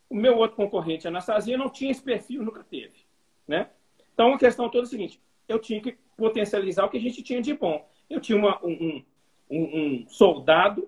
O 0.09 0.15
meu 0.15 0.37
outro 0.37 0.55
concorrente, 0.55 1.07
a 1.07 1.09
Anastasia, 1.09 1.57
não 1.57 1.69
tinha 1.69 1.91
esse 1.91 2.01
perfil, 2.01 2.43
nunca 2.43 2.63
teve. 2.63 3.05
Né? 3.47 3.69
Então, 4.13 4.33
a 4.33 4.37
questão 4.37 4.69
toda 4.69 4.85
é 4.85 4.87
a 4.87 4.89
seguinte: 4.89 5.21
eu 5.47 5.59
tinha 5.59 5.81
que 5.81 5.97
potencializar 6.17 6.85
o 6.85 6.89
que 6.89 6.97
a 6.97 7.01
gente 7.01 7.21
tinha 7.21 7.41
de 7.41 7.53
bom. 7.53 7.87
Eu 8.09 8.19
tinha 8.19 8.37
uma, 8.37 8.59
um, 8.63 9.03
um, 9.49 9.59
um, 9.59 10.05
soldado, 10.07 10.87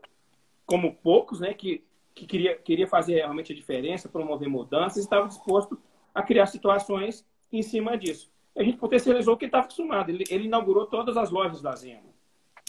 como 0.66 0.96
poucos, 0.96 1.40
né, 1.40 1.54
que, 1.54 1.84
que 2.14 2.26
queria, 2.26 2.56
queria 2.56 2.88
fazer 2.88 3.16
realmente 3.16 3.52
a 3.52 3.56
diferença, 3.56 4.10
promover 4.10 4.48
mudanças, 4.48 4.98
e 4.98 5.02
estava 5.02 5.28
disposto 5.28 5.80
a 6.14 6.22
criar 6.22 6.46
situações 6.46 7.26
em 7.52 7.62
cima 7.62 7.98
disso. 7.98 8.32
A 8.56 8.64
gente 8.64 8.78
potencializou 8.78 9.36
o 9.36 9.38
que 9.38 9.46
estava 9.46 9.66
acostumado. 9.66 10.10
Ele, 10.10 10.24
ele, 10.30 10.46
inaugurou 10.46 10.88
todas 10.88 11.16
as 11.16 11.30
lojas 11.30 11.62
da 11.62 11.76
Zema. 11.76 12.02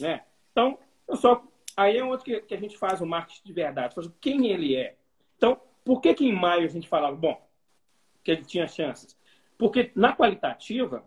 Né? 0.00 0.22
Então, 0.52 0.78
eu 1.06 1.16
só. 1.16 1.42
Aí 1.74 1.96
é 1.96 2.04
outro 2.04 2.24
que, 2.24 2.40
que 2.40 2.54
a 2.54 2.58
gente 2.58 2.76
faz 2.76 3.00
o 3.00 3.06
marketing 3.06 3.42
de 3.44 3.52
verdade. 3.52 3.94
Faz 3.94 4.10
quem 4.20 4.48
ele 4.48 4.76
é. 4.76 4.96
Então, 5.36 5.58
por 5.88 6.02
que, 6.02 6.12
que 6.12 6.26
em 6.26 6.34
maio 6.34 6.66
a 6.66 6.70
gente 6.70 6.86
falava, 6.86 7.16
bom, 7.16 7.42
que 8.22 8.30
ele 8.30 8.44
tinha 8.44 8.68
chances? 8.68 9.16
Porque 9.56 9.90
na 9.94 10.14
qualitativa, 10.14 11.02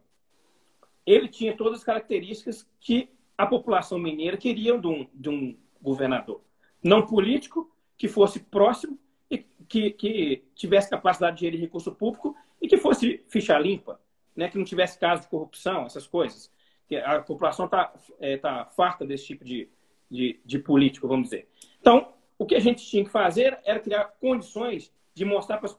ele 1.06 1.28
tinha 1.28 1.56
todas 1.56 1.78
as 1.78 1.84
características 1.84 2.68
que 2.80 3.08
a 3.38 3.46
população 3.46 4.00
mineira 4.00 4.38
queria 4.38 4.76
de 4.80 4.88
um, 4.88 5.08
de 5.14 5.30
um 5.30 5.56
governador. 5.80 6.42
Não 6.84 7.06
político, 7.06 7.72
que 7.96 8.08
fosse 8.08 8.40
próximo 8.40 8.98
e 9.30 9.38
que, 9.70 9.92
que 9.92 10.46
tivesse 10.56 10.90
capacidade 10.90 11.36
de 11.38 11.42
gerir 11.42 11.60
recurso 11.60 11.92
público 11.92 12.36
e 12.60 12.68
que 12.68 12.78
fosse 12.78 13.24
ficha 13.28 13.60
limpa, 13.60 14.02
né? 14.36 14.50
que 14.50 14.58
não 14.58 14.66
tivesse 14.66 14.98
caso 14.98 15.22
de 15.22 15.28
corrupção, 15.28 15.86
essas 15.86 16.08
coisas. 16.08 16.52
Que 16.88 16.96
a 16.96 17.22
população 17.22 17.66
está 17.66 17.94
é, 18.20 18.36
tá 18.36 18.66
farta 18.66 19.06
desse 19.06 19.28
tipo 19.28 19.46
de, 19.46 19.70
de, 20.10 20.42
de 20.44 20.58
político, 20.58 21.08
vamos 21.08 21.26
dizer. 21.30 21.48
Então, 21.80 22.12
o 22.42 22.46
que 22.48 22.56
a 22.56 22.60
gente 22.60 22.84
tinha 22.84 23.04
que 23.04 23.12
fazer 23.12 23.60
era 23.64 23.80
criar 23.80 24.04
condições 24.20 24.92
de 25.14 25.24
mostrar 25.24 25.60
para 25.60 25.70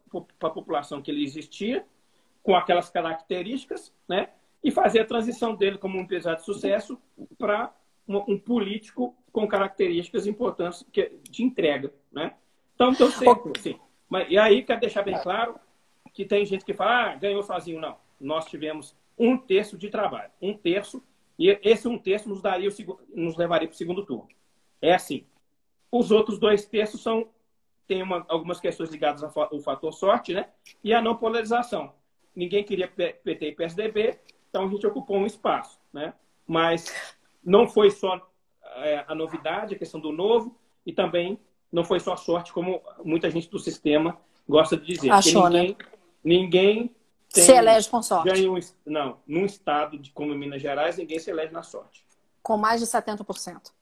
a 0.48 0.50
população 0.50 1.02
que 1.02 1.10
ele 1.10 1.24
existia, 1.24 1.84
com 2.40 2.54
aquelas 2.54 2.88
características, 2.88 3.92
né? 4.08 4.28
e 4.62 4.70
fazer 4.70 5.00
a 5.00 5.04
transição 5.04 5.56
dele 5.56 5.76
como 5.76 5.98
um 5.98 6.02
empresário 6.02 6.38
de 6.38 6.44
sucesso 6.44 6.96
para 7.36 7.74
um, 8.06 8.38
político 8.38 9.12
com 9.32 9.44
características 9.48 10.24
importantes 10.28 10.86
de 11.28 11.42
entrega. 11.42 11.92
Né? 12.12 12.32
Então, 12.76 12.92
deu 12.92 13.10
certo. 13.10 13.50
Assim. 13.58 13.76
Mas, 14.08 14.30
e 14.30 14.38
aí, 14.38 14.62
quero 14.62 14.78
deixar 14.78 15.02
bem 15.02 15.18
claro 15.20 15.58
que 16.14 16.24
tem 16.24 16.46
gente 16.46 16.64
que 16.64 16.72
fala, 16.72 17.10
ah, 17.10 17.16
ganhou 17.16 17.42
sozinho. 17.42 17.80
Não. 17.80 17.96
Nós 18.20 18.44
tivemos 18.44 18.94
um 19.18 19.36
terço 19.36 19.76
de 19.76 19.90
trabalho. 19.90 20.30
Um 20.40 20.56
terço. 20.56 21.02
E 21.36 21.58
esse 21.64 21.88
um 21.88 21.98
terço 21.98 22.28
nos, 22.28 22.40
daria 22.40 22.68
o, 22.68 23.00
nos 23.12 23.36
levaria 23.36 23.66
para 23.66 23.74
o 23.74 23.76
segundo 23.76 24.06
turno. 24.06 24.28
É 24.80 24.94
assim. 24.94 25.26
Os 25.92 26.10
outros 26.10 26.38
dois 26.38 26.64
terços 26.64 27.02
são 27.02 27.28
tem 27.86 28.02
uma, 28.02 28.24
algumas 28.28 28.58
questões 28.58 28.90
ligadas 28.90 29.22
ao 29.22 29.60
fator 29.60 29.92
sorte, 29.92 30.32
né? 30.32 30.48
E 30.82 30.94
a 30.94 31.02
não 31.02 31.14
polarização. 31.14 31.92
Ninguém 32.34 32.64
queria 32.64 32.88
PT 32.88 33.48
e 33.48 33.54
PSDB, 33.54 34.18
então 34.48 34.64
a 34.64 34.68
gente 34.68 34.86
ocupou 34.86 35.18
um 35.18 35.26
espaço, 35.26 35.78
né? 35.92 36.14
Mas 36.46 36.90
não 37.44 37.68
foi 37.68 37.90
só 37.90 38.26
é, 38.76 39.04
a 39.06 39.14
novidade, 39.14 39.74
a 39.74 39.78
questão 39.78 40.00
do 40.00 40.10
novo, 40.10 40.56
e 40.86 40.92
também 40.92 41.38
não 41.70 41.84
foi 41.84 42.00
só 42.00 42.16
sorte, 42.16 42.52
como 42.52 42.80
muita 43.04 43.30
gente 43.30 43.50
do 43.50 43.58
sistema 43.58 44.18
gosta 44.48 44.76
de 44.76 44.86
dizer. 44.86 45.10
Achou, 45.10 45.48
ninguém, 45.48 45.68
né? 45.68 45.76
Ninguém 46.24 46.96
tem, 47.32 47.44
se 47.44 47.52
elege 47.52 47.90
com 47.90 48.02
sorte. 48.02 48.30
Ganha 48.30 48.50
um, 48.50 48.58
não, 48.86 49.18
num 49.26 49.44
estado 49.44 49.98
de, 49.98 50.10
como 50.12 50.34
Minas 50.34 50.62
Gerais, 50.62 50.96
ninguém 50.96 51.18
se 51.18 51.30
elege 51.30 51.52
na 51.52 51.62
sorte. 51.62 52.06
Com 52.42 52.56
mais 52.56 52.80
de 52.80 52.86
70%. 52.86 53.72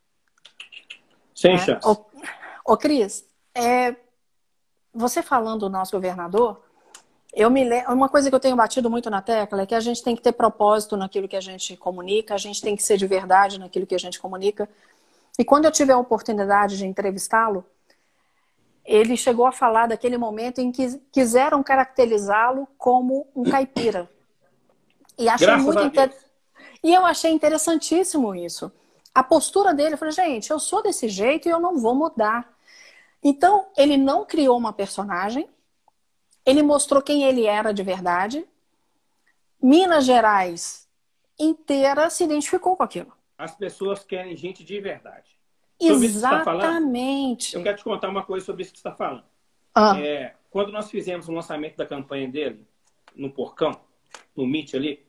Sem 1.40 1.54
é. 1.54 1.58
chance. 1.58 1.88
Ô, 1.88 1.96
ô 2.66 2.76
Cris, 2.76 3.24
é, 3.54 3.96
você 4.92 5.22
falando 5.22 5.60
do 5.60 5.70
nosso 5.70 5.92
governador, 5.92 6.60
eu 7.32 7.48
me 7.50 7.64
lembro, 7.64 7.94
uma 7.94 8.10
coisa 8.10 8.28
que 8.28 8.34
eu 8.34 8.40
tenho 8.40 8.54
batido 8.54 8.90
muito 8.90 9.08
na 9.08 9.22
tecla 9.22 9.62
é 9.62 9.66
que 9.66 9.74
a 9.74 9.80
gente 9.80 10.02
tem 10.02 10.14
que 10.14 10.20
ter 10.20 10.32
propósito 10.32 10.98
naquilo 10.98 11.26
que 11.26 11.36
a 11.36 11.40
gente 11.40 11.78
comunica, 11.78 12.34
a 12.34 12.38
gente 12.38 12.60
tem 12.60 12.76
que 12.76 12.82
ser 12.82 12.98
de 12.98 13.06
verdade 13.06 13.58
naquilo 13.58 13.86
que 13.86 13.94
a 13.94 13.98
gente 13.98 14.20
comunica. 14.20 14.68
E 15.38 15.44
quando 15.44 15.64
eu 15.64 15.70
tive 15.70 15.92
a 15.92 15.98
oportunidade 15.98 16.76
de 16.76 16.86
entrevistá-lo, 16.86 17.64
ele 18.84 19.16
chegou 19.16 19.46
a 19.46 19.52
falar 19.52 19.86
daquele 19.86 20.18
momento 20.18 20.58
em 20.58 20.70
que 20.70 20.98
quiseram 21.10 21.62
caracterizá-lo 21.62 22.68
como 22.76 23.26
um 23.34 23.44
caipira. 23.44 24.10
E 25.18 25.26
achei 25.26 25.46
Graças 25.46 25.64
muito 25.64 25.82
inter... 25.84 26.14
E 26.82 26.92
eu 26.92 27.06
achei 27.06 27.30
interessantíssimo 27.30 28.34
isso. 28.34 28.70
A 29.14 29.22
postura 29.22 29.74
dele, 29.74 29.96
falei, 29.96 30.12
gente, 30.12 30.50
eu 30.50 30.58
sou 30.58 30.82
desse 30.82 31.08
jeito 31.08 31.48
e 31.48 31.50
eu 31.50 31.60
não 31.60 31.78
vou 31.78 31.94
mudar. 31.94 32.56
Então, 33.22 33.66
ele 33.76 33.96
não 33.96 34.24
criou 34.24 34.56
uma 34.56 34.72
personagem, 34.72 35.48
ele 36.46 36.62
mostrou 36.62 37.02
quem 37.02 37.24
ele 37.24 37.44
era 37.44 37.72
de 37.72 37.82
verdade. 37.82 38.46
Minas 39.62 40.04
Gerais 40.04 40.88
inteira 41.38 42.08
se 42.08 42.24
identificou 42.24 42.76
com 42.76 42.82
aquilo. 42.82 43.12
As 43.36 43.54
pessoas 43.54 44.04
querem 44.04 44.36
gente 44.36 44.64
de 44.64 44.80
verdade. 44.80 45.38
Exatamente. 45.80 47.52
Tá 47.52 47.58
eu 47.58 47.62
quero 47.62 47.76
te 47.78 47.84
contar 47.84 48.08
uma 48.08 48.22
coisa 48.22 48.44
sobre 48.44 48.62
isso 48.62 48.72
que 48.72 48.78
você 48.78 48.88
está 48.88 48.96
falando. 48.96 49.24
Ah. 49.74 49.98
É, 49.98 50.34
quando 50.50 50.72
nós 50.72 50.90
fizemos 50.90 51.28
o 51.28 51.32
lançamento 51.32 51.76
da 51.76 51.86
campanha 51.86 52.28
dele, 52.28 52.66
no 53.14 53.30
Porcão, 53.30 53.80
no 54.36 54.46
Meet 54.46 54.74
ali, 54.74 55.04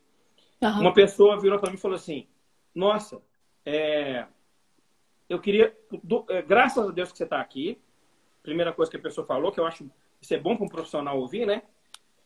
uhum. 0.62 0.82
uma 0.82 0.94
pessoa 0.94 1.40
virou 1.40 1.60
para 1.60 1.69
mim 1.69 1.75
e 1.75 1.80
falou 1.80 1.96
assim: 1.96 2.28
Nossa, 2.73 3.21
é, 3.66 4.26
eu 5.30 5.40
queria, 5.40 5.76
do, 6.04 6.26
é, 6.30 6.42
graças 6.42 6.88
a 6.88 6.92
Deus 6.92 7.12
que 7.12 7.18
você 7.18 7.24
está 7.24 7.40
aqui. 7.40 7.80
Primeira 8.44 8.74
coisa 8.74 8.90
que 8.90 8.98
a 8.98 9.02
pessoa 9.02 9.26
falou, 9.26 9.52
que 9.52 9.60
eu 9.60 9.66
acho 9.66 9.90
isso 10.22 10.34
é 10.34 10.38
bom 10.38 10.56
para 10.56 10.66
um 10.66 10.70
profissional 10.70 11.20
ouvir, 11.20 11.46
né? 11.48 11.64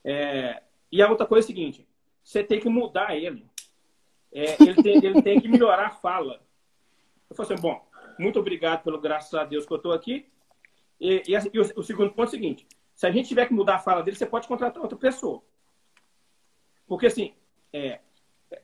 É, 0.03 0.61
e 0.91 1.01
a 1.01 1.09
outra 1.09 1.25
coisa 1.25 1.45
é 1.45 1.45
a 1.45 1.47
seguinte: 1.47 1.87
você 2.23 2.43
tem 2.43 2.59
que 2.59 2.69
mudar 2.69 3.15
ele. 3.15 3.45
É, 4.31 4.61
ele, 4.61 4.83
tem, 4.83 4.97
ele 4.97 5.21
tem 5.21 5.39
que 5.39 5.47
melhorar 5.47 5.87
a 5.87 5.91
fala. 5.91 6.41
Eu 7.29 7.35
falei 7.35 7.53
assim: 7.53 7.61
bom, 7.61 7.87
muito 8.19 8.39
obrigado 8.39 8.83
pelo 8.83 8.99
graças 8.99 9.33
a 9.33 9.45
Deus 9.45 9.65
que 9.65 9.71
eu 9.71 9.77
estou 9.77 9.93
aqui. 9.93 10.27
E, 10.99 11.23
e, 11.27 11.33
e 11.53 11.59
o, 11.59 11.79
o, 11.79 11.83
segundo 11.83 12.11
ponto 12.11 12.23
é 12.23 12.27
o 12.27 12.31
seguinte: 12.31 12.67
se 12.93 13.07
a 13.07 13.11
gente 13.11 13.29
tiver 13.29 13.47
que 13.47 13.53
mudar 13.53 13.75
a 13.75 13.79
fala 13.79 14.03
dele, 14.03 14.17
você 14.17 14.25
pode 14.25 14.47
contratar 14.47 14.81
outra 14.81 14.97
pessoa. 14.97 15.41
Porque, 16.87 17.07
assim, 17.07 17.33
é, 17.73 17.99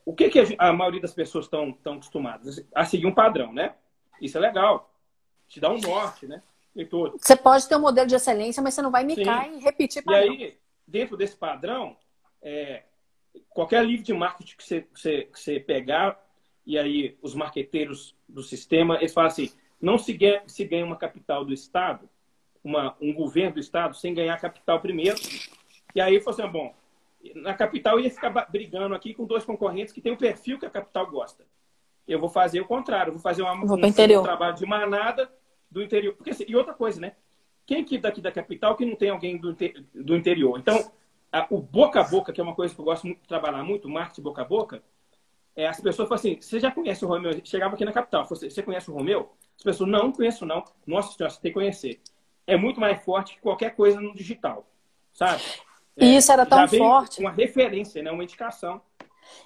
o 0.05 0.13
que, 0.13 0.29
que 0.29 0.39
a, 0.39 0.69
a, 0.69 0.73
maioria 0.73 1.01
das 1.01 1.13
pessoas 1.13 1.45
estão 1.45 1.77
acostumadas? 1.85 2.65
A 2.73 2.85
seguir 2.85 3.05
um 3.05 3.13
padrão, 3.13 3.53
né? 3.53 3.75
Isso 4.21 4.37
é 4.37 4.41
legal. 4.41 4.93
Te 5.47 5.59
dá 5.59 5.69
um 5.69 5.79
norte, 5.79 6.27
né? 6.27 6.41
E 6.75 6.85
tudo. 6.85 7.17
Você 7.19 7.35
pode 7.35 7.67
ter 7.67 7.75
um 7.75 7.81
modelo 7.81 8.07
de 8.07 8.15
excelência, 8.15 8.61
mas 8.61 8.73
você 8.73 8.81
não 8.81 8.91
vai 8.91 9.03
micar 9.03 9.45
Sim. 9.45 9.57
e 9.57 9.59
repetir 9.61 10.03
padrão. 10.03 10.33
E 10.33 10.43
aí, 10.43 10.57
dentro 10.87 11.17
desse 11.17 11.35
padrão, 11.35 11.97
é, 12.41 12.83
qualquer 13.49 13.85
livro 13.85 14.05
de 14.05 14.13
marketing 14.13 14.55
que 14.55 14.63
você, 14.63 14.81
que 14.81 14.99
você, 14.99 15.23
que 15.23 15.39
você 15.39 15.59
pegar, 15.59 16.21
e 16.65 16.77
aí 16.77 17.17
os 17.21 17.33
marqueteiros 17.33 18.15
do 18.27 18.41
sistema, 18.41 18.97
eles 18.97 19.13
falam 19.13 19.27
assim, 19.27 19.51
não 19.81 19.97
se 19.97 20.13
ganha, 20.13 20.43
se 20.47 20.63
ganha 20.63 20.85
uma 20.85 20.95
capital 20.95 21.43
do 21.43 21.53
Estado, 21.53 22.09
uma, 22.63 22.95
um 23.01 23.13
governo 23.13 23.55
do 23.55 23.59
Estado, 23.59 23.95
sem 23.95 24.13
ganhar 24.13 24.39
capital 24.39 24.79
primeiro. 24.79 25.17
E 25.93 25.99
aí 25.99 26.15
eu 26.15 26.21
falei 26.21 26.41
assim, 26.41 26.51
bom, 26.51 26.75
na 27.35 27.53
capital 27.53 27.99
ia 27.99 28.09
ficar 28.09 28.29
brigando 28.49 28.95
aqui 28.95 29.13
com 29.13 29.25
dois 29.25 29.45
concorrentes 29.45 29.93
que 29.93 30.01
tem 30.01 30.11
o 30.11 30.17
perfil 30.17 30.59
que 30.59 30.65
a 30.65 30.69
capital 30.69 31.09
gosta. 31.09 31.45
Eu 32.07 32.19
vou 32.19 32.29
fazer 32.29 32.59
o 32.61 32.65
contrário, 32.65 33.09
eu 33.09 33.13
vou 33.13 33.21
fazer 33.21 33.41
uma, 33.41 33.55
vou 33.65 33.77
um, 33.77 34.19
um 34.19 34.23
trabalho 34.23 34.55
de 34.55 34.65
manada 34.65 35.31
do 35.69 35.81
interior. 35.81 36.13
Porque, 36.15 36.31
assim, 36.31 36.45
e 36.47 36.55
outra 36.55 36.73
coisa, 36.73 36.99
né? 36.99 37.13
Quem 37.65 37.83
que 37.83 37.97
daqui 37.97 38.21
da 38.21 38.31
capital 38.31 38.75
que 38.75 38.85
não 38.85 38.95
tem 38.95 39.09
alguém 39.09 39.37
do, 39.37 39.55
do 39.93 40.15
interior? 40.15 40.59
Então, 40.59 40.91
a, 41.31 41.47
o 41.49 41.61
boca 41.61 42.01
a 42.01 42.03
boca, 42.03 42.33
que 42.33 42.41
é 42.41 42.43
uma 42.43 42.55
coisa 42.55 42.73
que 42.73 42.81
eu 42.81 42.85
gosto 42.85 43.05
muito 43.05 43.21
de 43.21 43.27
trabalhar 43.27 43.63
muito, 43.63 43.87
marketing 43.87 44.21
boca 44.21 44.41
a 44.41 44.45
boca, 44.45 44.83
é, 45.55 45.67
as 45.67 45.79
pessoas 45.79 46.09
falam 46.09 46.19
assim, 46.19 46.37
você 46.41 46.59
já 46.59 46.71
conhece 46.71 47.05
o 47.05 47.07
Romeu? 47.07 47.39
Chegava 47.43 47.75
aqui 47.75 47.85
na 47.85 47.91
capital, 47.91 48.25
você, 48.25 48.49
você 48.49 48.63
conhece 48.63 48.89
o 48.89 48.93
Romeu? 48.93 49.31
As 49.57 49.63
pessoas, 49.63 49.89
não, 49.89 50.05
não 50.05 50.11
conheço 50.11 50.45
não. 50.45 50.63
Nossa 50.85 51.15
senhora, 51.15 51.33
você 51.33 51.41
tem 51.41 51.51
que 51.51 51.59
conhecer. 51.59 52.01
É 52.47 52.57
muito 52.57 52.79
mais 52.79 53.03
forte 53.03 53.35
que 53.35 53.41
qualquer 53.41 53.75
coisa 53.75 54.01
no 54.01 54.13
digital, 54.15 54.65
sabe? 55.13 55.43
É, 55.97 56.05
e 56.05 56.17
isso 56.17 56.31
era 56.31 56.45
tão 56.45 56.67
forte. 56.67 57.21
Uma 57.21 57.31
referência, 57.31 58.01
né? 58.01 58.11
uma 58.11 58.23
indicação. 58.23 58.81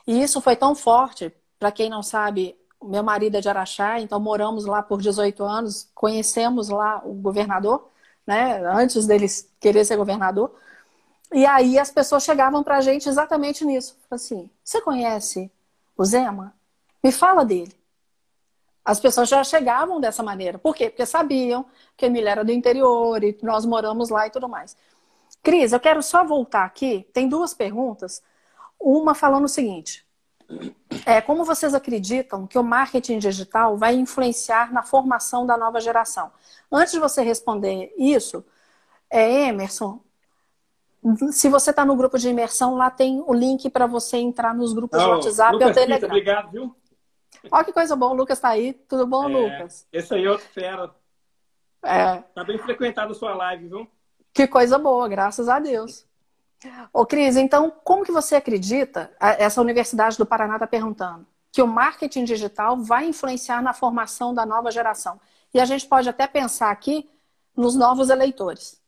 E 0.07 0.21
isso 0.21 0.41
foi 0.41 0.55
tão 0.55 0.75
forte, 0.75 1.33
para 1.59 1.71
quem 1.71 1.89
não 1.89 2.03
sabe, 2.03 2.55
meu 2.83 3.03
marido 3.03 3.37
é 3.37 3.41
de 3.41 3.49
Araxá, 3.49 3.99
então 3.99 4.19
moramos 4.19 4.65
lá 4.65 4.81
por 4.81 5.01
18 5.01 5.43
anos, 5.43 5.89
conhecemos 5.93 6.69
lá 6.69 7.01
o 7.03 7.13
governador, 7.13 7.89
né? 8.25 8.61
Antes 8.67 9.05
dele 9.05 9.27
querer 9.59 9.85
ser 9.85 9.97
governador. 9.97 10.55
E 11.33 11.45
aí 11.45 11.79
as 11.79 11.91
pessoas 11.91 12.23
chegavam 12.23 12.63
para 12.63 12.77
a 12.77 12.81
gente 12.81 13.09
exatamente 13.09 13.65
nisso. 13.65 13.97
Assim, 14.09 14.49
você 14.63 14.81
conhece 14.81 15.51
o 15.97 16.05
Zema? 16.05 16.53
Me 17.03 17.11
fala 17.11 17.43
dele. 17.43 17.73
As 18.83 18.99
pessoas 18.99 19.27
já 19.27 19.43
chegavam 19.43 19.99
dessa 19.99 20.21
maneira. 20.21 20.59
Por 20.59 20.75
quê? 20.75 20.89
Porque 20.89 21.05
sabiam 21.05 21.65
que 21.97 22.05
a 22.05 22.07
Emília 22.07 22.29
era 22.29 22.45
do 22.45 22.51
interior 22.51 23.23
e 23.23 23.35
nós 23.41 23.65
moramos 23.65 24.09
lá 24.09 24.27
e 24.27 24.29
tudo 24.29 24.47
mais. 24.47 24.77
Cris, 25.45 25.73
eu 25.73 25.79
quero 25.79 26.01
só 26.01 26.25
voltar 26.25 26.65
aqui. 26.65 27.07
Tem 27.13 27.29
duas 27.29 27.53
perguntas. 27.53 28.23
Uma 28.79 29.13
falando 29.13 29.45
o 29.45 29.47
seguinte: 29.47 30.03
é, 31.05 31.21
como 31.21 31.45
vocês 31.45 31.75
acreditam 31.75 32.47
que 32.47 32.57
o 32.57 32.63
marketing 32.63 33.19
digital 33.19 33.77
vai 33.77 33.93
influenciar 33.93 34.73
na 34.73 34.81
formação 34.81 35.45
da 35.45 35.55
nova 35.55 35.79
geração? 35.79 36.31
Antes 36.71 36.93
de 36.93 36.99
você 36.99 37.21
responder 37.21 37.93
isso, 37.95 38.43
é, 39.07 39.49
Emerson, 39.49 40.01
se 41.31 41.47
você 41.47 41.69
está 41.69 41.85
no 41.85 41.95
grupo 41.95 42.17
de 42.17 42.27
imersão, 42.27 42.75
lá 42.75 42.89
tem 42.89 43.23
o 43.27 43.31
link 43.31 43.69
para 43.69 43.85
você 43.85 44.17
entrar 44.17 44.55
nos 44.55 44.73
grupos 44.73 44.99
oh, 44.99 45.09
WhatsApp 45.09 45.53
Lucas 45.53 45.67
ou 45.67 45.73
Telegram. 45.75 46.09
obrigado, 46.09 46.49
viu? 46.49 46.75
Olha 47.51 47.63
que 47.63 47.71
coisa 47.71 47.95
boa, 47.95 48.13
o 48.13 48.15
Lucas 48.15 48.39
está 48.39 48.49
aí. 48.49 48.73
Tudo 48.73 49.05
bom, 49.05 49.29
é, 49.29 49.31
Lucas? 49.31 49.87
Esse 49.93 50.15
aí 50.15 50.25
é 50.25 50.31
outro 50.31 50.47
fera. 50.47 50.89
É. 51.83 52.15
Tá 52.33 52.43
bem 52.43 52.57
frequentado 52.57 53.11
a 53.11 53.15
sua 53.15 53.35
live, 53.35 53.67
viu? 53.67 53.94
Que 54.35 54.45
coisa 54.47 54.77
boa, 54.77 55.07
graças 55.07 55.47
a 55.47 55.59
Deus. 55.59 56.05
Ô, 56.91 57.05
Cris, 57.05 57.37
então, 57.37 57.71
como 57.85 58.03
que 58.03 58.11
você 58.11 58.35
acredita, 58.35 59.09
essa 59.17 59.61
Universidade 59.61 60.17
do 60.17 60.25
Paraná 60.25 60.55
está 60.55 60.67
perguntando, 60.67 61.25
que 61.53 61.61
o 61.61 61.67
marketing 61.67 62.25
digital 62.25 62.75
vai 62.75 63.05
influenciar 63.05 63.63
na 63.63 63.73
formação 63.73 64.33
da 64.33 64.45
nova 64.45 64.69
geração? 64.71 65.21
E 65.53 65.59
a 65.59 65.63
gente 65.63 65.87
pode 65.87 66.09
até 66.09 66.27
pensar 66.27 66.69
aqui 66.69 67.09
nos 67.55 67.77
novos 67.77 68.09
eleitores. 68.09 68.83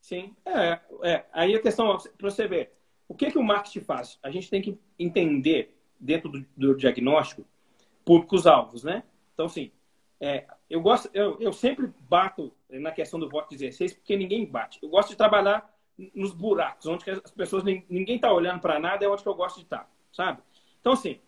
Sim, 0.00 0.34
é, 0.46 0.80
é. 1.02 1.26
Aí 1.30 1.54
a 1.54 1.60
questão, 1.60 1.98
para 2.16 2.30
você 2.30 2.48
ver, 2.48 2.72
o 3.06 3.14
que, 3.14 3.30
que 3.30 3.38
o 3.38 3.44
marketing 3.44 3.80
faz? 3.80 4.18
A 4.22 4.30
gente 4.30 4.48
tem 4.48 4.62
que 4.62 4.80
entender, 4.98 5.78
dentro 6.00 6.30
do, 6.30 6.46
do 6.56 6.74
diagnóstico, 6.74 7.44
públicos-alvos, 8.02 8.82
né? 8.82 9.02
Então, 9.34 9.44
assim, 9.44 9.70
é, 10.18 10.46
eu, 10.68 10.80
gosto, 10.80 11.10
eu, 11.14 11.36
eu 11.40 11.52
sempre 11.52 11.90
bato 12.08 12.52
na 12.68 12.90
questão 12.90 13.18
do 13.18 13.28
voto 13.28 13.50
16, 13.50 13.94
porque 13.94 14.16
ninguém 14.16 14.44
bate. 14.44 14.78
Eu 14.82 14.88
gosto 14.88 15.10
de 15.10 15.16
trabalhar 15.16 15.72
nos 16.14 16.32
buracos, 16.32 16.86
onde 16.86 17.08
as 17.10 17.30
pessoas, 17.30 17.64
ninguém 17.64 18.16
está 18.16 18.32
olhando 18.32 18.60
para 18.60 18.78
nada, 18.78 19.04
é 19.04 19.08
onde 19.08 19.22
que 19.22 19.28
eu 19.28 19.34
gosto 19.34 19.56
de 19.56 19.62
estar, 19.62 19.78
tá, 19.78 19.88
sabe? 20.12 20.42
Então, 20.80 20.92
assim, 20.92 21.18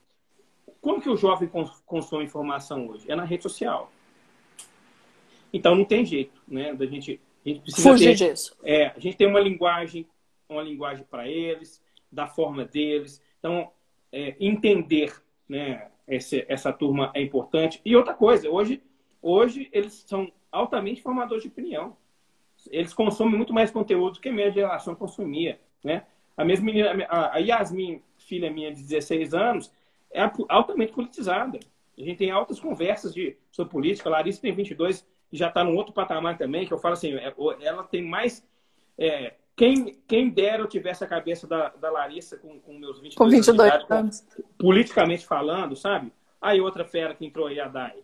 como 0.80 1.01
que 1.01 1.09
o 1.09 1.16
jovem 1.16 1.51
consome 1.86 2.24
informação 2.24 2.89
hoje? 2.89 3.11
É 3.11 3.16
na 3.16 3.24
rede 3.24 3.43
social. 3.43 3.91
Então, 5.53 5.74
não 5.74 5.84
tem 5.84 6.05
jeito, 6.05 6.43
né? 6.47 6.74
Da 6.74 6.84
gente 6.84 7.20
a 7.45 7.49
gente 7.49 7.61
precisa 7.61 7.91
Fugir 7.91 8.16
ter, 8.18 8.30
disso. 8.30 8.57
É, 8.62 8.86
a 8.89 8.99
gente 8.99 9.16
tem 9.16 9.26
uma 9.26 9.41
linguagem, 9.41 10.07
uma 10.49 10.62
linguagem 10.62 11.05
para 11.09 11.28
eles, 11.28 11.82
da 12.11 12.26
forma 12.26 12.64
deles. 12.64 13.22
Então, 13.39 13.70
é, 14.12 14.36
entender, 14.39 15.14
né, 15.49 15.89
esse, 16.07 16.45
essa 16.49 16.72
turma 16.72 17.11
é 17.14 17.22
importante. 17.22 17.80
E 17.84 17.97
outra 17.97 18.14
coisa, 18.14 18.51
hoje, 18.51 18.82
hoje 19.23 19.69
eles 19.73 20.05
são 20.07 20.31
altamente 20.51 21.03
formadores 21.03 21.43
de 21.43 21.49
opinião. 21.49 21.97
Eles 22.71 22.93
consomem 22.93 23.37
muito 23.37 23.53
mais 23.53 23.71
conteúdo 23.71 24.21
que 24.21 24.29
a 24.29 24.33
minha 24.33 24.51
geração 24.51 24.95
consumia, 24.95 25.61
né? 25.83 26.05
A 26.37 26.45
mesma 26.45 26.66
menina, 26.66 27.07
a 27.11 27.39
Yasmin, 27.39 28.03
filha 28.16 28.51
minha 28.51 28.73
de 28.73 28.83
16 28.83 29.35
anos, 29.35 29.73
é 30.11 30.21
altamente 30.49 30.93
politizada. 30.93 31.59
A 31.97 32.01
gente 32.01 32.16
tem 32.16 32.31
altas 32.31 32.61
conversas 32.61 33.12
de, 33.12 33.37
sobre 33.51 33.73
política. 33.73 34.09
A 34.09 34.12
Larissa 34.12 34.41
tem 34.41 34.53
22 34.53 35.05
já 35.33 35.49
está 35.49 35.62
num 35.62 35.77
outro 35.77 35.93
patamar 35.93 36.39
também, 36.39 36.66
que 36.66 36.73
eu 36.73 36.79
falo 36.79 36.95
assim, 36.95 37.14
é, 37.14 37.35
ela 37.61 37.85
tem 37.85 38.03
mais... 38.03 38.47
É, 38.97 39.35
quem, 39.55 39.99
quem 40.07 40.31
dera 40.31 40.62
eu 40.62 40.69
tivesse 40.69 41.03
a 41.03 41.07
cabeça 41.07 41.47
da, 41.47 41.69
da 41.71 41.91
Larissa 41.91 42.37
com, 42.37 42.61
com 42.61 42.79
meus 42.79 43.01
22, 43.01 43.14
com 43.16 43.29
22 43.29 43.73
anos, 43.73 43.91
anos. 43.91 44.27
politicamente 44.57 45.27
falando, 45.27 45.75
sabe? 45.75 46.12
Aí 46.41 46.61
outra 46.61 46.85
fera 46.85 47.14
que 47.14 47.27
entrou 47.27 47.49
aí, 47.49 47.59
a 47.59 47.66
Dai. 47.66 47.97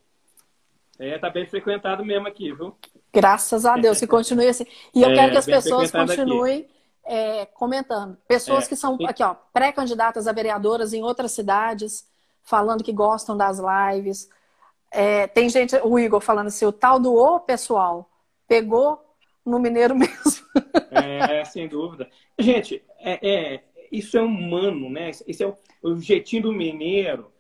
É, 0.99 1.19
tá 1.19 1.29
bem 1.31 1.47
frequentado 1.47 2.05
mesmo 2.05 2.29
aqui, 2.29 2.53
viu? 2.53 2.77
Graças 3.13 3.65
a 3.65 3.77
Deus, 3.77 3.99
que 3.99 4.07
continue 4.07 4.49
assim. 4.49 4.67
E 4.95 5.03
eu 5.03 5.11
é, 5.11 5.15
quero 5.15 5.33
que 5.33 5.39
as 5.39 5.47
pessoas 5.47 5.91
continuem 5.91 6.69
é, 7.05 7.47
comentando. 7.47 8.17
Pessoas 8.27 8.65
é, 8.65 8.69
que 8.69 8.77
são, 8.77 8.99
aqui, 9.07 9.23
ó, 9.23 9.35
pré-candidatas 9.53 10.27
a 10.27 10.33
vereadoras 10.33 10.93
em 10.93 11.03
outras 11.03 11.33
cidades, 11.33 12.09
falando 12.43 12.85
que 12.85 12.93
gostam 12.93 13.37
das 13.37 13.59
lives, 13.59 14.29
é, 14.95 15.27
tem 15.27 15.49
gente, 15.49 15.75
o 15.83 15.99
Igor 15.99 16.21
falando 16.21 16.47
assim, 16.47 16.65
o 16.65 16.73
tal 16.73 17.01
do 17.01 17.13
o 17.13 17.41
pessoal 17.41 18.09
pegou 18.47 19.05
no 19.45 19.59
mineiro 19.59 19.95
mesmo. 19.99 20.47
É, 20.93 21.45
sem 21.45 21.67
dúvida. 21.67 22.09
Gente, 22.39 22.81
é, 23.01 23.29
é, 23.29 23.65
isso 23.91 24.17
é 24.17 24.23
humano, 24.23 24.89
né? 24.89 25.11
Isso 25.27 25.43
é 25.43 25.47
o, 25.47 25.57
o 25.83 26.01
jeitinho 26.01 26.45
do 26.45 26.53
mineiro. 26.53 27.33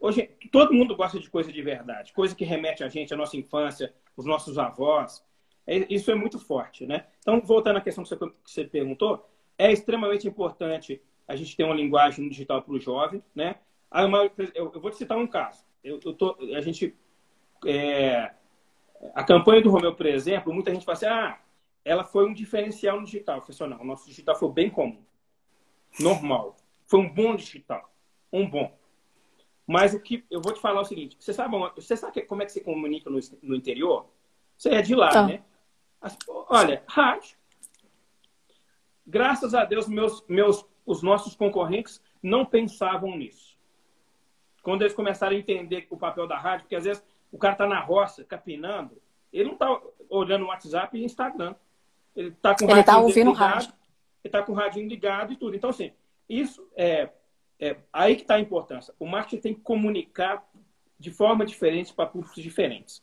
Hoje, 0.00 0.28
todo 0.50 0.74
mundo 0.74 0.96
gosta 0.96 1.18
de 1.18 1.30
coisa 1.30 1.52
de 1.52 1.62
verdade, 1.62 2.12
coisa 2.12 2.34
que 2.34 2.44
remete 2.44 2.82
a 2.82 2.88
gente, 2.88 3.14
à 3.14 3.16
nossa 3.16 3.36
infância, 3.36 3.94
os 4.16 4.26
nossos 4.26 4.58
avós. 4.58 5.24
É, 5.66 5.86
isso 5.92 6.10
é 6.10 6.14
muito 6.14 6.38
forte, 6.38 6.86
né? 6.86 7.06
Então, 7.20 7.40
voltando 7.40 7.76
à 7.76 7.80
questão 7.80 8.02
que 8.02 8.16
você, 8.44 8.64
perguntou, 8.64 9.28
é 9.56 9.70
extremamente 9.70 10.26
importante 10.26 11.00
a 11.28 11.36
gente 11.36 11.56
ter 11.56 11.64
uma 11.64 11.74
linguagem 11.74 12.28
digital 12.28 12.62
para 12.62 12.74
o 12.74 12.80
jovem, 12.80 13.22
né? 13.34 13.56
Eu, 14.54 14.70
vou 14.80 14.90
te 14.90 14.96
citar 14.96 15.18
um 15.18 15.26
caso 15.26 15.64
eu, 15.82 16.00
eu 16.04 16.14
tô, 16.14 16.36
a 16.56 16.60
gente. 16.60 16.94
É, 17.66 18.32
a 19.14 19.24
campanha 19.24 19.62
do 19.62 19.70
Romeu, 19.70 19.94
por 19.94 20.06
exemplo, 20.06 20.52
muita 20.52 20.72
gente 20.72 20.84
fala 20.84 20.96
assim: 20.96 21.06
ah, 21.06 21.38
ela 21.84 22.04
foi 22.04 22.28
um 22.28 22.34
diferencial 22.34 22.98
no 22.98 23.06
digital. 23.06 23.40
Falei 23.40 23.54
assim, 23.54 23.66
não, 23.66 23.80
o 23.80 23.86
nosso 23.86 24.06
digital 24.06 24.36
foi 24.36 24.50
bem 24.52 24.70
comum, 24.70 25.02
normal. 25.98 26.56
Foi 26.86 27.00
um 27.00 27.08
bom 27.08 27.34
digital, 27.34 27.92
um 28.32 28.48
bom. 28.48 28.78
Mas 29.70 29.94
o 29.94 30.00
que 30.00 30.24
eu 30.28 30.40
vou 30.40 30.52
te 30.52 30.60
falar 30.60 30.80
é 30.80 30.82
o 30.82 30.84
seguinte: 30.84 31.16
você 31.20 31.32
sabe, 31.32 31.56
você 31.76 31.96
sabe 31.96 32.22
como 32.22 32.42
é 32.42 32.44
que 32.44 32.50
se 32.50 32.60
comunica 32.60 33.08
no, 33.08 33.20
no 33.40 33.54
interior? 33.54 34.06
Você 34.58 34.70
é 34.70 34.82
de 34.82 34.96
lá, 34.96 35.10
tá. 35.10 35.26
né? 35.28 35.44
As, 36.00 36.18
olha, 36.26 36.82
rádio. 36.88 37.36
Graças 39.06 39.54
a 39.54 39.64
Deus, 39.64 39.86
meus, 39.86 40.24
meus, 40.26 40.66
os 40.84 41.02
nossos 41.02 41.36
concorrentes 41.36 42.02
não 42.20 42.44
pensavam 42.44 43.16
nisso 43.16 43.56
quando 44.60 44.82
eles 44.82 44.92
começaram 44.92 45.36
a 45.36 45.38
entender 45.38 45.86
o 45.88 45.96
papel 45.96 46.26
da 46.26 46.36
rádio, 46.36 46.64
porque 46.64 46.76
às 46.76 46.84
vezes 46.84 47.02
o 47.30 47.38
cara 47.38 47.54
está 47.54 47.66
na 47.66 47.80
roça, 47.80 48.24
capinando, 48.24 49.00
ele 49.32 49.44
não 49.44 49.54
está 49.54 49.80
olhando 50.08 50.44
o 50.44 50.48
WhatsApp 50.48 50.98
e 50.98 51.04
Instagram. 51.04 51.54
Ele 52.16 52.30
está 52.30 52.56
com 52.56 52.66
o 52.66 52.70
ele 52.70 52.82
tá 52.82 52.98
ouvindo 52.98 53.30
ligado, 53.30 53.48
rádio. 53.48 53.68
Ele 53.70 53.78
está 54.24 54.42
com 54.42 54.52
o 54.52 54.54
radinho 54.54 54.88
ligado 54.88 55.32
e 55.32 55.36
tudo. 55.36 55.56
Então, 55.56 55.70
assim, 55.70 55.92
isso 56.28 56.68
é, 56.76 57.08
é 57.60 57.76
aí 57.92 58.16
que 58.16 58.22
está 58.22 58.34
a 58.36 58.40
importância. 58.40 58.94
O 58.98 59.06
marketing 59.06 59.42
tem 59.42 59.54
que 59.54 59.60
comunicar 59.60 60.44
de 60.98 61.10
forma 61.10 61.44
diferente 61.44 61.92
para 61.92 62.06
públicos 62.06 62.42
diferentes. 62.42 63.02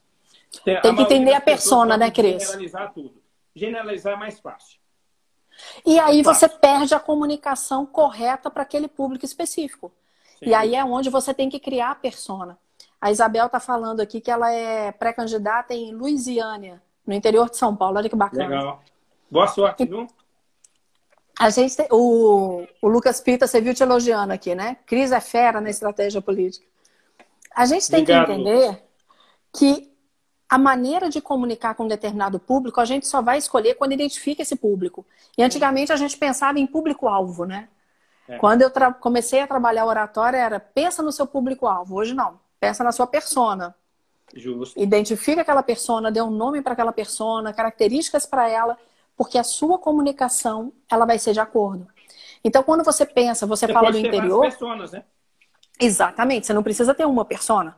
Tem, 0.64 0.80
tem 0.82 0.96
que 0.96 1.02
entender 1.02 1.34
a 1.34 1.42
persona, 1.42 1.98
né, 1.98 2.10
Cris? 2.10 2.44
Generalizar 2.44 2.94
tudo. 2.94 3.22
Generalizar 3.56 4.14
é 4.14 4.16
mais 4.16 4.40
fácil. 4.40 4.80
E 5.86 6.00
aí 6.00 6.22
você 6.22 6.48
perde 6.48 6.94
a 6.94 7.00
comunicação 7.00 7.86
correta 7.86 8.50
para 8.50 8.64
aquele 8.64 8.88
público 8.88 9.26
específico. 9.26 9.92
Sim. 10.40 10.50
E 10.50 10.54
aí 10.54 10.76
é 10.76 10.84
onde 10.84 11.10
você 11.10 11.34
tem 11.34 11.50
que 11.50 11.60
criar 11.60 11.92
a 11.92 11.96
persona. 11.96 12.58
A 13.02 13.12
Isabel 13.12 13.48
está 13.48 13.60
falando 13.60 14.00
aqui 14.00 14.22
que 14.22 14.32
ela 14.32 14.52
é 14.52 14.92
pré-candidata 14.92 15.74
em 15.74 15.94
Louisiana, 15.94 16.82
no 17.06 17.14
interior 17.14 17.50
de 17.50 17.58
São 17.58 17.76
Paulo. 17.76 17.98
Olha 17.98 18.10
que 18.10 18.16
bacana. 18.16 18.48
Legal. 18.48 18.84
Boa 19.30 19.48
sorte, 19.48 19.86
viu? 19.86 20.08
A 21.40 21.50
gente 21.50 21.76
tem, 21.76 21.88
o, 21.92 22.66
o 22.82 22.88
Lucas 22.88 23.22
Pita, 23.22 23.46
você 23.46 23.62
viu 23.62 23.74
te 23.74 23.84
elogiando 23.84 24.34
aqui, 24.34 24.56
né? 24.56 24.78
Cris 24.86 25.12
é 25.12 25.20
fera 25.20 25.62
na 25.62 25.70
estratégia 25.70 26.22
política. 26.22 26.66
A 27.56 27.66
gente 27.66 27.90
tem 27.90 28.02
Obrigado. 28.02 28.26
que 28.26 28.32
entender 28.32 28.84
que 29.54 29.98
a 30.50 30.58
maneira 30.58 31.10
de 31.10 31.22
comunicar 31.22 31.76
com 31.76 31.84
um 31.84 31.88
determinado 31.88 32.40
público, 32.40 32.80
a 32.80 32.86
gente 32.86 33.08
só 33.08 33.22
vai 33.22 33.38
escolher 33.38 33.76
quando 33.76 33.92
identifica 33.92 34.42
esse 34.42 34.56
público. 34.56 35.06
E 35.38 35.44
antigamente 35.44 35.92
a 35.92 35.96
gente 35.96 36.18
pensava 36.18 36.60
em 36.60 36.66
público-alvo, 36.66 37.46
né? 37.46 37.68
É. 38.28 38.38
Quando 38.38 38.62
eu 38.62 38.72
comecei 39.00 39.42
a 39.42 39.48
trabalhar 39.48 39.86
oratória, 39.86 40.38
era 40.38 40.60
pensa 40.60 41.04
no 41.04 41.12
seu 41.12 41.28
público-alvo. 41.28 41.96
Hoje 41.96 42.14
não. 42.14 42.40
Pensa 42.60 42.84
na 42.84 42.92
sua 42.92 43.08
persona. 43.08 43.76
Justo. 44.34 44.80
Identifica 44.80 45.42
aquela 45.42 45.64
persona, 45.64 46.12
dê 46.12 46.22
um 46.22 46.32
nome 46.32 46.62
para 46.62 46.74
aquela 46.74 46.92
persona, 46.92 47.54
características 47.54 48.26
para 48.26 48.50
ela, 48.50 48.78
porque 49.18 49.38
a 49.40 49.44
sua 49.44 49.80
comunicação 49.80 50.72
ela 50.90 51.06
vai 51.06 51.18
ser 51.18 51.34
de 51.34 51.40
acordo. 51.40 51.88
Então, 52.44 52.62
quando 52.62 52.84
você 52.84 53.06
pensa, 53.06 53.48
você, 53.48 53.66
você 53.66 53.74
fala 53.74 53.92
do 53.92 53.98
interior. 53.98 54.42
Personas, 54.42 54.92
né? 54.92 55.04
Exatamente, 55.80 56.46
você 56.46 56.54
não 56.54 56.64
precisa 56.64 56.94
ter 56.94 57.06
uma 57.06 57.26
persona. 57.26 57.76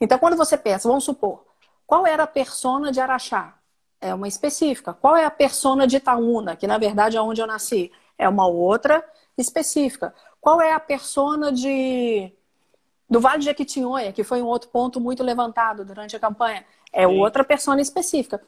Então, 0.00 0.18
quando 0.18 0.36
você 0.36 0.58
pensa, 0.58 0.88
vamos 0.88 1.04
supor, 1.04 1.44
qual 1.86 2.06
era 2.06 2.24
a 2.24 2.26
persona 2.26 2.90
de 2.90 3.00
Araxá? 3.00 3.54
É 4.00 4.12
uma 4.12 4.26
específica. 4.26 4.92
Qual 4.92 5.16
é 5.16 5.24
a 5.24 5.30
persona 5.30 5.86
de 5.86 5.96
Itaúna, 5.96 6.56
que 6.56 6.66
na 6.66 6.76
verdade 6.76 7.16
é 7.16 7.22
onde 7.22 7.40
eu 7.40 7.46
nasci? 7.46 7.92
É 8.18 8.28
uma 8.28 8.46
outra 8.46 9.04
específica. 9.38 10.12
Qual 10.40 10.60
é 10.60 10.72
a 10.72 10.80
persona 10.80 11.52
de 11.52 12.32
do 13.08 13.20
Vale 13.20 13.40
de 13.40 13.44
Jequitinhonha, 13.44 14.12
que 14.12 14.24
foi 14.24 14.40
um 14.40 14.46
outro 14.46 14.70
ponto 14.70 14.98
muito 14.98 15.22
levantado 15.22 15.84
durante 15.84 16.16
a 16.16 16.18
campanha? 16.18 16.64
É 16.92 17.06
Sim. 17.06 17.20
outra 17.20 17.44
persona 17.44 17.80
específica. 17.80 18.42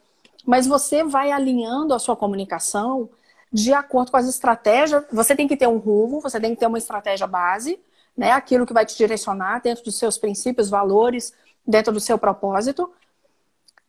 Mas 0.45 0.67
você 0.67 1.03
vai 1.03 1.31
alinhando 1.31 1.93
a 1.93 1.99
sua 1.99 2.15
comunicação 2.15 3.09
de 3.51 3.73
acordo 3.73 4.11
com 4.11 4.17
as 4.17 4.27
estratégias. 4.27 5.03
Você 5.11 5.35
tem 5.35 5.47
que 5.47 5.57
ter 5.57 5.67
um 5.67 5.77
rumo, 5.77 6.21
você 6.21 6.39
tem 6.39 6.53
que 6.53 6.59
ter 6.59 6.67
uma 6.67 6.77
estratégia 6.77 7.25
base, 7.25 7.79
né? 8.15 8.31
Aquilo 8.31 8.65
que 8.65 8.73
vai 8.73 8.85
te 8.85 8.95
direcionar 8.95 9.61
dentro 9.61 9.83
dos 9.83 9.97
seus 9.97 10.17
princípios, 10.17 10.69
valores, 10.69 11.33
dentro 11.65 11.91
do 11.91 11.99
seu 11.99 12.17
propósito. 12.17 12.91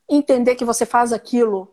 Entender 0.08 0.54
que 0.54 0.64
você 0.64 0.86
faz 0.86 1.12
aquilo 1.12 1.68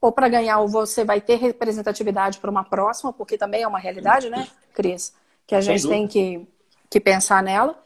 ou 0.00 0.12
para 0.12 0.28
ganhar 0.28 0.58
ou 0.60 0.68
você 0.68 1.04
vai 1.04 1.20
ter 1.20 1.36
representatividade 1.36 2.38
para 2.38 2.50
uma 2.50 2.62
próxima, 2.62 3.12
porque 3.12 3.36
também 3.36 3.62
é 3.62 3.66
uma 3.66 3.78
realidade, 3.78 4.30
né, 4.30 4.46
Cris? 4.72 5.12
Que 5.46 5.54
a 5.54 5.60
gente 5.60 5.88
tem 5.88 6.06
que, 6.06 6.46
que 6.88 7.00
pensar 7.00 7.42
nela. 7.42 7.82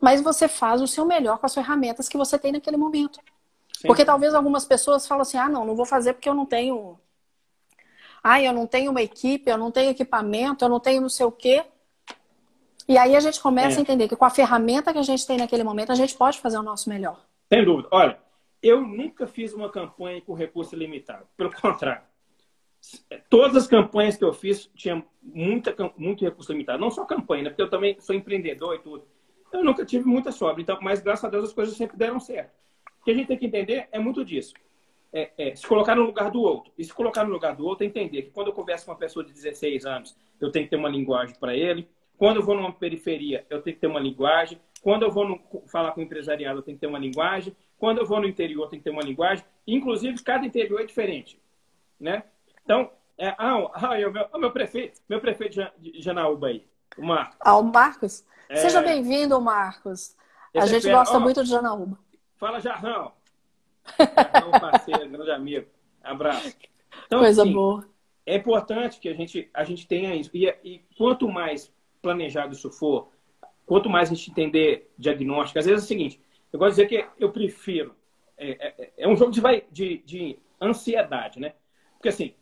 Mas 0.00 0.20
você 0.20 0.48
faz 0.48 0.82
o 0.82 0.88
seu 0.88 1.04
melhor 1.04 1.38
com 1.38 1.46
as 1.46 1.54
ferramentas 1.54 2.08
que 2.08 2.16
você 2.16 2.38
tem 2.38 2.52
naquele 2.52 2.76
momento. 2.76 3.20
Sim. 3.84 3.88
Porque 3.88 4.04
talvez 4.04 4.34
algumas 4.34 4.64
pessoas 4.64 5.06
falam 5.06 5.20
assim: 5.20 5.36
ah, 5.36 5.48
não, 5.48 5.66
não 5.66 5.76
vou 5.76 5.84
fazer 5.84 6.14
porque 6.14 6.28
eu 6.28 6.34
não 6.34 6.46
tenho. 6.46 6.98
Ah, 8.22 8.40
eu 8.40 8.54
não 8.54 8.66
tenho 8.66 8.90
uma 8.90 9.02
equipe, 9.02 9.50
eu 9.50 9.58
não 9.58 9.70
tenho 9.70 9.90
equipamento, 9.90 10.64
eu 10.64 10.70
não 10.70 10.80
tenho 10.80 11.02
não 11.02 11.10
sei 11.10 11.26
o 11.26 11.32
quê. 11.32 11.62
E 12.88 12.96
aí 12.96 13.14
a 13.14 13.20
gente 13.20 13.38
começa 13.40 13.76
é. 13.76 13.78
a 13.78 13.82
entender 13.82 14.08
que 14.08 14.16
com 14.16 14.24
a 14.24 14.30
ferramenta 14.30 14.90
que 14.90 14.98
a 14.98 15.02
gente 15.02 15.26
tem 15.26 15.36
naquele 15.36 15.62
momento, 15.62 15.92
a 15.92 15.94
gente 15.94 16.14
pode 16.14 16.40
fazer 16.40 16.56
o 16.56 16.62
nosso 16.62 16.88
melhor. 16.88 17.20
Sem 17.52 17.62
dúvida. 17.62 17.88
Olha, 17.92 18.18
eu 18.62 18.80
nunca 18.80 19.26
fiz 19.26 19.52
uma 19.52 19.70
campanha 19.70 20.22
com 20.22 20.32
recurso 20.32 20.74
limitado. 20.74 21.26
Pelo 21.36 21.52
contrário. 21.52 22.02
Todas 23.28 23.56
as 23.56 23.66
campanhas 23.66 24.16
que 24.16 24.24
eu 24.24 24.32
fiz 24.32 24.70
tinham 24.74 25.04
muita, 25.22 25.74
muito 25.98 26.24
recurso 26.24 26.52
limitado. 26.52 26.78
Não 26.78 26.90
só 26.90 27.04
campanha, 27.04 27.44
né? 27.44 27.50
porque 27.50 27.62
eu 27.62 27.70
também 27.70 28.00
sou 28.00 28.14
empreendedor 28.14 28.74
e 28.76 28.78
tudo. 28.78 29.06
Eu 29.52 29.62
nunca 29.62 29.84
tive 29.84 30.06
muita 30.06 30.32
sobra. 30.32 30.62
Então, 30.62 30.78
mas 30.80 31.00
graças 31.00 31.24
a 31.26 31.28
Deus 31.28 31.44
as 31.44 31.52
coisas 31.52 31.76
sempre 31.76 31.98
deram 31.98 32.18
certo. 32.18 32.64
O 33.04 33.04
que 33.04 33.10
a 33.10 33.14
gente 33.14 33.26
tem 33.26 33.36
que 33.36 33.44
entender 33.44 33.86
é 33.92 33.98
muito 33.98 34.24
disso. 34.24 34.54
É, 35.12 35.30
é, 35.36 35.54
se 35.54 35.66
colocar 35.66 35.94
no 35.94 36.04
lugar 36.04 36.30
do 36.30 36.40
outro. 36.40 36.72
E 36.78 36.82
se 36.82 36.90
colocar 36.90 37.22
no 37.22 37.30
lugar 37.30 37.54
do 37.54 37.66
outro, 37.66 37.84
é 37.84 37.86
entender 37.86 38.22
que 38.22 38.30
quando 38.30 38.46
eu 38.46 38.54
converso 38.54 38.86
com 38.86 38.92
uma 38.92 38.96
pessoa 38.96 39.22
de 39.22 39.30
16 39.30 39.84
anos, 39.84 40.16
eu 40.40 40.50
tenho 40.50 40.64
que 40.64 40.70
ter 40.70 40.76
uma 40.76 40.88
linguagem 40.88 41.36
para 41.38 41.54
ele. 41.54 41.86
Quando 42.16 42.36
eu 42.36 42.42
vou 42.42 42.54
numa 42.54 42.72
periferia, 42.72 43.44
eu 43.50 43.60
tenho 43.60 43.74
que 43.74 43.80
ter 43.82 43.88
uma 43.88 44.00
linguagem. 44.00 44.58
Quando 44.80 45.02
eu 45.02 45.10
vou 45.10 45.28
no, 45.28 45.38
falar 45.66 45.92
com 45.92 46.00
o 46.00 46.02
empresariado, 46.02 46.60
eu 46.60 46.62
tenho 46.62 46.78
que 46.78 46.80
ter 46.80 46.86
uma 46.86 46.98
linguagem. 46.98 47.54
Quando 47.76 47.98
eu 47.98 48.06
vou 48.06 48.22
no 48.22 48.26
interior, 48.26 48.70
tem 48.70 48.78
que 48.78 48.84
ter 48.84 48.90
uma 48.90 49.02
linguagem. 49.02 49.44
Inclusive, 49.66 50.22
cada 50.22 50.46
interior 50.46 50.80
é 50.80 50.86
diferente. 50.86 51.38
Né? 52.00 52.22
Então, 52.64 52.90
é, 53.18 53.28
ah, 53.36 53.70
ah 53.74 54.08
o 54.08 54.12
meu, 54.12 54.40
meu 54.40 54.50
prefeito, 54.50 54.98
meu 55.06 55.20
prefeito 55.20 55.60
de 55.78 56.00
Janaúba 56.00 56.46
aí, 56.46 56.66
o 56.96 57.04
Marcos. 57.04 57.36
Ah, 57.38 57.58
o 57.58 57.62
Marcos? 57.62 58.24
É... 58.48 58.56
Seja 58.56 58.80
bem-vindo, 58.80 59.38
Marcos. 59.42 60.16
A 60.56 60.64
gente 60.64 60.90
gosta 60.90 61.18
oh, 61.18 61.20
muito 61.20 61.44
de 61.44 61.50
Janaúba. 61.50 61.98
Fala, 62.44 62.60
Jarrão. 62.60 63.10
Jarrão, 63.98 64.50
parceiro, 64.60 65.08
grande 65.08 65.30
amigo. 65.30 65.66
Abraço. 66.02 66.54
Então, 67.06 67.20
Coisa 67.20 67.42
assim, 67.42 67.52
boa. 67.54 67.88
É 68.26 68.36
importante 68.36 69.00
que 69.00 69.08
a 69.08 69.14
gente, 69.14 69.48
a 69.54 69.64
gente 69.64 69.86
tenha 69.86 70.14
isso. 70.14 70.30
E, 70.34 70.54
e 70.62 70.84
quanto 70.94 71.26
mais 71.26 71.72
planejado 72.02 72.52
isso 72.52 72.70
for, 72.70 73.08
quanto 73.64 73.88
mais 73.88 74.10
a 74.10 74.14
gente 74.14 74.30
entender 74.30 74.92
diagnóstico, 74.98 75.58
às 75.58 75.64
vezes 75.64 75.80
é 75.80 75.84
o 75.84 75.88
seguinte, 75.88 76.20
eu 76.52 76.58
gosto 76.58 76.76
de 76.76 76.84
dizer 76.84 76.88
que 76.88 77.08
eu 77.18 77.32
prefiro. 77.32 77.96
É, 78.36 78.74
é, 78.78 78.92
é 78.98 79.08
um 79.08 79.16
jogo 79.16 79.32
de, 79.32 79.40
de, 79.72 79.98
de, 80.04 80.38
ansiedade, 80.60 81.40
né? 81.40 81.54
Porque 81.94 82.10
assim, 82.10 82.34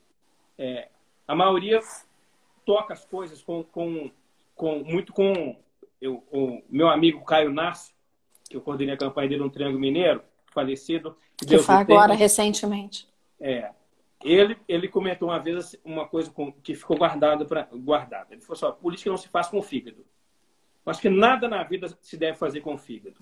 é, 0.59 0.88
a 1.28 1.36
maioria 1.36 1.78
toca 2.64 2.92
as 2.92 3.05
coisas 3.05 3.40
com, 3.40 3.62
com, 3.62 4.11
com 4.57 4.80
muito 4.80 5.12
com 5.12 5.57
eu, 6.00 6.24
o 6.32 6.61
meu 6.68 6.88
amigo 6.88 7.24
Caio 7.24 7.53
Nassi, 7.53 7.94
que 8.53 8.57
eu 8.57 8.61
coordenei 8.61 8.94
a 8.94 8.98
campanha 8.98 9.30
dele 9.30 9.42
no 9.42 9.50
Triângulo 9.50 9.80
Mineiro, 9.80 10.22
falecido. 10.53 11.16
Que 11.36 11.46
Deus 11.46 11.64
foi 11.64 11.74
agora, 11.74 12.11
tem. 12.11 12.18
recentemente. 12.18 13.09
É. 13.40 13.70
Ele, 14.22 14.57
ele 14.68 14.86
comentou 14.86 15.28
uma 15.30 15.40
vez 15.40 15.57
assim, 15.57 15.78
uma 15.84 16.07
coisa 16.07 16.30
com, 16.30 16.53
que 16.53 16.74
ficou 16.74 16.96
guardada 16.96 17.44
para 17.44 17.68
guardada. 17.72 18.28
Ele 18.30 18.40
falou 18.42 18.70
assim: 18.70 18.80
política 18.80 19.11
não 19.11 19.16
se 19.16 19.28
faz 19.28 19.48
com 19.48 19.59
o 19.59 19.62
fígado. 19.62 20.05
Acho 20.84 21.00
que 21.00 21.09
nada 21.09 21.48
na 21.48 21.62
vida 21.64 21.88
se 22.00 22.16
deve 22.16 22.36
fazer 22.36 22.61
com 22.61 22.74
o 22.74 22.78
fígado. 22.78 23.16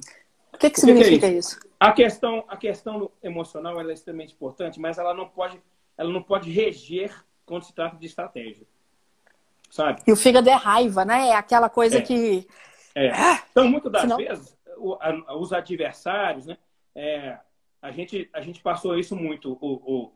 O 0.53 0.59
que, 0.59 0.69
que 0.69 0.81
significa 0.81 1.21
que 1.21 1.27
é 1.27 1.39
isso? 1.39 1.59
isso? 1.59 1.69
A 1.79 1.93
questão, 1.93 2.45
a 2.49 2.57
questão 2.57 3.11
emocional 3.23 3.81
é 3.81 3.93
extremamente 3.93 4.35
importante, 4.35 4.81
mas 4.81 4.99
ela 4.99 5.15
não 5.15 5.29
pode, 5.29 5.61
ela 5.97 6.11
não 6.11 6.23
pode 6.23 6.51
reger 6.51 7.15
quando 7.47 7.65
se 7.65 7.73
trata 7.73 7.97
de 7.97 8.07
estratégia. 8.07 8.67
Sabe? 9.71 10.03
E 10.07 10.13
o 10.13 10.17
fígado 10.17 10.49
é 10.49 10.55
raiva, 10.55 11.05
né? 11.05 11.29
É 11.29 11.37
aquela 11.37 11.69
coisa 11.69 11.99
é. 11.99 12.03
que. 12.03 12.47
É. 12.95 13.13
Então, 13.51 13.69
muitas 13.69 13.93
das 13.93 14.03
Senão... 14.03 14.17
vezes, 14.17 14.57
os 14.81 15.53
adversários, 15.53 16.47
né? 16.47 16.59
É, 16.95 17.39
a, 17.81 17.91
gente, 17.91 18.29
a 18.33 18.41
gente 18.41 18.61
passou 18.63 18.99
isso 18.99 19.15
muito. 19.15 19.59
O, 19.61 19.75
o, 19.75 20.13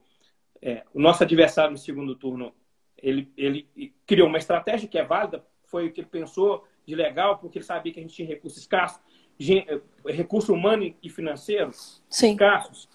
é, 0.60 0.84
o 0.92 1.00
nosso 1.00 1.22
adversário 1.22 1.72
no 1.72 1.78
segundo 1.78 2.14
turno, 2.14 2.54
ele, 2.96 3.30
ele 3.36 3.68
criou 4.06 4.28
uma 4.28 4.38
estratégia 4.38 4.88
que 4.88 4.98
é 4.98 5.04
válida, 5.04 5.44
foi 5.66 5.86
o 5.86 5.92
que 5.92 6.00
ele 6.00 6.08
pensou 6.08 6.66
de 6.86 6.94
legal, 6.94 7.38
porque 7.38 7.58
ele 7.58 7.64
sabia 7.64 7.92
que 7.92 7.98
a 7.98 8.02
gente 8.02 8.14
tinha 8.14 8.28
recursos 8.28 8.60
escassos, 8.60 9.00
eh, 9.40 9.80
recurso 10.06 10.52
humano 10.52 10.94
e 11.02 11.10
financeiro 11.10 11.70
Sim. 12.08 12.32
escassos. 12.32 12.88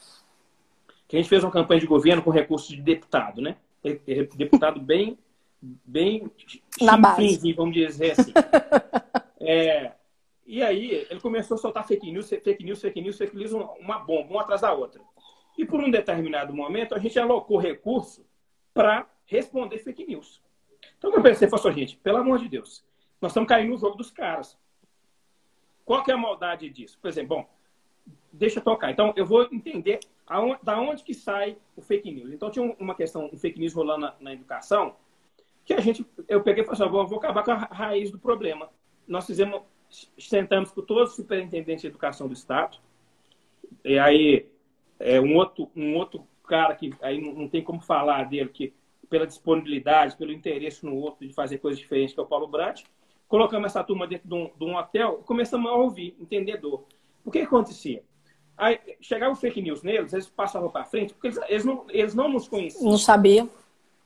Que 1.08 1.18
a 1.18 1.20
gente 1.20 1.30
fez 1.30 1.44
uma 1.44 1.52
campanha 1.52 1.82
de 1.82 1.88
governo 1.88 2.22
com 2.22 2.30
recursos 2.30 2.70
de 2.70 2.82
deputado, 2.82 3.42
né? 3.42 3.58
Deputado 4.36 4.80
bem, 4.80 5.18
bem 5.62 6.32
Na 6.82 6.98
base. 6.98 7.54
vamos 7.54 7.74
dizer 7.74 8.12
assim. 8.12 8.32
é, 9.42 9.92
e 10.50 10.64
aí 10.64 11.06
ele 11.12 11.20
começou 11.20 11.54
a 11.54 11.58
soltar 11.60 11.86
fake 11.86 12.12
news, 12.12 12.28
fake 12.28 12.64
news, 12.64 12.82
fake 12.82 13.00
news, 13.00 13.18
fake 13.20 13.38
news, 13.38 13.52
uma 13.52 14.00
bomba, 14.00 14.32
uma 14.32 14.42
atrás 14.42 14.62
da 14.62 14.74
outra. 14.74 15.00
E 15.56 15.64
por 15.64 15.80
um 15.80 15.92
determinado 15.92 16.52
momento, 16.52 16.96
a 16.96 16.98
gente 16.98 17.20
alocou 17.20 17.60
recurso 17.60 18.26
para 18.74 19.08
responder 19.28 19.78
fake 19.78 20.08
news. 20.08 20.42
Então, 20.98 21.14
eu 21.14 21.22
pensei, 21.22 21.48
falei, 21.48 21.74
gente, 21.78 21.98
pelo 21.98 22.18
amor 22.18 22.40
de 22.40 22.50
Deus, 22.50 22.84
nós 23.22 23.32
estamos 23.32 23.48
caindo 23.48 23.70
no 23.70 23.78
jogo 23.78 23.96
dos 23.96 24.10
caras. 24.10 24.58
Qual 25.86 26.04
que 26.04 26.10
é 26.10 26.16
a 26.16 26.18
maldade 26.18 26.68
disso? 26.72 26.98
Por 27.00 27.10
exemplo, 27.10 27.38
bom, 27.38 27.50
deixa 28.34 28.58
eu 28.58 28.64
tocar. 28.64 28.90
Então, 28.90 29.14
eu 29.16 29.28
vou 29.28 29.44
entender 29.52 30.00
aonde, 30.26 30.60
da 30.64 30.82
onde 30.82 31.04
que 31.04 31.14
sai 31.14 31.60
o 31.76 31.82
fake 31.84 32.12
news. 32.12 32.34
Então, 32.34 32.50
tinha 32.50 32.76
uma 32.80 32.96
questão, 32.96 33.30
um 33.32 33.38
fake 33.38 33.60
news 33.60 33.76
rolando 33.76 34.00
na, 34.00 34.16
na 34.20 34.34
educação, 34.34 34.96
que 35.64 35.76
a 35.76 35.80
gente, 35.80 36.04
eu 36.28 36.42
peguei 36.42 36.64
e 36.64 36.66
falei 36.66 36.82
assim, 36.82 37.08
vou 37.08 37.20
acabar 37.20 37.44
com 37.44 37.52
a 37.52 37.56
raiz 37.56 38.10
do 38.10 38.18
problema. 38.18 38.68
Nós 39.08 39.28
fizemos 39.28 39.62
sentamos 40.18 40.72
com 40.72 40.82
todos 40.82 41.12
os 41.12 41.16
superintendentes 41.16 41.82
de 41.82 41.88
educação 41.88 42.28
do 42.28 42.34
Estado. 42.34 42.78
E 43.84 43.98
aí, 43.98 44.46
é, 45.00 45.20
um, 45.20 45.36
outro, 45.36 45.70
um 45.76 45.96
outro 45.96 46.26
cara 46.44 46.76
que 46.76 46.94
aí 47.02 47.20
não, 47.22 47.34
não 47.34 47.48
tem 47.48 47.64
como 47.64 47.80
falar 47.80 48.24
dele, 48.24 48.50
que 48.50 48.74
pela 49.10 49.26
disponibilidade, 49.26 50.16
pelo 50.16 50.32
interesse 50.32 50.86
no 50.86 50.96
outro 50.96 51.28
de 51.28 51.34
fazer 51.34 51.58
coisas 51.58 51.80
diferentes, 51.80 52.14
que 52.14 52.20
é 52.20 52.24
o 52.24 52.28
Paulo 52.28 52.48
Brant. 52.48 52.84
Colocamos 53.28 53.68
essa 53.68 53.84
turma 53.84 54.08
dentro 54.08 54.28
de 54.28 54.34
um, 54.34 54.52
de 54.56 54.64
um 54.64 54.76
hotel 54.76 55.20
e 55.22 55.24
começamos 55.24 55.70
a 55.70 55.74
ouvir, 55.74 56.16
entendedor. 56.20 56.84
O 57.26 57.32
que, 57.32 57.40
que 57.40 57.46
acontecia? 57.46 58.04
Aí, 58.58 58.80
chegava 59.02 59.32
o 59.32 59.36
fake 59.36 59.62
news 59.62 59.84
neles, 59.84 60.14
eles 60.14 60.28
passavam 60.28 60.70
para 60.70 60.84
frente, 60.84 61.14
porque 61.14 61.28
eles, 61.28 61.40
eles, 61.48 61.66
não, 61.66 61.86
eles 61.90 62.14
não 62.14 62.28
nos 62.28 62.48
conheciam. 62.48 62.90
Não 62.90 62.98
sabiam. 62.98 63.50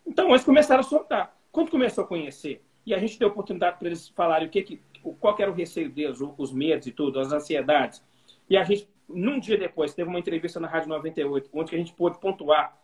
Então, 0.05 0.29
eles 0.29 0.43
começaram 0.43 0.81
a 0.81 0.83
soltar. 0.83 1.35
Quando 1.51 1.71
começou 1.71 2.03
a 2.03 2.07
conhecer, 2.07 2.61
e 2.85 2.93
a 2.93 2.99
gente 2.99 3.17
deu 3.17 3.29
oportunidade 3.29 3.77
para 3.79 3.87
eles 3.87 4.09
falarem 4.09 4.47
o 4.47 4.51
que, 4.51 4.61
que 4.61 4.81
qual 5.19 5.35
era 5.39 5.51
o 5.51 5.53
receio 5.53 5.89
deles, 5.89 6.19
os 6.37 6.51
medos 6.51 6.87
e 6.87 6.91
tudo, 6.91 7.19
as 7.19 7.31
ansiedades. 7.31 8.03
E 8.49 8.57
a 8.57 8.63
gente, 8.63 8.87
num 9.07 9.39
dia 9.39 9.57
depois, 9.57 9.93
teve 9.93 10.09
uma 10.09 10.19
entrevista 10.19 10.59
na 10.59 10.67
Rádio 10.67 10.89
98, 10.89 11.49
onde 11.53 11.75
a 11.75 11.77
gente 11.77 11.93
pôde 11.93 12.19
pontuar, 12.19 12.77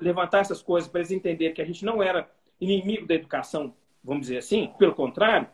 levantar 0.00 0.40
essas 0.40 0.62
coisas 0.62 0.88
para 0.88 1.00
eles 1.00 1.10
entenderem 1.10 1.54
que 1.54 1.62
a 1.62 1.66
gente 1.66 1.84
não 1.84 2.02
era 2.02 2.28
inimigo 2.60 3.06
da 3.06 3.14
educação, 3.14 3.74
vamos 4.02 4.22
dizer 4.22 4.38
assim, 4.38 4.72
pelo 4.78 4.94
contrário. 4.94 5.48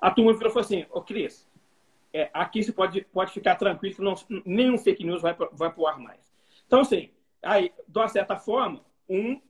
A 0.00 0.10
turma 0.10 0.32
virou 0.32 0.48
e 0.48 0.52
falou 0.52 0.64
assim: 0.64 0.86
Ô 0.90 1.02
Cris, 1.02 1.48
é, 2.12 2.30
aqui 2.32 2.62
você 2.62 2.72
pode, 2.72 3.02
pode 3.12 3.32
ficar 3.32 3.56
tranquilo 3.56 3.94
que 3.94 4.02
não, 4.02 4.14
nenhum 4.44 4.78
fake 4.78 5.04
news 5.04 5.22
vai, 5.22 5.36
vai 5.52 5.72
pro 5.72 5.86
ar 5.86 5.98
mais. 5.98 6.32
Então, 6.66 6.80
assim, 6.80 7.10
aí, 7.42 7.72
de 7.86 7.98
uma 7.98 8.08
certa 8.08 8.36
forma, 8.36 8.80
um, 9.08 9.40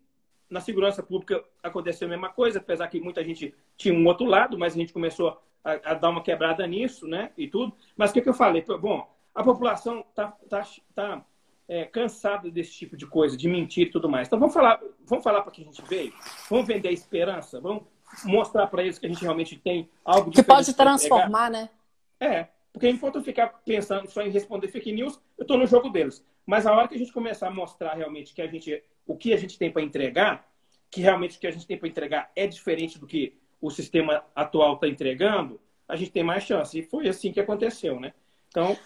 na 0.49 0.61
segurança 0.61 1.03
pública 1.03 1.43
aconteceu 1.63 2.07
a 2.07 2.11
mesma 2.11 2.29
coisa, 2.29 2.59
apesar 2.59 2.89
que 2.89 3.01
muita 3.01 3.23
gente 3.23 3.55
tinha 3.81 3.95
um 3.95 4.07
outro 4.07 4.26
lado, 4.26 4.59
mas 4.59 4.74
a 4.74 4.76
gente 4.76 4.93
começou 4.93 5.41
a, 5.64 5.72
a 5.72 5.95
dar 5.95 6.11
uma 6.11 6.22
quebrada 6.22 6.66
nisso, 6.66 7.07
né, 7.07 7.31
e 7.37 7.49
tudo. 7.49 7.72
Mas 7.97 8.11
o 8.11 8.12
que, 8.12 8.20
que 8.20 8.28
eu 8.28 8.35
falei? 8.35 8.62
Bom, 8.62 9.11
a 9.35 9.43
população 9.43 10.01
está 10.01 10.28
tá, 10.49 10.66
tá, 10.95 11.24
é, 11.66 11.87
cansada 11.87 12.51
desse 12.51 12.72
tipo 12.72 12.95
de 12.95 13.07
coisa, 13.07 13.37
de 13.37 13.49
mentir 13.49 13.87
e 13.87 13.91
tudo 13.91 14.09
mais. 14.09 14.28
Então 14.28 14.39
vamos 14.39 14.53
falar, 14.53 14.78
vamos 15.07 15.24
falar 15.24 15.41
para 15.41 15.51
que 15.51 15.62
a 15.62 15.64
gente 15.64 15.83
veio, 15.89 16.12
vamos 16.51 16.66
vender 16.66 16.89
a 16.89 16.93
esperança, 16.93 17.59
vamos 17.59 17.85
mostrar 18.24 18.66
para 18.66 18.83
eles 18.83 18.99
que 18.99 19.07
a 19.07 19.09
gente 19.09 19.22
realmente 19.22 19.57
tem 19.57 19.89
algo 20.05 20.31
que 20.31 20.43
pode 20.43 20.74
transformar, 20.74 21.51
né? 21.51 21.70
É, 22.18 22.49
porque 22.72 22.89
enquanto 22.89 23.16
eu 23.16 23.22
ficar 23.22 23.49
pensando 23.64 24.11
só 24.11 24.20
em 24.20 24.31
responder 24.31 24.68
fake 24.68 24.93
news, 24.93 25.18
eu 25.39 25.43
estou 25.43 25.57
no 25.57 25.66
jogo 25.66 25.89
deles. 25.89 26.22
Mas 26.45 26.66
a 26.66 26.74
hora 26.74 26.87
que 26.87 26.97
a 26.97 26.99
gente 26.99 27.12
começar 27.12 27.49
a 27.49 27.51
mostrar 27.51 27.95
realmente 27.95 28.35
que 28.35 28.43
a 28.43 28.47
gente, 28.47 28.83
o 29.07 29.16
que 29.16 29.33
a 29.33 29.37
gente 29.39 29.57
tem 29.57 29.70
para 29.70 29.81
entregar, 29.81 30.47
que 30.91 31.01
realmente 31.01 31.39
o 31.39 31.41
que 31.41 31.47
a 31.47 31.51
gente 31.51 31.66
tem 31.66 31.78
para 31.78 31.89
entregar 31.89 32.31
é 32.37 32.47
diferente 32.47 32.99
do 32.99 33.07
que 33.07 33.39
o 33.61 33.71
sistema 33.71 34.25
atual 34.35 34.75
está 34.75 34.89
entregando, 34.89 35.61
a 35.89 35.97
gente 35.97 36.11
tem 36.11 36.23
mais 36.23 36.45
chance. 36.45 36.79
E 36.79 36.83
foi 36.83 37.09
assim 37.09 37.33
que 37.33 37.41
aconteceu, 37.41 37.99
né? 38.01 38.13
Então, 38.49 38.77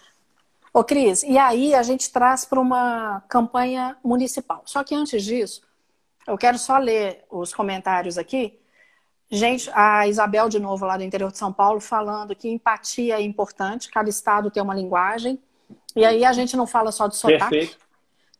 Ô, 0.76 0.82
Cris, 0.82 1.22
e 1.22 1.38
aí 1.38 1.72
a 1.72 1.84
gente 1.84 2.10
traz 2.10 2.44
para 2.44 2.58
uma 2.58 3.22
campanha 3.28 3.96
municipal. 4.02 4.60
Só 4.66 4.82
que 4.82 4.92
antes 4.92 5.22
disso, 5.22 5.62
eu 6.26 6.36
quero 6.36 6.58
só 6.58 6.78
ler 6.78 7.24
os 7.30 7.54
comentários 7.54 8.18
aqui. 8.18 8.58
Gente, 9.30 9.70
a 9.72 10.08
Isabel, 10.08 10.48
de 10.48 10.58
novo, 10.58 10.84
lá 10.84 10.96
do 10.96 11.04
interior 11.04 11.30
de 11.30 11.38
São 11.38 11.52
Paulo, 11.52 11.80
falando 11.80 12.34
que 12.34 12.48
empatia 12.48 13.20
é 13.20 13.22
importante, 13.22 13.88
cada 13.88 14.10
estado 14.10 14.50
tem 14.50 14.60
uma 14.60 14.74
linguagem. 14.74 15.40
E 15.94 16.04
aí 16.04 16.24
a 16.24 16.32
gente 16.32 16.56
não 16.56 16.66
fala 16.66 16.90
só 16.90 17.06
de 17.06 17.16
sotaque. 17.16 17.50
Perfeito. 17.50 17.78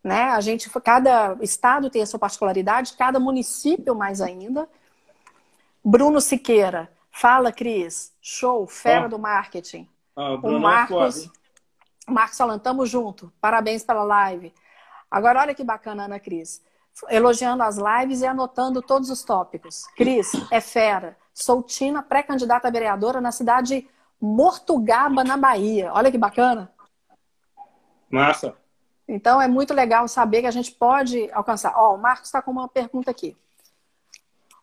Né? 0.03 0.25
A 0.25 0.41
gente, 0.41 0.69
cada 0.81 1.37
estado 1.41 1.89
tem 1.89 2.03
a 2.03 2.07
sua 2.07 2.19
particularidade, 2.19 2.97
cada 2.99 3.21
município 3.21 3.95
mais 3.95 4.21
ainda. 4.21 4.69
Bruno 5.85 6.19
Siqueira, 6.19 6.91
fala, 7.11 7.53
Cris. 7.53 8.15
Show, 8.23 8.67
fera 8.67 9.05
oh. 9.05 9.09
do 9.09 9.19
marketing. 9.19 9.87
Oh, 10.17 10.39
o 10.43 10.57
é 10.57 10.59
Marcos. 10.59 11.27
É 11.27 12.11
Marcos 12.11 12.37
Salan, 12.37 12.59
tamo 12.59 12.87
junto. 12.87 13.31
Parabéns 13.41 13.85
pela 13.85 14.03
live. 14.03 14.55
Agora, 15.11 15.41
olha 15.41 15.55
que 15.55 15.63
bacana, 15.63 16.05
Ana 16.05 16.19
Cris. 16.19 16.63
Elogiando 17.11 17.63
as 17.63 17.77
lives 17.77 18.23
e 18.23 18.27
anotando 18.27 18.81
todos 18.81 19.11
os 19.11 19.23
tópicos. 19.23 19.85
Cris, 19.97 20.33
é 20.51 20.61
fera. 20.61 21.19
Sou 21.35 21.63
Tina, 21.63 22.03
pré-candidata 22.03 22.69
a 22.69 22.71
vereadora 22.71 23.21
na 23.21 23.33
cidade 23.33 23.81
de 23.81 23.89
Mortugaba, 24.21 25.23
na 25.23 25.37
Bahia. 25.37 25.93
Olha 25.93 26.11
que 26.11 26.17
bacana. 26.17 26.73
Massa. 28.09 28.57
Então, 29.07 29.43
é 29.43 29.49
muito 29.49 29.75
legal 29.75 30.09
saber 30.09 30.41
que 30.41 30.47
a 30.47 30.53
gente 30.53 30.73
pode 30.73 31.31
alcançar. 31.33 31.75
Ó, 31.77 31.95
o 31.95 31.99
Marcos 31.99 32.29
está 32.29 32.41
com 32.41 32.53
uma 32.53 32.69
pergunta 32.69 33.11
aqui. 33.11 33.37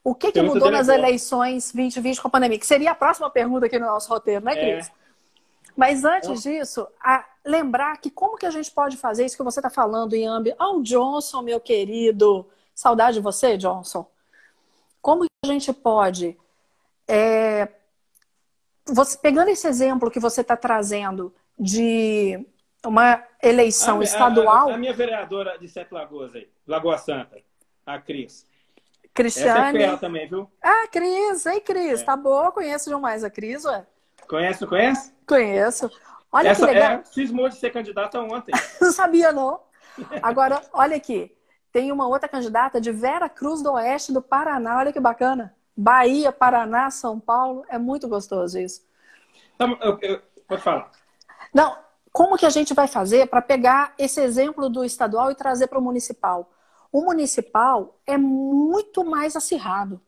O 0.03 0.15
que, 0.15 0.31
que 0.31 0.41
mudou 0.41 0.71
nas 0.71 0.87
eleições 0.87 1.71
2020 1.71 2.21
com 2.21 2.27
a 2.27 2.31
pandemia? 2.31 2.57
Que 2.57 2.65
seria 2.65 2.91
a 2.91 2.95
próxima 2.95 3.29
pergunta 3.29 3.67
aqui 3.67 3.77
no 3.77 3.85
nosso 3.85 4.09
roteiro, 4.09 4.43
né, 4.43 4.55
Cris? 4.55 4.87
É. 4.87 4.91
Mas 5.75 6.03
antes 6.03 6.41
disso, 6.41 6.87
a, 6.99 7.25
lembrar 7.45 7.97
que 7.97 8.09
como 8.09 8.37
que 8.37 8.45
a 8.45 8.51
gente 8.51 8.71
pode 8.71 8.97
fazer 8.97 9.25
isso 9.25 9.37
que 9.37 9.43
você 9.43 9.59
está 9.59 9.69
falando 9.69 10.13
em 10.13 10.27
âmbito. 10.27 10.55
Ah, 10.59 10.71
o 10.71 10.81
Johnson, 10.81 11.41
meu 11.41 11.59
querido. 11.59 12.47
Saudade 12.73 13.17
de 13.17 13.23
você, 13.23 13.57
Johnson. 13.57 14.05
Como 15.01 15.23
que 15.23 15.29
a 15.45 15.47
gente 15.47 15.71
pode. 15.71 16.37
É, 17.07 17.67
você, 18.85 19.17
pegando 19.17 19.49
esse 19.49 19.67
exemplo 19.67 20.11
que 20.11 20.19
você 20.19 20.41
está 20.41 20.57
trazendo 20.57 21.33
de 21.59 22.43
uma 22.85 23.23
eleição 23.41 23.99
a, 23.99 24.03
estadual. 24.03 24.69
A, 24.69 24.71
a, 24.71 24.75
a, 24.75 24.77
minha 24.77 24.93
vereadora 24.93 25.57
de 25.57 25.67
Sete 25.67 25.93
Lagoas 25.93 26.33
aí, 26.35 26.49
Lagoa 26.65 26.97
Santa, 26.97 27.37
a 27.85 27.99
Cris. 27.99 28.47
Cristiane. 29.13 29.83
Essa 29.83 29.95
é 29.95 29.97
também, 29.97 30.27
viu? 30.27 30.49
Ah, 30.61 30.87
Cris, 30.91 31.45
ei, 31.45 31.59
Cris, 31.59 32.01
é. 32.01 32.03
tá 32.03 32.15
boa, 32.15 32.51
conheço 32.51 32.89
demais 32.89 33.23
a 33.23 33.29
Cris, 33.29 33.65
ué. 33.65 33.85
Conhece, 34.27 34.65
conhece? 34.65 35.13
Conheço. 35.27 35.91
Olha 36.31 36.49
Essa 36.49 36.65
que 36.65 36.73
legal. 36.73 36.91
É, 36.91 37.03
cismou 37.03 37.49
de 37.49 37.55
ser 37.55 37.71
candidata 37.71 38.19
ontem. 38.21 38.53
não 38.79 38.91
sabia, 38.91 39.31
não. 39.31 39.59
Agora, 40.21 40.61
olha 40.71 40.95
aqui. 40.95 41.35
Tem 41.71 41.91
uma 41.91 42.07
outra 42.07 42.29
candidata 42.29 42.79
de 42.79 42.91
Vera 42.91 43.27
Cruz 43.27 43.61
do 43.61 43.73
Oeste 43.73 44.13
do 44.13 44.21
Paraná. 44.21 44.77
Olha 44.77 44.93
que 44.93 44.99
bacana. 44.99 45.53
Bahia, 45.75 46.31
Paraná, 46.31 46.89
São 46.89 47.19
Paulo. 47.19 47.65
É 47.69 47.77
muito 47.77 48.07
gostoso 48.07 48.59
isso. 48.59 48.81
Então, 49.55 49.77
eu, 49.81 49.97
eu, 50.01 50.21
pode 50.47 50.61
falar. 50.61 50.91
Não, 51.53 51.77
como 52.11 52.37
que 52.37 52.45
a 52.45 52.49
gente 52.49 52.73
vai 52.73 52.87
fazer 52.87 53.27
para 53.27 53.41
pegar 53.41 53.93
esse 53.97 54.21
exemplo 54.21 54.69
do 54.69 54.83
estadual 54.83 55.31
e 55.31 55.35
trazer 55.35 55.67
para 55.67 55.79
o 55.79 55.81
municipal? 55.81 56.49
O 56.91 57.01
municipal 57.01 57.97
é 58.05 58.17
muito 58.17 59.05
mais 59.05 59.35
acirrado, 59.35 60.01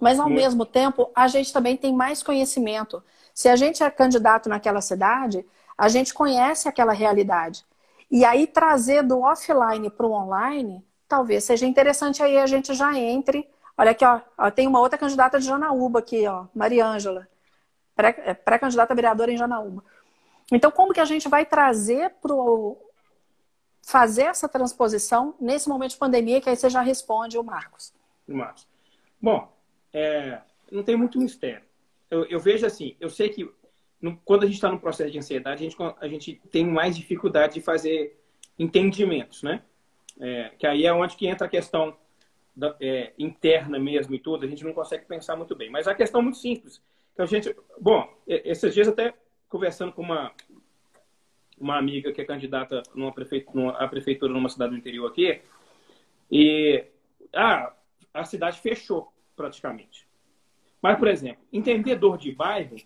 mas 0.00 0.20
ao 0.20 0.28
mesmo 0.28 0.64
tempo 0.64 1.10
a 1.14 1.26
gente 1.26 1.52
também 1.52 1.76
tem 1.76 1.92
mais 1.92 2.22
conhecimento. 2.22 3.02
Se 3.34 3.48
a 3.48 3.56
gente 3.56 3.82
é 3.82 3.90
candidato 3.90 4.48
naquela 4.48 4.80
cidade, 4.80 5.44
a 5.76 5.88
gente 5.88 6.14
conhece 6.14 6.68
aquela 6.68 6.92
realidade. 6.92 7.64
E 8.10 8.24
aí 8.24 8.46
trazer 8.46 9.02
do 9.02 9.20
offline 9.20 9.90
para 9.90 10.06
o 10.06 10.12
online, 10.12 10.84
talvez 11.08 11.44
seja 11.44 11.66
interessante 11.66 12.22
aí 12.22 12.38
a 12.38 12.46
gente 12.46 12.72
já 12.74 12.96
entre. 12.96 13.48
Olha 13.76 13.90
aqui, 13.90 14.04
ó, 14.04 14.20
ó 14.36 14.50
tem 14.50 14.66
uma 14.66 14.80
outra 14.80 14.98
candidata 14.98 15.38
de 15.38 15.46
Janaúba 15.46 15.98
aqui, 15.98 16.26
ó, 16.26 16.46
Mariângela, 16.54 17.28
é, 17.96 18.34
pré-candidata 18.34 18.94
vereadora 18.94 19.32
em 19.32 19.36
Janaúba. 19.36 19.84
Então, 20.50 20.70
como 20.70 20.94
que 20.94 21.00
a 21.00 21.04
gente 21.04 21.28
vai 21.28 21.44
trazer 21.44 22.10
para 22.22 22.32
fazer 23.88 24.24
essa 24.24 24.48
transposição 24.48 25.34
nesse 25.40 25.68
momento 25.68 25.92
de 25.92 25.96
pandemia, 25.96 26.40
que 26.40 26.48
aí 26.48 26.56
você 26.56 26.68
já 26.68 26.82
responde 26.82 27.38
o 27.38 27.42
Marcos. 27.42 27.92
Marcos. 28.26 28.66
Bom, 29.20 29.50
é, 29.92 30.40
não 30.70 30.82
tem 30.82 30.96
muito 30.96 31.18
mistério 31.18 31.68
eu, 32.10 32.24
eu 32.26 32.40
vejo 32.40 32.66
assim, 32.66 32.96
eu 33.00 33.10
sei 33.10 33.28
que 33.28 33.48
no, 34.00 34.16
quando 34.24 34.44
a 34.44 34.46
gente 34.46 34.54
está 34.54 34.70
no 34.70 34.78
processo 34.78 35.10
de 35.10 35.18
ansiedade, 35.18 35.64
a 35.64 35.68
gente, 35.68 35.76
a 36.00 36.08
gente 36.08 36.40
tem 36.50 36.64
mais 36.64 36.96
dificuldade 36.96 37.54
de 37.54 37.60
fazer 37.60 38.18
entendimentos, 38.58 39.42
né? 39.42 39.62
É, 40.20 40.50
que 40.58 40.66
aí 40.66 40.84
é 40.84 40.92
onde 40.92 41.16
que 41.16 41.26
entra 41.26 41.46
a 41.46 41.50
questão 41.50 41.96
da, 42.54 42.74
é, 42.80 43.12
interna 43.18 43.78
mesmo 43.78 44.14
e 44.14 44.18
tudo, 44.18 44.44
a 44.44 44.48
gente 44.48 44.64
não 44.64 44.72
consegue 44.72 45.04
pensar 45.04 45.36
muito 45.36 45.54
bem. 45.54 45.70
Mas 45.70 45.86
a 45.86 45.94
questão 45.94 46.20
é 46.20 46.24
muito 46.24 46.38
simples. 46.38 46.80
A 47.16 47.26
gente, 47.26 47.54
bom, 47.80 48.08
esses 48.26 48.72
dias 48.72 48.86
até 48.86 49.12
conversando 49.48 49.92
com 49.92 50.02
uma, 50.02 50.32
uma 51.60 51.76
amiga 51.76 52.12
que 52.12 52.20
é 52.20 52.24
candidata 52.24 52.82
numa 52.94 53.12
prefeitura, 53.12 53.58
numa, 53.58 53.88
prefeitura 53.88 54.32
numa 54.32 54.48
cidade 54.48 54.72
do 54.72 54.78
interior 54.78 55.10
aqui, 55.10 55.40
e 56.30 56.84
ah, 57.34 57.72
a 58.12 58.24
cidade 58.24 58.60
fechou 58.60 59.12
praticamente. 59.36 60.06
Mas, 60.80 60.98
por 60.98 61.08
exemplo, 61.08 61.42
entendedor 61.52 62.18
de 62.18 62.32
bairro, 62.32 62.76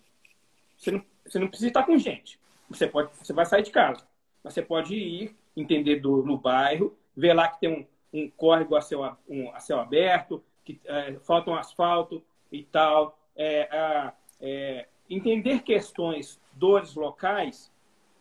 você 0.77 0.91
não, 0.91 1.03
você 1.25 1.39
não 1.39 1.47
precisa 1.47 1.67
estar 1.67 1.83
com 1.83 1.97
gente. 1.97 2.39
Você, 2.69 2.87
pode, 2.87 3.11
você 3.17 3.33
vai 3.33 3.45
sair 3.45 3.63
de 3.63 3.71
casa. 3.71 4.05
Mas 4.43 4.53
você 4.53 4.61
pode 4.61 4.95
ir, 4.95 5.35
entendedor 5.55 6.25
no 6.25 6.37
bairro, 6.37 6.97
ver 7.15 7.33
lá 7.33 7.47
que 7.47 7.59
tem 7.59 7.69
um, 7.69 7.85
um 8.19 8.29
córrego 8.29 8.75
a 8.75 8.81
céu, 8.81 9.17
um, 9.27 9.51
a 9.51 9.59
céu 9.59 9.79
aberto, 9.79 10.43
que 10.65 10.79
é, 10.85 11.13
falta 11.19 11.51
um 11.51 11.55
asfalto 11.55 12.23
e 12.51 12.63
tal. 12.63 13.17
É, 13.35 14.13
é, 14.41 14.87
entender 15.09 15.61
questões, 15.61 16.41
dores 16.53 16.95
locais, 16.95 17.71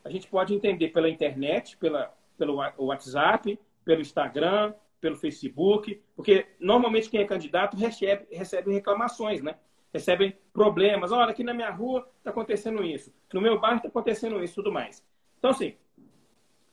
a 0.05 0.11
gente 0.11 0.27
pode 0.29 0.55
entender 0.55 0.89
pela 0.89 1.09
internet, 1.09 1.77
pela, 1.77 2.13
pelo 2.37 2.57
WhatsApp, 2.79 3.59
pelo 3.85 4.01
Instagram, 4.01 4.75
pelo 5.01 5.17
Facebook, 5.17 6.01
porque 6.15 6.47
normalmente 6.61 7.11
quem 7.11 7.21
é 7.21 7.25
candidato 7.25 7.77
recebe, 7.77 8.27
recebe 8.31 8.73
reclamações, 8.73 9.43
né? 9.43 9.57
Recebem 9.93 10.37
problemas. 10.53 11.13
Olha, 11.13 11.31
aqui 11.31 11.43
na 11.43 11.53
minha 11.53 11.71
rua 11.71 12.09
está 12.19 12.31
acontecendo 12.31 12.83
isso. 12.85 13.13
No 13.33 13.41
meu 13.41 13.61
bairro 13.61 13.79
está 13.79 13.89
acontecendo 13.89 14.43
isso 14.43 14.55
tudo 14.55 14.73
mais. 14.73 15.05
Então, 15.39 15.51
assim, 15.51 15.75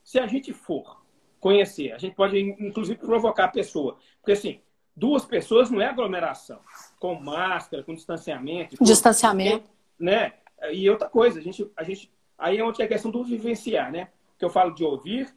se 0.02 0.18
a 0.18 0.26
gente 0.26 0.52
for 0.52 1.02
conhecer, 1.40 1.92
a 1.92 1.98
gente 1.98 2.14
pode, 2.14 2.38
inclusive, 2.38 2.98
provocar 2.98 3.46
a 3.46 3.48
pessoa. 3.48 3.98
Porque, 4.20 4.32
assim, 4.32 4.60
duas 4.96 5.24
pessoas 5.24 5.70
não 5.70 5.80
é 5.80 5.86
aglomeração. 5.86 6.60
Com 6.98 7.14
máscara, 7.16 7.82
com 7.82 7.94
distanciamento. 7.94 8.76
Distanciamento. 8.82 9.68
Né? 9.98 10.32
E 10.70 10.88
outra 10.88 11.08
coisa, 11.08 11.40
a 11.40 11.42
gente, 11.42 11.68
a 11.76 11.82
gente, 11.82 12.10
aí 12.40 12.58
é 12.58 12.64
onde 12.64 12.82
é 12.82 12.84
a 12.84 12.88
questão 12.88 13.10
do 13.10 13.22
vivenciar, 13.22 13.92
né? 13.92 14.08
Que 14.38 14.44
eu 14.44 14.50
falo 14.50 14.72
de 14.72 14.82
ouvir, 14.82 15.32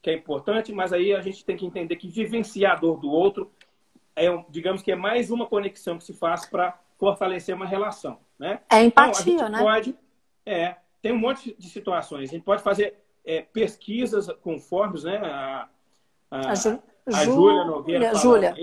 que 0.00 0.10
é 0.10 0.14
importante, 0.14 0.72
mas 0.72 0.92
aí 0.92 1.14
a 1.14 1.20
gente 1.20 1.44
tem 1.44 1.56
que 1.56 1.66
entender 1.66 1.96
que 1.96 2.08
vivenciar 2.08 2.72
a 2.72 2.76
dor 2.76 3.00
do 3.00 3.10
outro 3.10 3.50
é, 4.14 4.26
digamos 4.48 4.82
que 4.82 4.92
é 4.92 4.96
mais 4.96 5.30
uma 5.30 5.46
conexão 5.46 5.98
que 5.98 6.04
se 6.04 6.12
faz 6.12 6.46
para 6.46 6.78
fortalecer 6.98 7.54
uma 7.54 7.66
relação, 7.66 8.18
né? 8.38 8.60
É 8.70 8.84
empatia, 8.84 9.34
então, 9.34 9.46
a 9.46 9.50
gente 9.50 9.52
né? 9.52 9.58
Pode, 9.58 9.98
é, 10.44 10.76
tem 11.00 11.12
um 11.12 11.18
monte 11.18 11.54
de 11.58 11.68
situações. 11.68 12.28
A 12.28 12.32
gente 12.32 12.44
pode 12.44 12.62
fazer 12.62 12.94
é, 13.24 13.42
pesquisas 13.42 14.28
conformes, 14.42 15.04
né? 15.04 15.16
A, 15.16 15.68
a, 16.30 16.50
a, 16.50 16.54
Ju, 16.54 16.82
a 17.06 17.24
Júlia 17.24 17.64
Nogueira 17.64 18.14
Júlia. 18.14 18.54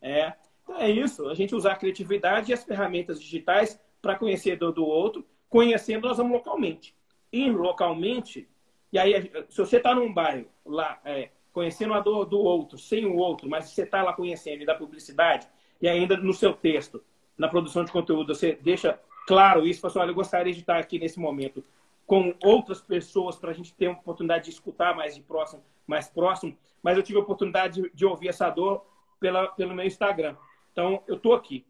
É, 0.00 0.32
então 0.62 0.76
é 0.76 0.90
isso. 0.90 1.28
A 1.28 1.34
gente 1.34 1.54
usar 1.54 1.72
a 1.72 1.76
criatividade 1.76 2.50
e 2.50 2.54
as 2.54 2.64
ferramentas 2.64 3.20
digitais 3.20 3.80
para 4.00 4.16
conhecer 4.16 4.56
do, 4.56 4.72
do 4.72 4.84
outro, 4.84 5.26
conhecendo 5.48 6.06
nós 6.06 6.16
vamos 6.16 6.32
localmente. 6.32 6.94
Ir 7.32 7.50
localmente, 7.50 8.48
e 8.92 8.98
aí, 8.98 9.30
se 9.48 9.58
você 9.58 9.76
está 9.76 9.94
num 9.94 10.12
bairro 10.12 10.46
lá, 10.64 11.00
é, 11.04 11.30
conhecendo 11.52 11.94
a 11.94 12.00
dor 12.00 12.24
do 12.24 12.38
outro, 12.38 12.78
sem 12.78 13.06
o 13.06 13.16
outro, 13.16 13.48
mas 13.48 13.66
você 13.66 13.82
está 13.82 14.02
lá 14.02 14.12
conhecendo 14.12 14.62
e 14.62 14.66
da 14.66 14.74
publicidade, 14.74 15.46
e 15.80 15.88
ainda 15.88 16.16
no 16.16 16.32
seu 16.32 16.52
texto, 16.52 17.02
na 17.36 17.48
produção 17.48 17.84
de 17.84 17.92
conteúdo, 17.92 18.34
você 18.34 18.58
deixa 18.60 19.00
claro 19.26 19.66
isso, 19.66 19.80
fala 19.80 19.90
assim, 19.90 19.98
olha, 20.00 20.10
eu 20.10 20.14
gostaria 20.14 20.52
de 20.52 20.60
estar 20.60 20.78
aqui 20.78 20.98
nesse 20.98 21.18
momento 21.18 21.64
com 22.06 22.34
outras 22.42 22.80
pessoas 22.80 23.36
para 23.36 23.50
a 23.50 23.54
gente 23.54 23.72
ter 23.72 23.88
uma 23.88 23.98
oportunidade 23.98 24.46
de 24.46 24.50
escutar 24.50 24.94
mais 24.96 25.14
de 25.14 25.22
próximo, 25.22 25.62
mais 25.86 26.08
próximo, 26.08 26.56
mas 26.82 26.96
eu 26.96 27.02
tive 27.02 27.18
a 27.18 27.22
oportunidade 27.22 27.80
de, 27.80 27.90
de 27.94 28.04
ouvir 28.04 28.28
essa 28.28 28.50
dor 28.50 28.84
pela, 29.20 29.46
pelo 29.48 29.74
meu 29.74 29.86
Instagram. 29.86 30.34
Então, 30.72 31.02
eu 31.06 31.16
estou 31.16 31.34
aqui. 31.34 31.64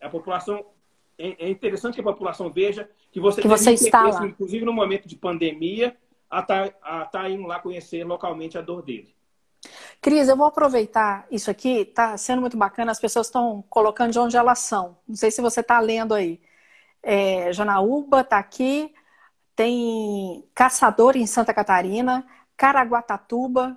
A 0.00 0.08
população 0.08 0.64
é, 1.20 1.46
é 1.46 1.50
interessante 1.50 1.94
que 1.94 2.00
a 2.00 2.04
população 2.04 2.50
veja 2.50 2.88
que 3.12 3.20
você, 3.20 3.42
que 3.42 3.48
você 3.48 3.72
está 3.72 4.02
lá. 4.02 4.26
inclusive 4.26 4.64
no 4.64 4.72
momento 4.72 5.06
de 5.06 5.16
pandemia, 5.16 5.96
a 6.30 6.40
estar 6.40 6.70
tá, 6.70 7.04
tá 7.06 7.28
indo 7.28 7.46
lá 7.46 7.58
conhecer 7.58 8.04
localmente 8.04 8.56
a 8.56 8.62
dor 8.62 8.82
dele. 8.82 9.14
Cris, 10.00 10.28
eu 10.28 10.36
vou 10.36 10.46
aproveitar 10.46 11.26
isso 11.30 11.50
aqui, 11.50 11.84
tá 11.84 12.16
sendo 12.16 12.40
muito 12.40 12.56
bacana, 12.56 12.92
as 12.92 13.00
pessoas 13.00 13.26
estão 13.26 13.62
colocando 13.68 14.12
de 14.12 14.18
onde 14.18 14.36
elas 14.36 14.60
são. 14.60 14.96
Não 15.06 15.16
sei 15.16 15.30
se 15.30 15.42
você 15.42 15.60
está 15.60 15.78
lendo 15.80 16.14
aí. 16.14 16.40
É, 17.02 17.52
Janaúba 17.52 18.20
está 18.20 18.38
aqui, 18.38 18.94
tem 19.54 20.44
Caçador 20.54 21.16
em 21.16 21.26
Santa 21.26 21.52
Catarina, 21.52 22.26
Caraguatatuba. 22.56 23.76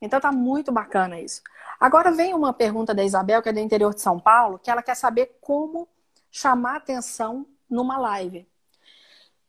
Então 0.00 0.18
tá 0.18 0.32
muito 0.32 0.72
bacana 0.72 1.20
isso. 1.20 1.42
Agora 1.78 2.10
vem 2.10 2.32
uma 2.32 2.54
pergunta 2.54 2.94
da 2.94 3.04
Isabel, 3.04 3.42
que 3.42 3.50
é 3.50 3.52
do 3.52 3.58
interior 3.58 3.94
de 3.94 4.00
São 4.00 4.18
Paulo, 4.18 4.58
que 4.58 4.70
ela 4.70 4.82
quer 4.82 4.94
saber 4.94 5.36
como 5.40 5.86
chamar 6.30 6.76
atenção 6.76 7.46
numa 7.68 7.98
live. 7.98 8.46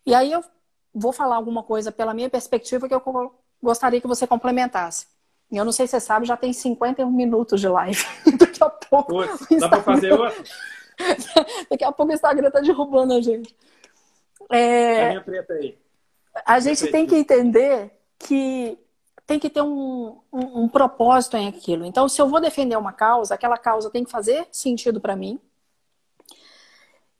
E 0.05 0.13
aí 0.13 0.31
eu 0.31 0.43
vou 0.93 1.13
falar 1.13 1.35
alguma 1.35 1.63
coisa 1.63 1.91
pela 1.91 2.13
minha 2.13 2.29
perspectiva 2.29 2.87
que 2.87 2.93
eu 2.93 3.33
gostaria 3.61 4.01
que 4.01 4.07
você 4.07 4.25
complementasse. 4.25 5.07
Eu 5.51 5.65
não 5.65 5.71
sei 5.71 5.85
se 5.85 5.91
você 5.91 5.99
sabe, 5.99 6.25
já 6.25 6.37
tem 6.37 6.53
51 6.53 7.11
minutos 7.11 7.59
de 7.59 7.67
live. 7.67 8.03
Daqui 8.39 8.63
a 8.63 8.69
pouco. 8.69 9.13
Putz, 9.13 9.59
dá 9.59 9.67
para 9.67 9.83
fazer 9.83 10.13
outra? 10.13 10.43
Daqui 11.69 11.83
a 11.83 11.91
pouco 11.91 12.11
o 12.11 12.15
Instagram 12.15 12.49
tá 12.49 12.61
derrubando 12.61 13.13
a 13.13 13.21
gente. 13.21 13.55
É... 14.49 15.05
A 15.05 15.09
minha 15.09 15.21
preta 15.21 15.53
aí. 15.53 15.77
A 16.45 16.59
gente 16.59 16.87
tem 16.87 17.05
que 17.05 17.15
entender 17.15 17.91
que 18.17 18.77
tem 19.27 19.39
que 19.39 19.49
ter 19.49 19.61
um, 19.61 20.19
um, 20.31 20.63
um, 20.63 20.67
propósito 20.69 21.37
em 21.37 21.47
aquilo. 21.47 21.85
Então, 21.85 22.07
se 22.07 22.21
eu 22.21 22.27
vou 22.27 22.39
defender 22.39 22.77
uma 22.77 22.91
causa, 22.91 23.33
aquela 23.33 23.57
causa 23.57 23.89
tem 23.89 24.03
que 24.03 24.11
fazer 24.11 24.47
sentido 24.51 24.99
para 24.99 25.15
mim. 25.15 25.39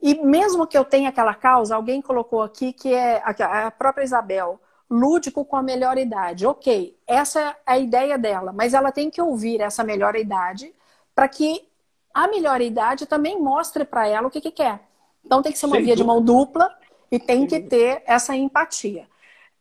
E 0.01 0.15
mesmo 0.15 0.65
que 0.65 0.77
eu 0.77 0.83
tenha 0.83 1.09
aquela 1.09 1.33
causa, 1.33 1.75
alguém 1.75 2.01
colocou 2.01 2.41
aqui 2.41 2.73
que 2.73 2.93
é 2.93 3.21
a 3.23 3.69
própria 3.69 4.03
Isabel, 4.03 4.59
lúdico 4.89 5.45
com 5.45 5.55
a 5.55 5.63
melhor 5.63 5.97
idade. 5.97 6.45
Ok, 6.45 6.97
essa 7.05 7.39
é 7.39 7.55
a 7.65 7.77
ideia 7.77 8.17
dela, 8.17 8.51
mas 8.51 8.73
ela 8.73 8.91
tem 8.91 9.09
que 9.09 9.21
ouvir 9.21 9.61
essa 9.61 9.83
melhor 9.83 10.15
idade 10.15 10.73
para 11.13 11.27
que 11.27 11.67
a 12.13 12.27
melhor 12.27 12.59
idade 12.61 13.05
também 13.05 13.39
mostre 13.39 13.85
para 13.85 14.07
ela 14.07 14.27
o 14.27 14.31
que, 14.31 14.41
que 14.41 14.51
quer. 14.51 14.81
Então 15.23 15.41
tem 15.41 15.51
que 15.51 15.57
ser 15.57 15.67
uma 15.67 15.75
Sem 15.75 15.85
via 15.85 15.95
dúvida. 15.95 16.03
de 16.03 16.07
mão 16.07 16.23
dupla 16.23 16.75
e 17.11 17.19
tem 17.19 17.45
que 17.45 17.59
ter 17.59 18.03
essa 18.05 18.35
empatia. 18.35 19.07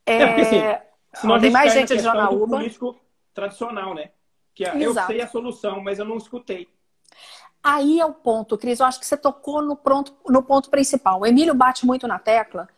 É, 0.07 0.23
é 0.23 0.27
porque, 0.27 0.81
assim, 1.13 1.41
tem 1.41 1.51
mais 1.51 1.73
gente 1.73 1.97
de 1.97 2.03
Janaúba. 2.03 2.57
político 2.57 2.99
tradicional, 3.35 3.95
né? 3.95 4.11
Que 4.55 4.65
é, 4.65 4.85
eu 4.85 4.95
sei 4.95 5.21
a 5.21 5.29
solução, 5.29 5.81
mas 5.81 5.99
eu 5.99 6.05
não 6.05 6.17
escutei. 6.17 6.69
Aí 7.63 8.01
é 8.01 8.07
o 8.07 8.13
ponto, 8.13 8.57
Cris. 8.57 8.81
Eu 8.81 8.87
acho 8.87 8.99
que 8.99 9.07
você 9.07 9.17
tocou 9.17 9.63
no, 9.63 9.77
pronto, 9.77 10.15
no 10.29 10.43
ponto 10.43 10.71
principal. 10.71 11.21
O 11.21 11.27
Emílio 11.27 11.55
bate 11.55 11.85
muito 11.85 12.07
na 12.09 12.19
tecla 12.19 12.69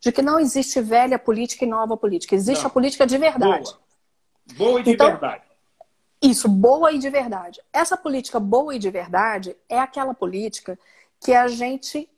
de 0.00 0.10
que 0.10 0.20
não 0.20 0.38
existe 0.40 0.80
velha 0.80 1.18
política 1.18 1.64
e 1.64 1.68
nova 1.68 1.96
política. 1.96 2.34
Existe 2.34 2.62
não. 2.62 2.66
a 2.68 2.72
política 2.72 3.06
de 3.06 3.16
verdade. 3.16 3.70
Boa, 4.54 4.70
boa 4.70 4.80
e 4.80 4.82
de 4.82 4.90
então, 4.90 5.06
verdade. 5.06 5.44
Isso, 6.20 6.48
boa 6.48 6.92
e 6.92 6.98
de 6.98 7.08
verdade. 7.08 7.60
Essa 7.72 7.96
política 7.96 8.40
boa 8.40 8.74
e 8.74 8.78
de 8.78 8.90
verdade 8.90 9.56
é 9.68 9.78
aquela 9.78 10.12
política 10.12 10.78
que 11.20 11.32
a 11.32 11.46
gente 11.46 12.08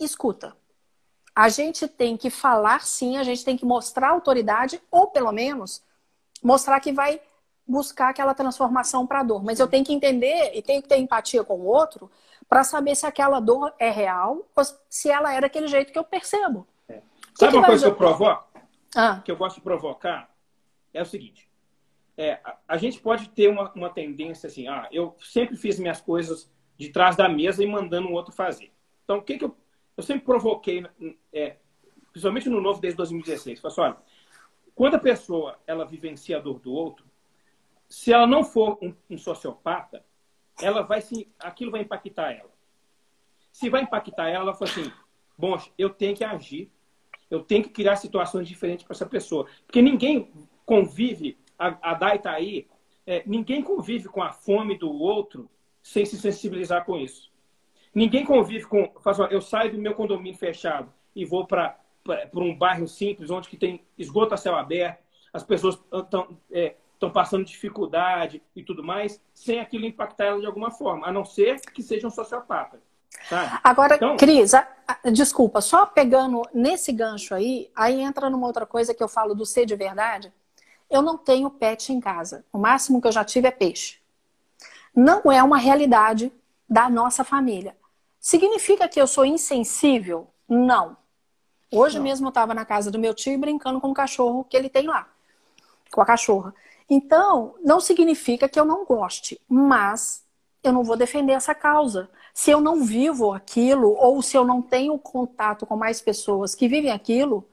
escuta. 0.00 0.56
A 1.34 1.50
gente 1.50 1.86
tem 1.86 2.16
que 2.16 2.30
falar 2.30 2.86
sim, 2.86 3.18
a 3.18 3.22
gente 3.22 3.44
tem 3.44 3.58
que 3.58 3.64
mostrar 3.66 4.08
autoridade, 4.08 4.80
ou 4.90 5.08
pelo 5.08 5.30
menos 5.32 5.82
mostrar 6.42 6.80
que 6.80 6.92
vai 6.92 7.20
buscar 7.66 8.10
aquela 8.10 8.34
transformação 8.34 9.06
para 9.06 9.20
a 9.20 9.22
dor. 9.22 9.44
Mas 9.44 9.58
eu 9.58 9.66
tenho 9.66 9.84
que 9.84 9.92
entender 9.92 10.52
e 10.54 10.62
tenho 10.62 10.82
que 10.82 10.88
ter 10.88 10.98
empatia 10.98 11.42
com 11.44 11.54
o 11.54 11.64
outro 11.64 12.10
para 12.48 12.62
saber 12.62 12.94
se 12.94 13.06
aquela 13.06 13.40
dor 13.40 13.74
é 13.78 13.90
real 13.90 14.46
ou 14.54 14.64
se 14.88 15.10
ela 15.10 15.34
é 15.34 15.40
daquele 15.40 15.66
jeito 15.66 15.92
que 15.92 15.98
eu 15.98 16.04
percebo. 16.04 16.66
É. 16.88 17.00
Sabe 17.34 17.52
que 17.52 17.58
uma 17.58 17.64
que 17.64 17.70
coisa 17.70 17.86
que 17.86 17.92
eu 17.92 17.96
provoco? 17.96 18.48
Ah. 18.94 19.20
Que 19.24 19.30
eu 19.30 19.36
gosto 19.36 19.56
de 19.56 19.62
provocar? 19.62 20.30
É 20.94 21.02
o 21.02 21.06
seguinte. 21.06 21.50
É, 22.16 22.40
a, 22.44 22.56
a, 22.68 22.76
gente 22.78 23.00
pode 23.00 23.28
ter 23.30 23.48
uma, 23.48 23.70
uma 23.74 23.90
tendência 23.90 24.46
assim, 24.46 24.68
ah, 24.68 24.88
eu 24.90 25.14
sempre 25.20 25.56
fiz 25.56 25.78
minhas 25.78 26.00
coisas 26.00 26.50
de 26.78 26.88
trás 26.88 27.14
da 27.14 27.28
mesa 27.28 27.62
e 27.62 27.66
mandando 27.66 28.08
o 28.08 28.12
outro 28.12 28.32
fazer. 28.32 28.72
Então, 29.04 29.18
o 29.18 29.22
que, 29.22 29.36
que 29.36 29.44
eu 29.44 29.54
eu 29.96 30.02
sempre 30.02 30.24
provoquei, 30.24 30.84
é, 31.32 31.56
principalmente 32.12 32.50
no 32.50 32.60
novo 32.60 32.80
desde 32.80 32.98
2016, 32.98 33.60
falei 33.60 33.72
assim, 33.72 33.80
olha, 33.80 33.96
quando 34.74 34.94
a 34.94 34.98
pessoa 34.98 35.58
ela 35.66 35.86
vivencia 35.86 36.36
a 36.36 36.40
dor 36.40 36.60
do 36.60 36.70
outro, 36.70 37.05
se 37.88 38.12
ela 38.12 38.26
não 38.26 38.44
for 38.44 38.78
um, 38.82 38.94
um 39.08 39.18
sociopata, 39.18 40.04
ela 40.60 40.82
vai 40.82 41.00
se, 41.00 41.28
aquilo 41.38 41.70
vai 41.70 41.82
impactar 41.82 42.32
ela. 42.32 42.50
Se 43.52 43.68
vai 43.68 43.82
impactar 43.82 44.28
ela, 44.28 44.44
ela 44.44 44.54
fala 44.54 44.70
assim, 44.70 44.92
bom, 45.36 45.56
eu 45.78 45.90
tenho 45.90 46.16
que 46.16 46.24
agir, 46.24 46.70
eu 47.30 47.42
tenho 47.42 47.62
que 47.62 47.70
criar 47.70 47.96
situações 47.96 48.48
diferentes 48.48 48.84
para 48.84 48.94
essa 48.94 49.06
pessoa, 49.06 49.46
porque 49.66 49.82
ninguém 49.82 50.30
convive, 50.64 51.38
a, 51.58 51.90
a 51.90 51.94
Dai 51.94 52.18
tá 52.18 52.32
aí, 52.32 52.68
é, 53.06 53.22
ninguém 53.26 53.62
convive 53.62 54.08
com 54.08 54.22
a 54.22 54.32
fome 54.32 54.76
do 54.76 54.92
outro 54.92 55.48
sem 55.82 56.04
se 56.04 56.18
sensibilizar 56.18 56.84
com 56.84 56.98
isso. 56.98 57.30
Ninguém 57.94 58.24
convive 58.24 58.66
com. 58.66 58.92
Faz, 59.00 59.18
eu 59.30 59.40
saio 59.40 59.72
do 59.72 59.78
meu 59.78 59.94
condomínio 59.94 60.38
fechado 60.38 60.92
e 61.14 61.24
vou 61.24 61.46
para 61.46 61.78
um 62.34 62.54
bairro 62.54 62.86
simples, 62.86 63.30
onde 63.30 63.48
que 63.48 63.56
tem 63.56 63.82
esgoto 63.96 64.34
a 64.34 64.36
céu 64.36 64.56
aberto, 64.56 65.02
as 65.32 65.44
pessoas 65.44 65.80
estão 65.92 66.36
é, 66.50 66.74
passando 67.12 67.44
dificuldade 67.44 68.42
e 68.54 68.62
tudo 68.62 68.82
mais, 68.82 69.20
sem 69.34 69.60
aquilo 69.60 69.84
impactar 69.84 70.24
ela 70.26 70.40
de 70.40 70.46
alguma 70.46 70.70
forma, 70.70 71.06
a 71.06 71.12
não 71.12 71.24
ser 71.24 71.60
que 71.60 71.82
seja 71.82 72.06
um 72.06 72.10
sociopata. 72.10 72.80
Sabe? 73.28 73.60
Agora, 73.62 73.96
então... 73.96 74.16
Cris, 74.16 74.54
a, 74.54 74.66
a, 74.86 75.10
desculpa, 75.10 75.60
só 75.60 75.86
pegando 75.86 76.42
nesse 76.52 76.92
gancho 76.92 77.34
aí, 77.34 77.70
aí 77.74 78.00
entra 78.00 78.30
numa 78.30 78.46
outra 78.46 78.66
coisa 78.66 78.94
que 78.94 79.02
eu 79.02 79.08
falo 79.08 79.34
do 79.34 79.46
ser 79.46 79.66
de 79.66 79.76
verdade. 79.76 80.32
Eu 80.88 81.02
não 81.02 81.18
tenho 81.18 81.50
pet 81.50 81.92
em 81.92 82.00
casa. 82.00 82.44
O 82.52 82.58
máximo 82.58 83.00
que 83.00 83.08
eu 83.08 83.12
já 83.12 83.24
tive 83.24 83.48
é 83.48 83.50
peixe. 83.50 83.98
Não 84.94 85.30
é 85.30 85.42
uma 85.42 85.58
realidade 85.58 86.32
da 86.68 86.88
nossa 86.88 87.24
família. 87.24 87.76
Significa 88.20 88.88
que 88.88 89.00
eu 89.00 89.06
sou 89.06 89.24
insensível? 89.24 90.28
Não. 90.48 90.96
Hoje 91.70 91.96
Não. 91.96 92.04
mesmo 92.04 92.26
eu 92.26 92.30
estava 92.30 92.54
na 92.54 92.64
casa 92.64 92.90
do 92.90 92.98
meu 92.98 93.14
tio 93.14 93.38
brincando 93.38 93.80
com 93.80 93.90
o 93.90 93.94
cachorro 93.94 94.44
que 94.44 94.56
ele 94.56 94.68
tem 94.68 94.86
lá, 94.86 95.08
com 95.90 96.00
a 96.00 96.06
cachorra. 96.06 96.54
Então, 96.88 97.54
não 97.64 97.80
significa 97.80 98.48
que 98.48 98.58
eu 98.58 98.64
não 98.64 98.84
goste, 98.84 99.40
mas 99.48 100.24
eu 100.62 100.72
não 100.72 100.84
vou 100.84 100.96
defender 100.96 101.32
essa 101.32 101.54
causa. 101.54 102.08
Se 102.32 102.50
eu 102.50 102.60
não 102.60 102.84
vivo 102.84 103.32
aquilo, 103.32 103.96
ou 103.98 104.22
se 104.22 104.36
eu 104.36 104.44
não 104.44 104.62
tenho 104.62 104.98
contato 104.98 105.66
com 105.66 105.76
mais 105.76 106.00
pessoas 106.00 106.54
que 106.54 106.68
vivem 106.68 106.90
aquilo, 106.90 107.48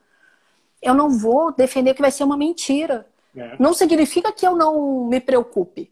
eu 0.81 0.93
não 0.93 1.09
vou 1.09 1.51
defender 1.51 1.93
que 1.93 2.01
vai 2.01 2.11
ser 2.11 2.23
uma 2.23 2.37
mentira. 2.37 3.07
É. 3.35 3.55
Não 3.59 3.73
significa 3.73 4.31
que 4.31 4.45
eu 4.45 4.55
não 4.55 5.07
me 5.07 5.19
preocupe. 5.19 5.91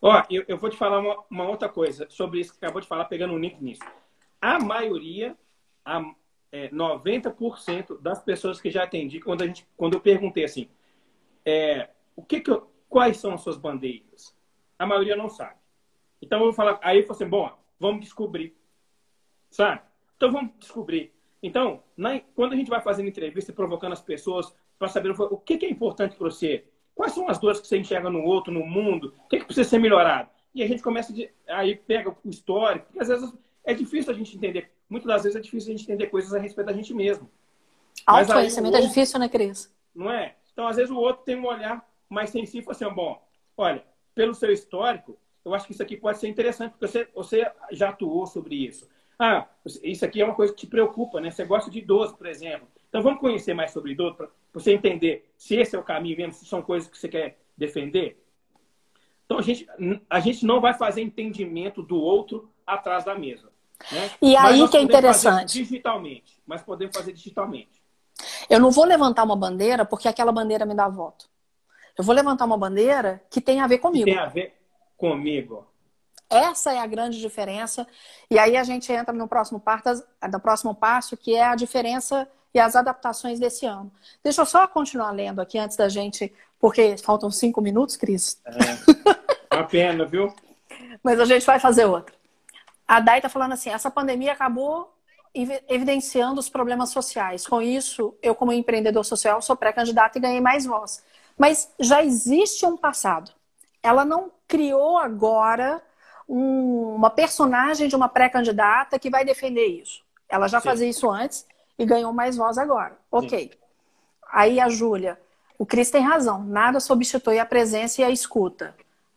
Ó, 0.00 0.22
eu, 0.30 0.44
eu 0.46 0.58
vou 0.58 0.68
te 0.68 0.76
falar 0.76 1.00
uma, 1.00 1.24
uma, 1.30 1.48
outra 1.48 1.68
coisa 1.68 2.06
sobre 2.10 2.38
isso 2.38 2.52
que 2.52 2.58
acabou 2.58 2.80
de 2.80 2.86
falar, 2.86 3.06
pegando 3.06 3.32
um 3.32 3.38
link 3.38 3.58
nisso. 3.60 3.82
A 4.40 4.58
maioria, 4.58 5.34
a, 5.82 6.02
é, 6.52 6.68
90% 6.68 8.00
das 8.00 8.22
pessoas 8.22 8.60
que 8.60 8.70
já 8.70 8.84
atendi, 8.84 9.18
quando, 9.18 9.42
a 9.42 9.46
gente, 9.46 9.66
quando 9.76 9.94
eu 9.94 10.00
perguntei 10.00 10.44
assim, 10.44 10.68
é, 11.44 11.88
o 12.16 12.22
que 12.22 12.40
que 12.40 12.50
eu, 12.50 12.70
quais 12.88 13.16
são 13.18 13.34
as 13.34 13.40
suas 13.40 13.56
bandeiras? 13.56 14.34
A 14.78 14.86
maioria 14.86 15.16
não 15.16 15.28
sabe. 15.28 15.56
Então 16.20 16.38
eu 16.38 16.46
vou 16.46 16.52
falar, 16.52 16.78
aí 16.82 16.98
eu 16.98 17.02
falei 17.06 17.22
assim, 17.22 17.28
bom, 17.28 17.52
vamos 17.78 18.00
descobrir. 18.00 18.56
Sabe? 19.50 19.82
Então 20.16 20.32
vamos 20.32 20.52
descobrir. 20.58 21.12
Então, 21.42 21.82
na, 21.96 22.20
quando 22.34 22.54
a 22.54 22.56
gente 22.56 22.70
vai 22.70 22.80
fazendo 22.80 23.08
entrevista 23.08 23.50
e 23.50 23.54
provocando 23.54 23.92
as 23.92 24.00
pessoas 24.00 24.54
para 24.78 24.88
saber 24.88 25.10
o 25.10 25.36
que, 25.36 25.58
que 25.58 25.66
é 25.66 25.70
importante 25.70 26.16
para 26.16 26.30
você, 26.30 26.64
Quais 26.94 27.12
são 27.12 27.28
as 27.28 27.38
dores 27.38 27.60
que 27.60 27.66
você 27.66 27.76
enxerga 27.76 28.08
no 28.08 28.22
outro, 28.22 28.52
no 28.52 28.64
mundo? 28.64 29.12
O 29.24 29.28
que, 29.28 29.38
que 29.38 29.44
precisa 29.44 29.68
ser 29.68 29.78
melhorado? 29.78 30.30
E 30.54 30.62
a 30.62 30.68
gente 30.68 30.82
começa 30.82 31.12
de, 31.12 31.28
aí 31.48 31.74
pega 31.74 32.10
o 32.10 32.30
histórico, 32.30 32.86
porque 32.86 33.00
às 33.00 33.08
vezes 33.08 33.32
é 33.64 33.74
difícil 33.74 34.12
a 34.12 34.16
gente 34.16 34.36
entender, 34.36 34.70
muitas 34.88 35.08
das 35.08 35.22
vezes 35.24 35.36
é 35.36 35.40
difícil 35.40 35.72
a 35.72 35.76
gente 35.76 35.84
entender 35.84 36.06
coisas 36.06 36.32
a 36.32 36.38
respeito 36.38 36.68
da 36.68 36.72
gente 36.72 36.94
mesmo. 36.94 37.28
Autoconhecimento 38.06 38.76
é 38.76 38.80
difícil, 38.80 39.18
né, 39.18 39.28
Cris? 39.28 39.74
Não 39.94 40.10
é? 40.10 40.36
Então, 40.52 40.68
às 40.68 40.76
vezes 40.76 40.92
o 40.92 40.96
outro 40.96 41.24
tem 41.24 41.36
um 41.36 41.46
olhar 41.46 41.84
mais 42.14 42.30
sensível, 42.30 42.70
assim, 42.70 42.88
bom, 42.88 43.22
olha, 43.56 43.84
pelo 44.14 44.34
seu 44.34 44.52
histórico, 44.52 45.18
eu 45.44 45.54
acho 45.54 45.66
que 45.66 45.72
isso 45.72 45.82
aqui 45.82 45.96
pode 45.96 46.18
ser 46.18 46.28
interessante, 46.28 46.72
porque 46.72 46.86
você, 46.86 47.08
você 47.14 47.52
já 47.72 47.90
atuou 47.90 48.26
sobre 48.26 48.54
isso. 48.54 48.88
Ah, 49.18 49.46
isso 49.82 50.04
aqui 50.04 50.20
é 50.20 50.24
uma 50.24 50.34
coisa 50.34 50.52
que 50.52 50.60
te 50.60 50.66
preocupa, 50.66 51.20
né? 51.20 51.30
Você 51.30 51.44
gosta 51.44 51.70
de 51.70 51.78
idoso, 51.78 52.16
por 52.16 52.26
exemplo. 52.26 52.66
Então 52.88 53.02
vamos 53.02 53.20
conhecer 53.20 53.54
mais 53.54 53.70
sobre 53.72 53.92
idoso 53.92 54.14
para 54.14 54.28
você 54.52 54.72
entender 54.72 55.30
se 55.36 55.56
esse 55.56 55.76
é 55.76 55.78
o 55.78 55.84
caminho 55.84 56.16
mesmo, 56.16 56.32
se 56.32 56.46
são 56.46 56.62
coisas 56.62 56.88
que 56.88 56.98
você 56.98 57.08
quer 57.08 57.38
defender. 57.56 58.24
Então 59.24 59.38
a 59.38 59.42
gente, 59.42 59.66
a 60.08 60.20
gente 60.20 60.44
não 60.44 60.60
vai 60.60 60.74
fazer 60.74 61.02
entendimento 61.02 61.82
do 61.82 61.96
outro 61.96 62.50
atrás 62.66 63.04
da 63.04 63.14
mesa. 63.14 63.50
Né? 63.90 64.10
E 64.22 64.34
mas 64.34 64.44
aí 64.44 64.68
que 64.68 64.76
é 64.76 64.80
interessante. 64.80 65.52
Digitalmente, 65.52 66.40
mas 66.46 66.62
podemos 66.62 66.96
fazer 66.96 67.12
digitalmente. 67.12 67.82
Eu 68.48 68.60
não 68.60 68.70
vou 68.70 68.84
levantar 68.84 69.24
uma 69.24 69.36
bandeira 69.36 69.84
porque 69.84 70.08
aquela 70.08 70.32
bandeira 70.32 70.64
me 70.64 70.74
dá 70.74 70.88
voto. 70.88 71.28
Eu 71.96 72.04
vou 72.04 72.14
levantar 72.14 72.44
uma 72.44 72.58
bandeira 72.58 73.22
que 73.30 73.40
tem 73.40 73.60
a 73.60 73.66
ver 73.66 73.78
comigo. 73.78 74.04
Tem 74.04 74.18
a 74.18 74.26
ver 74.26 74.54
comigo. 74.96 75.66
Essa 76.28 76.72
é 76.72 76.78
a 76.78 76.86
grande 76.86 77.20
diferença. 77.20 77.86
E 78.30 78.38
aí 78.38 78.56
a 78.56 78.64
gente 78.64 78.92
entra 78.92 79.12
no 79.12 79.28
próximo, 79.28 79.60
passo, 79.60 80.04
no 80.30 80.40
próximo 80.40 80.74
passo, 80.74 81.16
que 81.16 81.34
é 81.34 81.44
a 81.44 81.54
diferença 81.54 82.28
e 82.52 82.58
as 82.58 82.74
adaptações 82.74 83.38
desse 83.38 83.66
ano. 83.66 83.92
Deixa 84.22 84.40
eu 84.40 84.46
só 84.46 84.66
continuar 84.66 85.10
lendo 85.10 85.40
aqui 85.40 85.58
antes 85.58 85.76
da 85.76 85.88
gente, 85.88 86.32
porque 86.58 86.96
faltam 86.98 87.30
cinco 87.30 87.60
minutos, 87.60 87.96
Cris. 87.96 88.40
É, 88.46 89.54
uma 89.54 89.64
pena, 89.64 90.04
viu? 90.04 90.34
Mas 91.02 91.20
a 91.20 91.24
gente 91.24 91.44
vai 91.44 91.60
fazer 91.60 91.84
outra. 91.84 92.14
A 92.86 93.00
Dai 93.00 93.18
está 93.18 93.28
falando 93.28 93.52
assim: 93.52 93.70
essa 93.70 93.90
pandemia 93.90 94.32
acabou 94.32 94.92
evidenciando 95.68 96.38
os 96.38 96.48
problemas 96.48 96.90
sociais. 96.90 97.46
Com 97.46 97.60
isso, 97.60 98.16
eu, 98.22 98.34
como 98.34 98.52
empreendedor 98.52 99.04
social, 99.04 99.42
sou 99.42 99.56
pré-candidata 99.56 100.16
e 100.16 100.20
ganhei 100.20 100.40
mais 100.40 100.64
voz. 100.64 101.02
Mas 101.38 101.72
já 101.78 102.02
existe 102.04 102.64
um 102.64 102.76
passado. 102.76 103.32
Ela 103.82 104.04
não 104.04 104.30
criou 104.46 104.98
agora 104.98 105.82
um, 106.28 106.94
uma 106.94 107.10
personagem 107.10 107.88
de 107.88 107.96
uma 107.96 108.08
pré-candidata 108.08 108.98
que 108.98 109.10
vai 109.10 109.24
defender 109.24 109.66
isso. 109.66 110.02
Ela 110.28 110.48
já 110.48 110.60
Sim. 110.60 110.68
fazia 110.68 110.88
isso 110.88 111.10
antes 111.10 111.46
e 111.78 111.84
ganhou 111.84 112.12
mais 112.12 112.36
voz 112.36 112.56
agora. 112.56 112.96
Ok. 113.10 113.50
Sim. 113.52 113.58
Aí 114.32 114.58
a 114.58 114.68
Júlia, 114.68 115.20
o 115.58 115.66
Cris 115.66 115.90
tem 115.90 116.02
razão. 116.02 116.42
Nada 116.42 116.80
substitui 116.80 117.38
a 117.38 117.46
presença 117.46 118.00
e 118.00 118.04
a 118.04 118.10
escuta. 118.10 118.74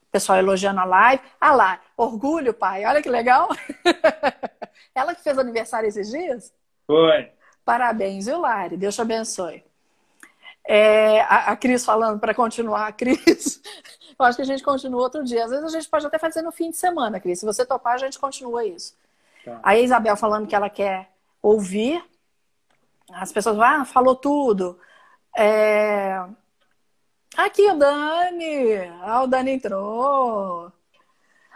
O 0.08 0.12
pessoal 0.12 0.38
elogiando 0.38 0.80
a 0.80 0.86
live. 0.86 1.24
Ah 1.40 1.54
lá, 1.54 1.82
orgulho, 1.96 2.54
pai. 2.54 2.86
Olha 2.86 3.02
que 3.02 3.10
legal. 3.10 3.50
Ela 4.94 5.14
que 5.16 5.24
fez 5.24 5.38
aniversário 5.38 5.88
esses 5.88 6.10
dias? 6.10 6.54
Foi. 6.86 7.32
Parabéns, 7.64 8.26
viu, 8.26 8.40
Lari? 8.40 8.78
Deus 8.78 8.96
te 8.96 9.02
abençoe. 9.02 9.64
É, 10.68 11.22
a, 11.22 11.52
a 11.52 11.56
Cris 11.56 11.86
falando 11.86 12.20
para 12.20 12.34
continuar, 12.34 12.88
a 12.88 12.92
Cris. 12.94 13.62
Eu 14.20 14.26
acho 14.26 14.36
que 14.36 14.42
a 14.42 14.46
gente 14.46 14.62
continua 14.62 15.02
outro 15.02 15.24
dia. 15.24 15.46
Às 15.46 15.52
vezes 15.52 15.66
a 15.66 15.70
gente 15.70 15.90
pode 15.90 16.06
até 16.06 16.20
fazer 16.20 16.42
no 16.42 16.52
fim 16.52 16.70
de 16.70 16.78
semana, 16.78 17.20
Cris. 17.20 17.40
Se 17.40 17.46
você 17.46 17.66
topar, 17.66 17.94
a 17.94 17.98
gente 17.98 18.20
continua 18.20 18.66
isso. 18.66 18.96
Tá. 19.46 19.60
Aí 19.64 19.80
a 19.80 19.84
Isabel 19.84 20.18
falando 20.18 20.46
que 20.48 20.56
ela 20.56 20.70
quer 20.70 21.10
ouvir. 21.42 22.04
As 23.14 23.32
pessoas 23.32 23.56
vão, 23.56 23.66
ah, 23.66 23.86
falou 23.86 24.16
tudo. 24.16 24.78
É... 25.36 26.22
Aqui 27.38 27.70
o 27.70 27.76
Dani. 27.78 28.76
Ah, 29.02 29.24
o 29.24 29.28
Dani 29.28 29.52
entrou. 29.52 30.72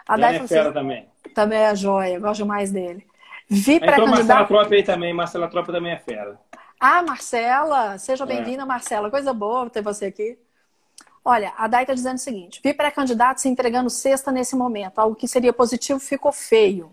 A 0.07 0.15
Dani 0.15 0.37
é 0.37 0.47
fera 0.47 0.63
assim, 0.63 0.73
também. 0.73 1.09
Também 1.35 1.59
é 1.59 1.75
joia, 1.75 2.19
gosto 2.19 2.45
mais 2.45 2.71
dele. 2.71 3.05
Vi 3.49 3.79
para 3.79 4.05
Marcela 4.05 4.45
Tropa 4.45 4.75
aí 4.75 4.83
também. 4.83 5.13
Marcela 5.13 5.49
Tropa 5.49 5.73
também 5.73 5.91
é 5.91 5.99
fera. 5.99 6.39
Ah, 6.83 7.03
Marcela, 7.03 7.99
seja 7.99 8.23
é. 8.23 8.27
bem-vinda, 8.27 8.63
é. 8.63 8.65
Marcela. 8.65 9.11
Coisa 9.11 9.31
boa 9.31 9.69
ter 9.69 9.83
você 9.83 10.05
aqui. 10.05 10.35
Olha, 11.23 11.53
a 11.55 11.67
Dai 11.67 11.83
está 11.83 11.93
dizendo 11.93 12.15
o 12.15 12.19
seguinte: 12.19 12.59
vi 12.63 12.73
pré-candidato 12.73 13.39
se 13.39 13.47
entregando 13.47 13.87
sexta 13.87 14.31
nesse 14.31 14.55
momento. 14.55 14.97
Algo 14.97 15.15
que 15.15 15.27
seria 15.27 15.53
positivo 15.53 15.99
ficou 15.99 16.31
feio. 16.31 16.91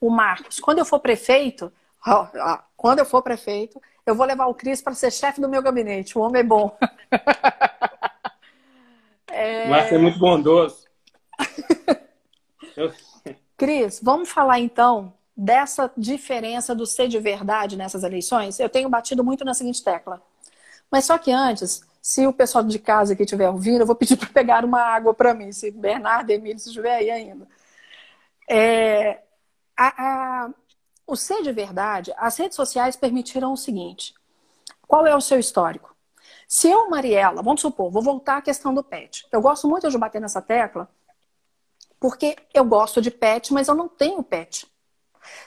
O 0.00 0.08
Marcos, 0.08 0.60
quando 0.60 0.78
eu 0.78 0.84
for 0.84 1.00
prefeito, 1.00 1.72
ó, 2.06 2.28
ó, 2.32 2.58
quando 2.76 3.00
eu 3.00 3.04
for 3.04 3.22
prefeito, 3.22 3.82
eu 4.06 4.14
vou 4.14 4.24
levar 4.24 4.46
o 4.46 4.54
Cris 4.54 4.80
para 4.80 4.94
ser 4.94 5.10
chefe 5.10 5.40
do 5.40 5.48
meu 5.48 5.60
gabinete. 5.60 6.16
O 6.16 6.20
homem 6.20 6.40
é 6.40 6.44
bom. 6.44 6.78
é... 9.26 9.68
Marcos 9.68 9.92
é 9.92 9.98
muito 9.98 10.18
bondoso. 10.20 10.86
eu... 12.76 12.92
Cris, 13.56 13.98
vamos 14.00 14.28
falar 14.28 14.60
então 14.60 15.12
dessa 15.36 15.90
diferença 15.96 16.74
do 16.74 16.86
ser 16.86 17.08
de 17.08 17.18
verdade 17.18 17.76
nessas 17.76 18.02
eleições? 18.04 18.60
Eu 18.60 18.68
tenho 18.68 18.88
batido 18.88 19.24
muito 19.24 19.44
na 19.44 19.54
seguinte 19.54 19.82
tecla. 19.82 20.22
Mas 20.90 21.04
só 21.06 21.18
que 21.18 21.32
antes, 21.32 21.82
se 22.00 22.26
o 22.26 22.32
pessoal 22.32 22.62
de 22.64 22.78
casa 22.78 23.16
que 23.16 23.22
estiver 23.22 23.48
ouvindo, 23.48 23.80
eu 23.80 23.86
vou 23.86 23.96
pedir 23.96 24.16
para 24.18 24.28
pegar 24.28 24.64
uma 24.64 24.80
água 24.80 25.14
para 25.14 25.34
mim, 25.34 25.52
se 25.52 25.70
Bernardo, 25.70 26.30
Emílio, 26.30 26.56
estiver 26.56 26.96
aí 26.96 27.10
ainda. 27.10 27.48
É, 28.48 29.22
a, 29.76 30.44
a, 30.46 30.50
o 31.06 31.16
ser 31.16 31.42
de 31.42 31.52
verdade, 31.52 32.12
as 32.16 32.36
redes 32.36 32.56
sociais 32.56 32.96
permitiram 32.96 33.52
o 33.52 33.56
seguinte: 33.56 34.14
qual 34.86 35.06
é 35.06 35.14
o 35.16 35.20
seu 35.20 35.38
histórico? 35.38 35.94
Se 36.46 36.68
eu, 36.68 36.88
Mariela, 36.90 37.42
vamos 37.42 37.60
supor, 37.62 37.90
vou 37.90 38.02
voltar 38.02 38.36
à 38.38 38.42
questão 38.42 38.74
do 38.74 38.84
pet. 38.84 39.26
Eu 39.32 39.40
gosto 39.40 39.68
muito 39.68 39.90
de 39.90 39.98
bater 39.98 40.20
nessa 40.20 40.42
tecla, 40.42 40.88
porque 41.98 42.36
eu 42.52 42.64
gosto 42.64 43.00
de 43.00 43.10
pet, 43.10 43.52
mas 43.52 43.68
eu 43.68 43.74
não 43.74 43.88
tenho 43.88 44.22
pet. 44.22 44.66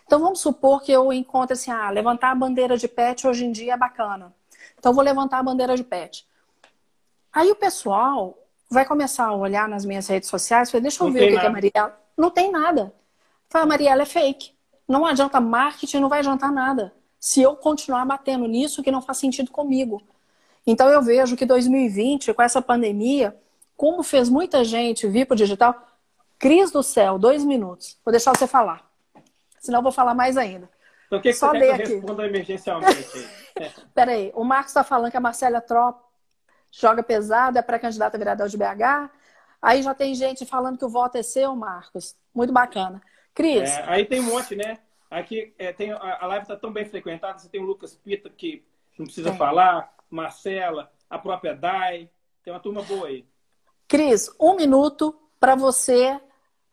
Então 0.05 0.19
vamos 0.19 0.39
supor 0.39 0.81
que 0.81 0.91
eu 0.91 1.11
encontre 1.11 1.53
assim, 1.53 1.71
ah, 1.71 1.89
levantar 1.89 2.31
a 2.31 2.35
bandeira 2.35 2.77
de 2.77 2.87
pet 2.87 3.27
hoje 3.27 3.45
em 3.45 3.51
dia 3.51 3.73
é 3.73 3.77
bacana. 3.77 4.33
Então 4.77 4.93
vou 4.93 5.03
levantar 5.03 5.39
a 5.39 5.43
bandeira 5.43 5.75
de 5.75 5.83
pet. 5.83 6.27
Aí 7.31 7.51
o 7.51 7.55
pessoal 7.55 8.37
vai 8.69 8.85
começar 8.85 9.25
a 9.25 9.35
olhar 9.35 9.67
nas 9.67 9.85
minhas 9.85 10.07
redes 10.07 10.29
sociais 10.29 10.69
falar, 10.69 10.81
deixa 10.81 11.03
eu 11.03 11.07
não 11.07 11.13
ver 11.13 11.29
o 11.29 11.33
que, 11.33 11.39
que 11.39 11.45
é 11.45 11.49
Mariela. 11.49 11.99
Não 12.17 12.29
tem 12.29 12.51
nada. 12.51 12.93
Fala, 13.49 13.65
Mariela 13.65 14.01
é 14.01 14.05
fake. 14.05 14.53
Não 14.87 15.05
adianta 15.05 15.39
marketing, 15.39 15.99
não 15.99 16.09
vai 16.09 16.19
adiantar 16.19 16.51
nada. 16.51 16.93
Se 17.19 17.41
eu 17.41 17.55
continuar 17.55 18.05
batendo 18.05 18.47
nisso 18.47 18.83
que 18.83 18.91
não 18.91 19.01
faz 19.01 19.17
sentido 19.17 19.51
comigo. 19.51 20.01
Então 20.65 20.89
eu 20.89 21.01
vejo 21.01 21.35
que 21.35 21.45
2020, 21.45 22.33
com 22.33 22.41
essa 22.41 22.61
pandemia, 22.61 23.37
como 23.75 24.03
fez 24.03 24.29
muita 24.29 24.63
gente 24.63 25.07
vir 25.07 25.25
para 25.25 25.35
o 25.35 25.37
digital, 25.37 25.87
Cris 26.39 26.71
do 26.71 26.83
céu, 26.83 27.17
dois 27.17 27.43
minutos. 27.43 27.97
Vou 28.05 28.11
deixar 28.11 28.35
você 28.35 28.47
falar. 28.47 28.86
Senão 29.59 29.79
eu 29.79 29.83
vou 29.83 29.91
falar 29.91 30.13
mais 30.13 30.37
ainda. 30.37 30.69
Então 31.07 31.19
o 31.19 31.21
que, 31.21 31.29
que 31.29 31.35
Só 31.35 31.51
você 31.51 31.59
quer 31.59 31.83
que 31.83 31.91
eu 31.91 31.95
responda 31.97 32.25
emergencialmente? 32.25 33.29
Peraí, 33.93 34.31
o 34.35 34.43
Marcos 34.43 34.71
está 34.71 34.83
falando 34.83 35.11
que 35.11 35.17
a 35.17 35.21
Marcela 35.21 35.61
Trop 35.61 35.99
joga 36.71 37.01
pesado, 37.01 37.57
é 37.57 37.61
pré-candidata 37.61 38.17
a 38.17 38.19
vereador 38.19 38.47
de 38.49 38.57
BH. 38.57 39.09
Aí 39.61 39.81
já 39.81 39.93
tem 39.93 40.13
gente 40.13 40.45
falando 40.45 40.77
que 40.77 40.85
o 40.85 40.89
voto 40.89 41.17
é 41.17 41.23
seu, 41.23 41.55
Marcos. 41.55 42.15
Muito 42.33 42.53
bacana. 42.53 43.01
Cris. 43.33 43.69
É, 43.69 43.83
aí 43.87 44.05
tem 44.05 44.19
um 44.19 44.23
monte, 44.23 44.55
né? 44.55 44.79
Aqui 45.09 45.53
é, 45.57 45.71
tem, 45.71 45.91
a, 45.91 46.25
live 46.27 46.43
está 46.43 46.57
tão 46.57 46.71
bem 46.71 46.85
frequentada, 46.85 47.39
você 47.39 47.47
tem 47.47 47.61
o 47.61 47.65
Lucas 47.65 47.95
Pita, 47.95 48.29
que 48.29 48.65
não 48.97 49.05
precisa 49.05 49.29
tem. 49.29 49.37
falar, 49.37 49.93
Marcela, 50.09 50.91
a 51.09 51.17
própria 51.17 51.55
Dai. 51.55 52.09
Tem 52.43 52.53
uma 52.53 52.59
turma 52.59 52.81
boa 52.81 53.07
aí. 53.07 53.25
Cris, 53.87 54.29
um 54.39 54.55
minuto 54.55 55.17
para 55.39 55.55
você 55.55 56.19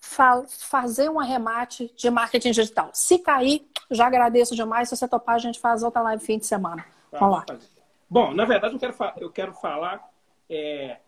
fa 0.05 0.45
fazer 0.47 1.09
um 1.09 1.19
arremate 1.19 1.93
de 1.97 2.11
marketing 2.11 2.51
digital. 2.51 2.91
Se 2.93 3.19
cair, 3.19 3.67
já 3.91 4.07
agradeço 4.07 4.55
demais. 4.55 4.89
Se 4.89 4.97
você 4.97 5.09
topar, 5.09 5.37
a 5.37 5.39
gente 5.39 5.59
faz 5.59 5.83
outra 5.83 6.03
live 6.03 6.23
fim 6.23 6.39
de 6.39 6.47
semana. 6.47 6.85
Tá, 7.11 7.19
Vamos 7.19 7.37
lá. 7.37 7.45
Fazer. 7.49 7.69
Bom, 8.09 8.33
na 8.33 8.45
verdade, 8.45 8.75
eu 8.75 8.79
quero, 8.79 8.95
eu 9.17 9.31
quero 9.31 9.53
falar, 9.55 10.09
é, 10.49 10.99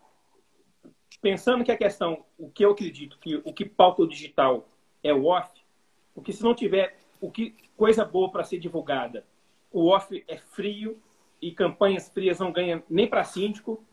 pensando 1.20 1.62
que 1.62 1.70
a 1.70 1.76
questão, 1.76 2.24
o 2.38 2.51
que 2.51 2.64
eu 2.64 2.70
acredito, 2.70 3.18
que 3.18 3.36
o 3.36 3.53
que 3.53 3.64
pauta 3.64 4.03
o 4.03 4.09
digital 4.09 4.66
é 5.05 5.12
o 5.12 5.26
off, 5.26 5.51
porque 6.14 6.32
se 6.32 6.42
não 6.42 6.55
tiver 6.55 6.99
o 7.20 7.30
que 7.30 7.55
coisa 7.76 8.05
boa 8.05 8.30
para 8.30 8.44
ser 8.44 8.59
divulgada, 8.59 9.24
o 9.70 9.88
off 9.88 10.24
é 10.26 10.38
frio 10.38 11.01
e 11.40 11.53
campanhas 11.53 12.09
frias 12.09 12.38
não 12.38 12.51
ganham 12.51 12.82
nem 12.88 13.07
para 13.07 13.22
síndico. 13.24 13.84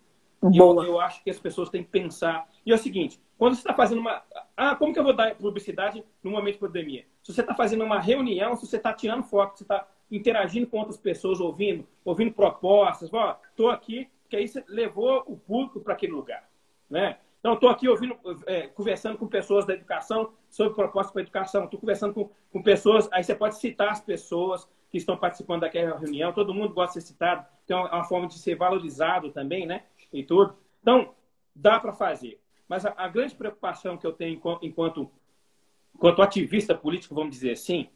Eu, 0.43 0.83
eu 0.83 0.99
acho 0.99 1.23
que 1.23 1.29
as 1.29 1.39
pessoas 1.39 1.69
têm 1.69 1.83
que 1.83 1.89
pensar. 1.89 2.49
E 2.65 2.71
é 2.71 2.75
o 2.75 2.77
seguinte, 2.77 3.19
quando 3.37 3.55
você 3.55 3.61
está 3.61 3.73
fazendo 3.73 3.99
uma. 3.99 4.21
Ah, 4.55 4.75
como 4.75 4.93
que 4.93 4.99
eu 4.99 5.03
vou 5.03 5.13
dar 5.13 5.35
publicidade 5.35 6.03
no 6.21 6.31
momento 6.31 6.55
de 6.55 6.59
pandemia? 6.59 7.05
Se 7.21 7.33
você 7.33 7.41
está 7.41 7.55
fazendo 7.55 7.83
uma 7.83 7.99
reunião, 7.99 8.55
se 8.55 8.67
você 8.67 8.77
está 8.77 8.93
tirando 8.93 9.23
foto, 9.23 9.53
se 9.53 9.57
você 9.59 9.63
está 9.63 9.87
interagindo 10.11 10.67
com 10.67 10.77
outras 10.77 10.97
pessoas, 10.97 11.39
ouvindo, 11.39 11.87
ouvindo 12.05 12.33
propostas. 12.33 13.11
Ó, 13.13 13.37
estou 13.49 13.69
aqui, 13.69 14.09
porque 14.21 14.35
aí 14.35 14.47
você 14.47 14.63
levou 14.67 15.23
o 15.25 15.37
público 15.37 15.79
para 15.79 15.93
aquele 15.93 16.13
lugar. 16.13 16.47
Né? 16.89 17.17
Então, 17.39 17.55
estou 17.55 17.69
aqui 17.69 17.89
ouvindo, 17.89 18.17
é, 18.45 18.67
conversando 18.67 19.17
com 19.17 19.27
pessoas 19.27 19.65
da 19.65 19.73
educação 19.73 20.31
sobre 20.49 20.73
propostas 20.73 21.11
para 21.11 21.21
a 21.21 21.23
educação. 21.23 21.65
Estou 21.65 21.79
conversando 21.79 22.13
com, 22.13 22.29
com 22.51 22.61
pessoas, 22.61 23.09
aí 23.11 23.23
você 23.23 23.35
pode 23.35 23.57
citar 23.57 23.89
as 23.89 23.99
pessoas 23.99 24.67
que 24.89 24.97
estão 24.97 25.17
participando 25.17 25.61
daquela 25.61 25.97
reunião. 25.97 26.31
Todo 26.31 26.53
mundo 26.53 26.73
gosta 26.73 26.99
de 26.99 27.05
ser 27.05 27.13
citado, 27.13 27.45
então 27.65 27.87
é 27.87 27.91
uma 27.91 28.03
forma 28.03 28.27
de 28.27 28.37
ser 28.37 28.55
valorizado 28.55 29.31
também, 29.31 29.65
né? 29.65 29.83
E 30.13 30.23
tudo. 30.23 30.55
Então, 30.81 31.13
dá 31.55 31.79
para 31.79 31.91
fazer. 31.91 32.39
Mas 32.67 32.85
a, 32.85 32.93
a, 32.95 33.07
grande 33.07 33.35
preocupação 33.35 33.97
que 33.97 34.07
eu 34.07 34.13
tenho 34.13 34.39
enquanto, 34.61 35.11
enquanto 35.95 36.21
ativista 36.21 36.73
político, 36.75 37.15
vamos 37.15 37.31
dizer 37.31 37.51
assim, 37.51 37.89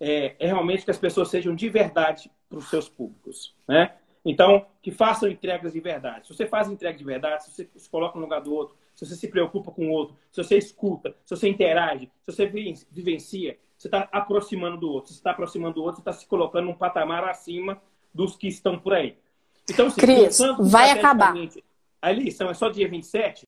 é, 0.00 0.36
é 0.38 0.46
realmente 0.46 0.84
que 0.84 0.90
as 0.90 0.98
pessoas 0.98 1.28
sejam 1.28 1.54
de 1.54 1.68
verdade 1.68 2.30
para 2.48 2.58
os 2.58 2.68
seus 2.68 2.88
públicos, 2.88 3.54
né? 3.66 3.96
Então, 4.24 4.66
que 4.82 4.90
façam 4.90 5.28
entregas 5.28 5.72
de 5.72 5.80
verdade. 5.80 6.26
Se 6.26 6.34
você 6.34 6.46
faz 6.46 6.68
entrega 6.68 6.98
de 6.98 7.04
verdade, 7.04 7.44
se 7.44 7.50
você 7.52 7.70
se 7.76 7.88
coloca 7.88 8.16
no 8.16 8.24
lugar 8.24 8.40
do 8.40 8.52
outro, 8.52 8.76
se 8.94 9.06
você 9.06 9.14
se 9.14 9.28
preocupa 9.28 9.70
com 9.70 9.88
o 9.88 9.90
outro, 9.92 10.16
se 10.32 10.42
você 10.42 10.58
escuta, 10.58 11.14
se 11.24 11.36
você 11.36 11.48
interage, 11.48 12.10
se 12.24 12.32
você 12.32 12.46
vivencia, 12.90 13.56
você 13.78 13.88
está 13.88 14.08
aproximando 14.10 14.78
do 14.78 14.90
outro. 14.90 15.12
Se 15.12 15.18
está 15.18 15.30
aproximando 15.30 15.74
do 15.74 15.82
outro, 15.82 15.96
você 15.96 16.00
está 16.00 16.12
se 16.12 16.26
colocando 16.26 16.66
num 16.66 16.74
patamar 16.74 17.24
acima 17.24 17.80
dos 18.12 18.36
que 18.36 18.48
estão 18.48 18.78
por 18.78 18.94
aí. 18.94 19.16
Então, 19.68 19.88
assim, 19.88 20.00
Cris, 20.00 20.38
vai 20.60 20.90
acabar. 20.90 21.34
A 22.00 22.12
eleição 22.12 22.48
é 22.48 22.54
só 22.54 22.68
dia 22.68 22.88
27? 22.88 23.44